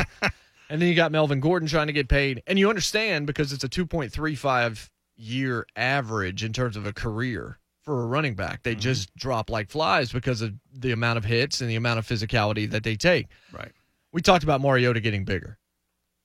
[0.70, 3.64] and then you got Melvin Gordon trying to get paid, and you understand because it's
[3.64, 4.88] a 2.35
[5.18, 8.62] year average in terms of a career for a running back.
[8.62, 8.80] They mm-hmm.
[8.80, 12.70] just drop like flies because of the amount of hits and the amount of physicality
[12.70, 13.26] that they take.
[13.52, 13.72] Right.
[14.12, 15.58] We talked about Mariota getting bigger.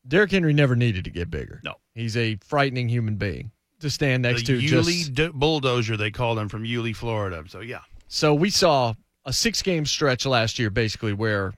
[0.08, 1.62] Derrick Henry never needed to get bigger.
[1.64, 1.76] No.
[1.96, 4.60] He's a frightening human being to stand next the to.
[4.60, 7.44] Yulee just, bulldozer, they called him from Yulee, Florida.
[7.48, 7.80] So, yeah.
[8.08, 8.94] So we saw
[9.26, 11.54] a six game stretch last year, basically, where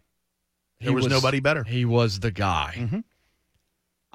[0.81, 1.63] there was, was, nobody better.
[1.63, 2.75] He was the guy.
[2.77, 2.99] Mm-hmm.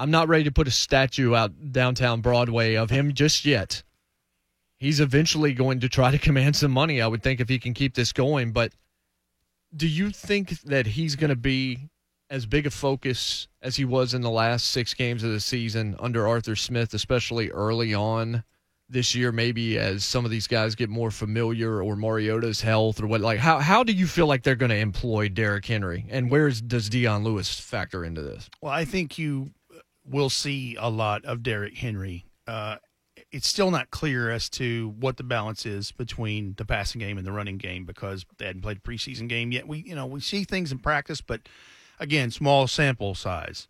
[0.01, 3.83] I'm not ready to put a statue out downtown Broadway of him just yet.
[4.79, 7.75] He's eventually going to try to command some money, I would think, if he can
[7.75, 8.53] keep this going.
[8.53, 8.73] But
[9.77, 11.91] do you think that he's going to be
[12.31, 15.97] as big a focus as he was in the last six games of the season
[16.01, 18.43] under Arthur Smith, especially early on?
[18.93, 23.07] this year maybe as some of these guys get more familiar or Mariota's health or
[23.07, 26.29] what like how how do you feel like they're going to employ Derrick Henry and
[26.29, 28.51] where does Dion Lewis factor into this?
[28.61, 29.53] Well, I think you
[30.11, 32.27] will see a lot of Derrick Henry.
[32.47, 32.77] Uh,
[33.31, 37.27] it's still not clear as to what the balance is between the passing game and
[37.27, 39.69] the running game because they hadn't played a preseason game yet.
[39.69, 41.43] We you know we see things in practice, but
[41.99, 43.69] again, small sample size.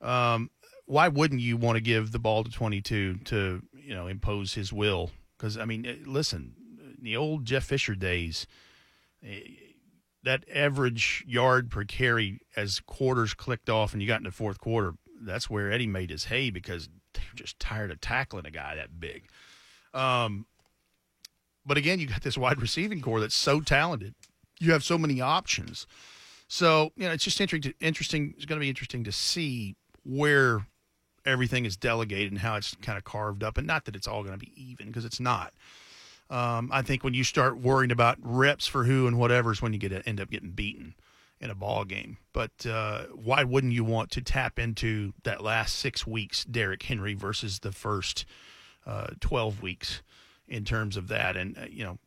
[0.00, 0.50] Um,
[0.86, 4.72] why wouldn't you want to give the ball to 22 to you know impose his
[4.72, 5.10] will
[5.40, 6.54] because I mean, listen,
[7.00, 8.46] the old Jeff Fisher days,
[9.24, 9.40] eh,
[10.22, 14.92] that average yard per carry as quarters clicked off and you got into fourth quarter,
[15.20, 19.00] that's where Eddie made his hay because they're just tired of tackling a guy that
[19.00, 19.24] big.
[19.92, 20.46] Um,
[21.64, 24.14] but again, you got this wide receiving core that's so talented.
[24.58, 25.86] You have so many options.
[26.48, 27.74] So, you know, it's just interesting.
[27.80, 30.66] interesting it's going to be interesting to see where
[31.24, 33.58] everything is delegated and how it's kind of carved up.
[33.58, 35.52] And not that it's all going to be even because it's not.
[36.28, 39.72] Um, I think when you start worrying about reps for who and whatever is when
[39.72, 40.94] you get end up getting beaten
[41.40, 42.18] in a ball game.
[42.32, 47.14] But uh, why wouldn't you want to tap into that last six weeks, Derrick Henry
[47.14, 48.26] versus the first
[48.86, 50.02] uh, 12 weeks
[50.46, 51.36] in terms of that?
[51.36, 51.98] And, uh, you know,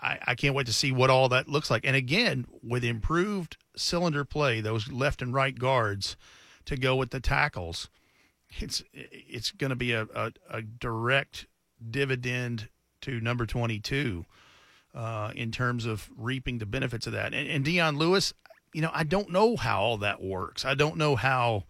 [0.00, 1.84] I, I can't wait to see what all that looks like.
[1.84, 6.16] And again, with improved cylinder play, those left and right guards
[6.64, 7.88] to go with the tackles,
[8.58, 11.46] it's it's going to be a, a, a, direct
[11.90, 12.68] dividend
[13.02, 14.24] to number 22
[14.94, 17.34] uh, in terms of reaping the benefits of that.
[17.34, 18.32] And, and Dion Lewis,
[18.72, 20.64] you know, I don't know how all that works.
[20.64, 21.64] I don't know how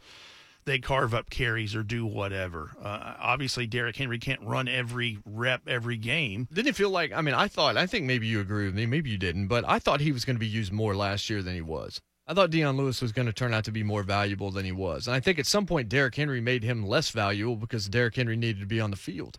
[0.64, 2.72] they carve up carries or do whatever.
[2.80, 6.46] Uh, obviously, Derrick Henry can't run every rep every game.
[6.52, 7.12] Didn't it feel like?
[7.12, 7.76] I mean, I thought.
[7.76, 8.86] I think maybe you agree with me.
[8.86, 11.42] Maybe you didn't, but I thought he was going to be used more last year
[11.42, 12.00] than he was.
[12.26, 14.72] I thought Dion Lewis was going to turn out to be more valuable than he
[14.72, 18.16] was, and I think at some point Derrick Henry made him less valuable because Derrick
[18.16, 19.38] Henry needed to be on the field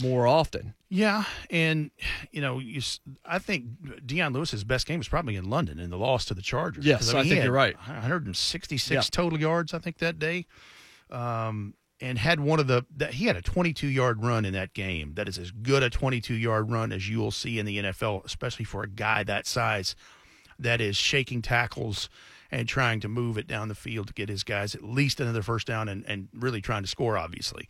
[0.00, 0.74] more often.
[0.88, 1.90] Yeah, and
[2.30, 2.80] you know, you,
[3.24, 6.42] I think Dion Lewis's best game was probably in London in the loss to the
[6.42, 6.84] Chargers.
[6.84, 7.76] Yes, I, mean, I think you're right.
[7.76, 9.00] 166 yeah.
[9.10, 10.46] total yards, I think that day,
[11.10, 14.74] um, and had one of the that he had a 22 yard run in that
[14.74, 15.14] game.
[15.14, 18.24] That is as good a 22 yard run as you will see in the NFL,
[18.24, 19.96] especially for a guy that size,
[20.58, 22.08] that is shaking tackles
[22.50, 25.42] and trying to move it down the field to get his guys at least another
[25.42, 27.68] first down and, and really trying to score, obviously.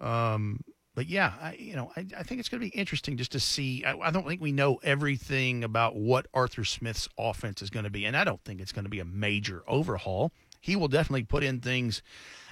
[0.00, 0.60] Um,
[0.98, 3.38] but yeah, I, you know, I, I think it's going to be interesting just to
[3.38, 3.84] see.
[3.84, 7.90] I, I, don't think we know everything about what Arthur Smith's offense is going to
[7.90, 10.32] be, and I don't think it's going to be a major overhaul.
[10.60, 12.02] He will definitely put in things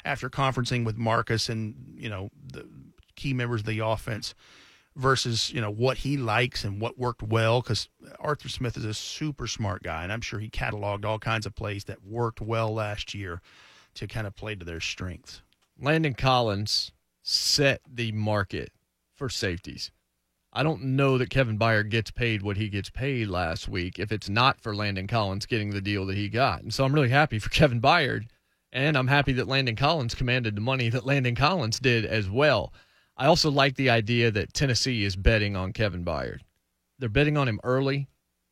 [0.05, 2.68] after conferencing with Marcus and you know the
[3.16, 4.32] key members of the offense
[4.94, 7.89] versus you know what he likes and what worked well because
[8.20, 11.56] Arthur Smith is a super smart guy, and I'm sure he cataloged all kinds of
[11.56, 13.43] plays that worked well last year
[13.94, 15.43] to kind of play to their strengths.
[15.81, 16.93] Landon Collins
[17.28, 18.70] set the market
[19.16, 19.90] for safeties.
[20.52, 24.12] I don't know that Kevin Byard gets paid what he gets paid last week if
[24.12, 26.62] it's not for Landon Collins getting the deal that he got.
[26.62, 28.28] And so I'm really happy for Kevin Byard.
[28.72, 32.72] And I'm happy that Landon Collins commanded the money that Landon Collins did as well.
[33.16, 36.40] I also like the idea that Tennessee is betting on Kevin Byard.
[36.98, 38.08] They're betting on him early.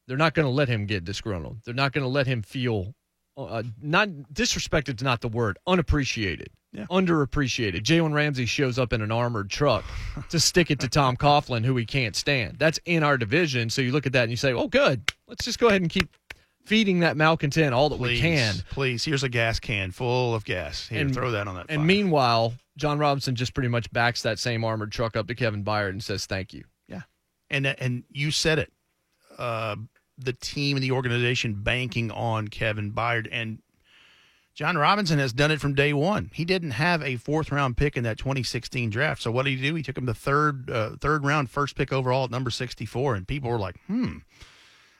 [0.06, 1.58] They're not going to let him get disgruntled.
[1.64, 2.94] They're not going to let him feel
[3.36, 6.86] uh, not disrespected is not the word, unappreciated yeah.
[6.90, 7.82] underappreciated.
[7.82, 9.84] Jalen Ramsey shows up in an armored truck
[10.28, 12.58] to stick it to Tom Coughlin, who he can't stand.
[12.58, 13.70] That's in our division.
[13.70, 15.10] So you look at that and you say, oh, good.
[15.28, 16.10] Let's just go ahead and keep
[16.66, 18.54] feeding that malcontent all that please, we can.
[18.70, 20.88] Please, here's a gas can full of gas.
[20.88, 21.66] Here, and, throw that on that.
[21.68, 25.62] And meanwhile, Jon Robinson just pretty much backs that same armored truck up to Kevin
[25.62, 26.64] Byard and says, thank you.
[26.88, 27.02] Yeah.
[27.50, 28.72] And, and you said it.
[29.38, 29.76] Uh,
[30.16, 33.28] the team and the organization banking on Kevin Byard.
[33.30, 33.58] And
[34.54, 36.30] Jon Robinson has done it from day one.
[36.32, 39.22] He didn't have a fourth round pick in that 2016 draft.
[39.22, 39.74] So what did he do?
[39.74, 43.26] He took him the third uh, third round first pick overall at number 64, and
[43.26, 44.18] people were like, "Hmm,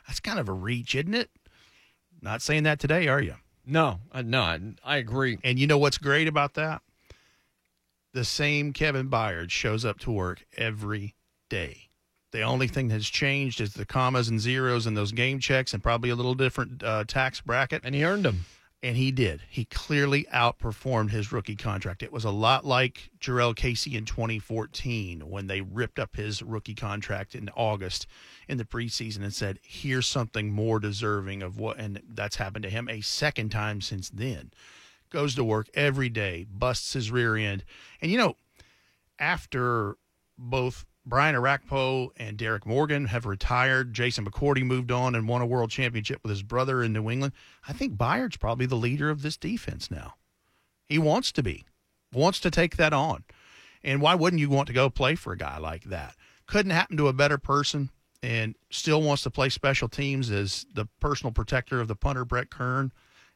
[0.07, 1.31] that's kind of a reach, isn't it?"
[2.21, 3.37] Not saying that today, are you?
[3.67, 5.39] No, uh, no, I, I agree.
[5.45, 6.83] And you know what's great about that?
[8.13, 11.15] The same Kevin Byard shows up to work every
[11.49, 11.84] day.
[12.35, 15.81] The only thing that's changed is the commas and zeros and those game checks, and
[15.81, 17.83] probably a little different uh, tax bracket.
[17.85, 18.45] And he earned them.
[18.83, 19.43] And he did.
[19.49, 22.03] He clearly outperformed his rookie contract.
[22.03, 26.75] It was a lot like Jurrell Casey in 2014 when they ripped up his rookie
[26.75, 28.09] contract in August
[28.49, 32.69] in the preseason and said, here's something more deserving of what, and that's happened to
[32.69, 34.51] him a second time since then.
[35.09, 37.63] Goes to work every day, busts his rear end.
[38.03, 38.35] And, you know,
[39.21, 39.97] after
[40.37, 43.93] both Brian Orakpo and Derrick Morgan have retired.
[43.93, 47.35] Jason McCourty moved on and won a world championship with his brother in New England.
[47.69, 50.15] I think Byard's probably the leader of this defense now.
[50.89, 51.67] He wants to be,
[52.13, 53.25] wants to take that on.
[53.83, 56.17] And why wouldn't you want to go play for a guy like that?
[56.47, 57.91] Couldn't happen to a better person
[58.23, 62.49] and still wants to play special teams as the personal protector of the punter, Brett
[62.51, 62.93] Kern,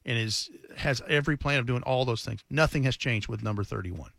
[0.07, 2.43] and is has every plan of doing all those things.
[2.49, 4.11] Nothing has changed with number 31.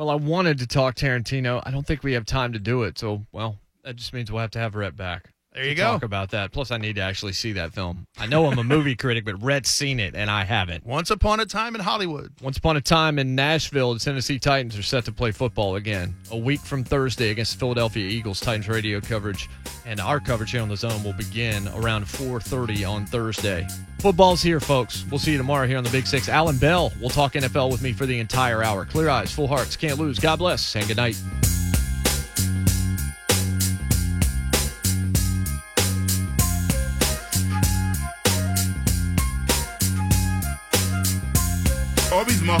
[0.00, 1.62] Well, I wanted to talk Tarantino.
[1.62, 2.98] I don't think we have time to do it.
[2.98, 5.34] So, well, that just means we'll have to have Rhett back.
[5.52, 5.82] There you go.
[5.82, 6.52] Talk about that.
[6.52, 8.06] Plus, I need to actually see that film.
[8.18, 10.86] I know I'm a movie critic, but Rhett's seen it and I haven't.
[10.86, 12.32] Once upon a time in Hollywood.
[12.40, 16.14] Once upon a time in Nashville, the Tennessee Titans are set to play football again.
[16.30, 18.38] A week from Thursday against Philadelphia Eagles.
[18.38, 19.48] Titans radio coverage
[19.86, 23.66] and our coverage here on the Zone will begin around 4:30 on Thursday.
[23.98, 25.04] Football's here, folks.
[25.10, 26.28] We'll see you tomorrow here on the Big Six.
[26.28, 28.84] Alan Bell will talk NFL with me for the entire hour.
[28.84, 30.20] Clear eyes, full hearts, can't lose.
[30.20, 31.20] God bless and good night.
[42.12, 42.60] Arby's Mafia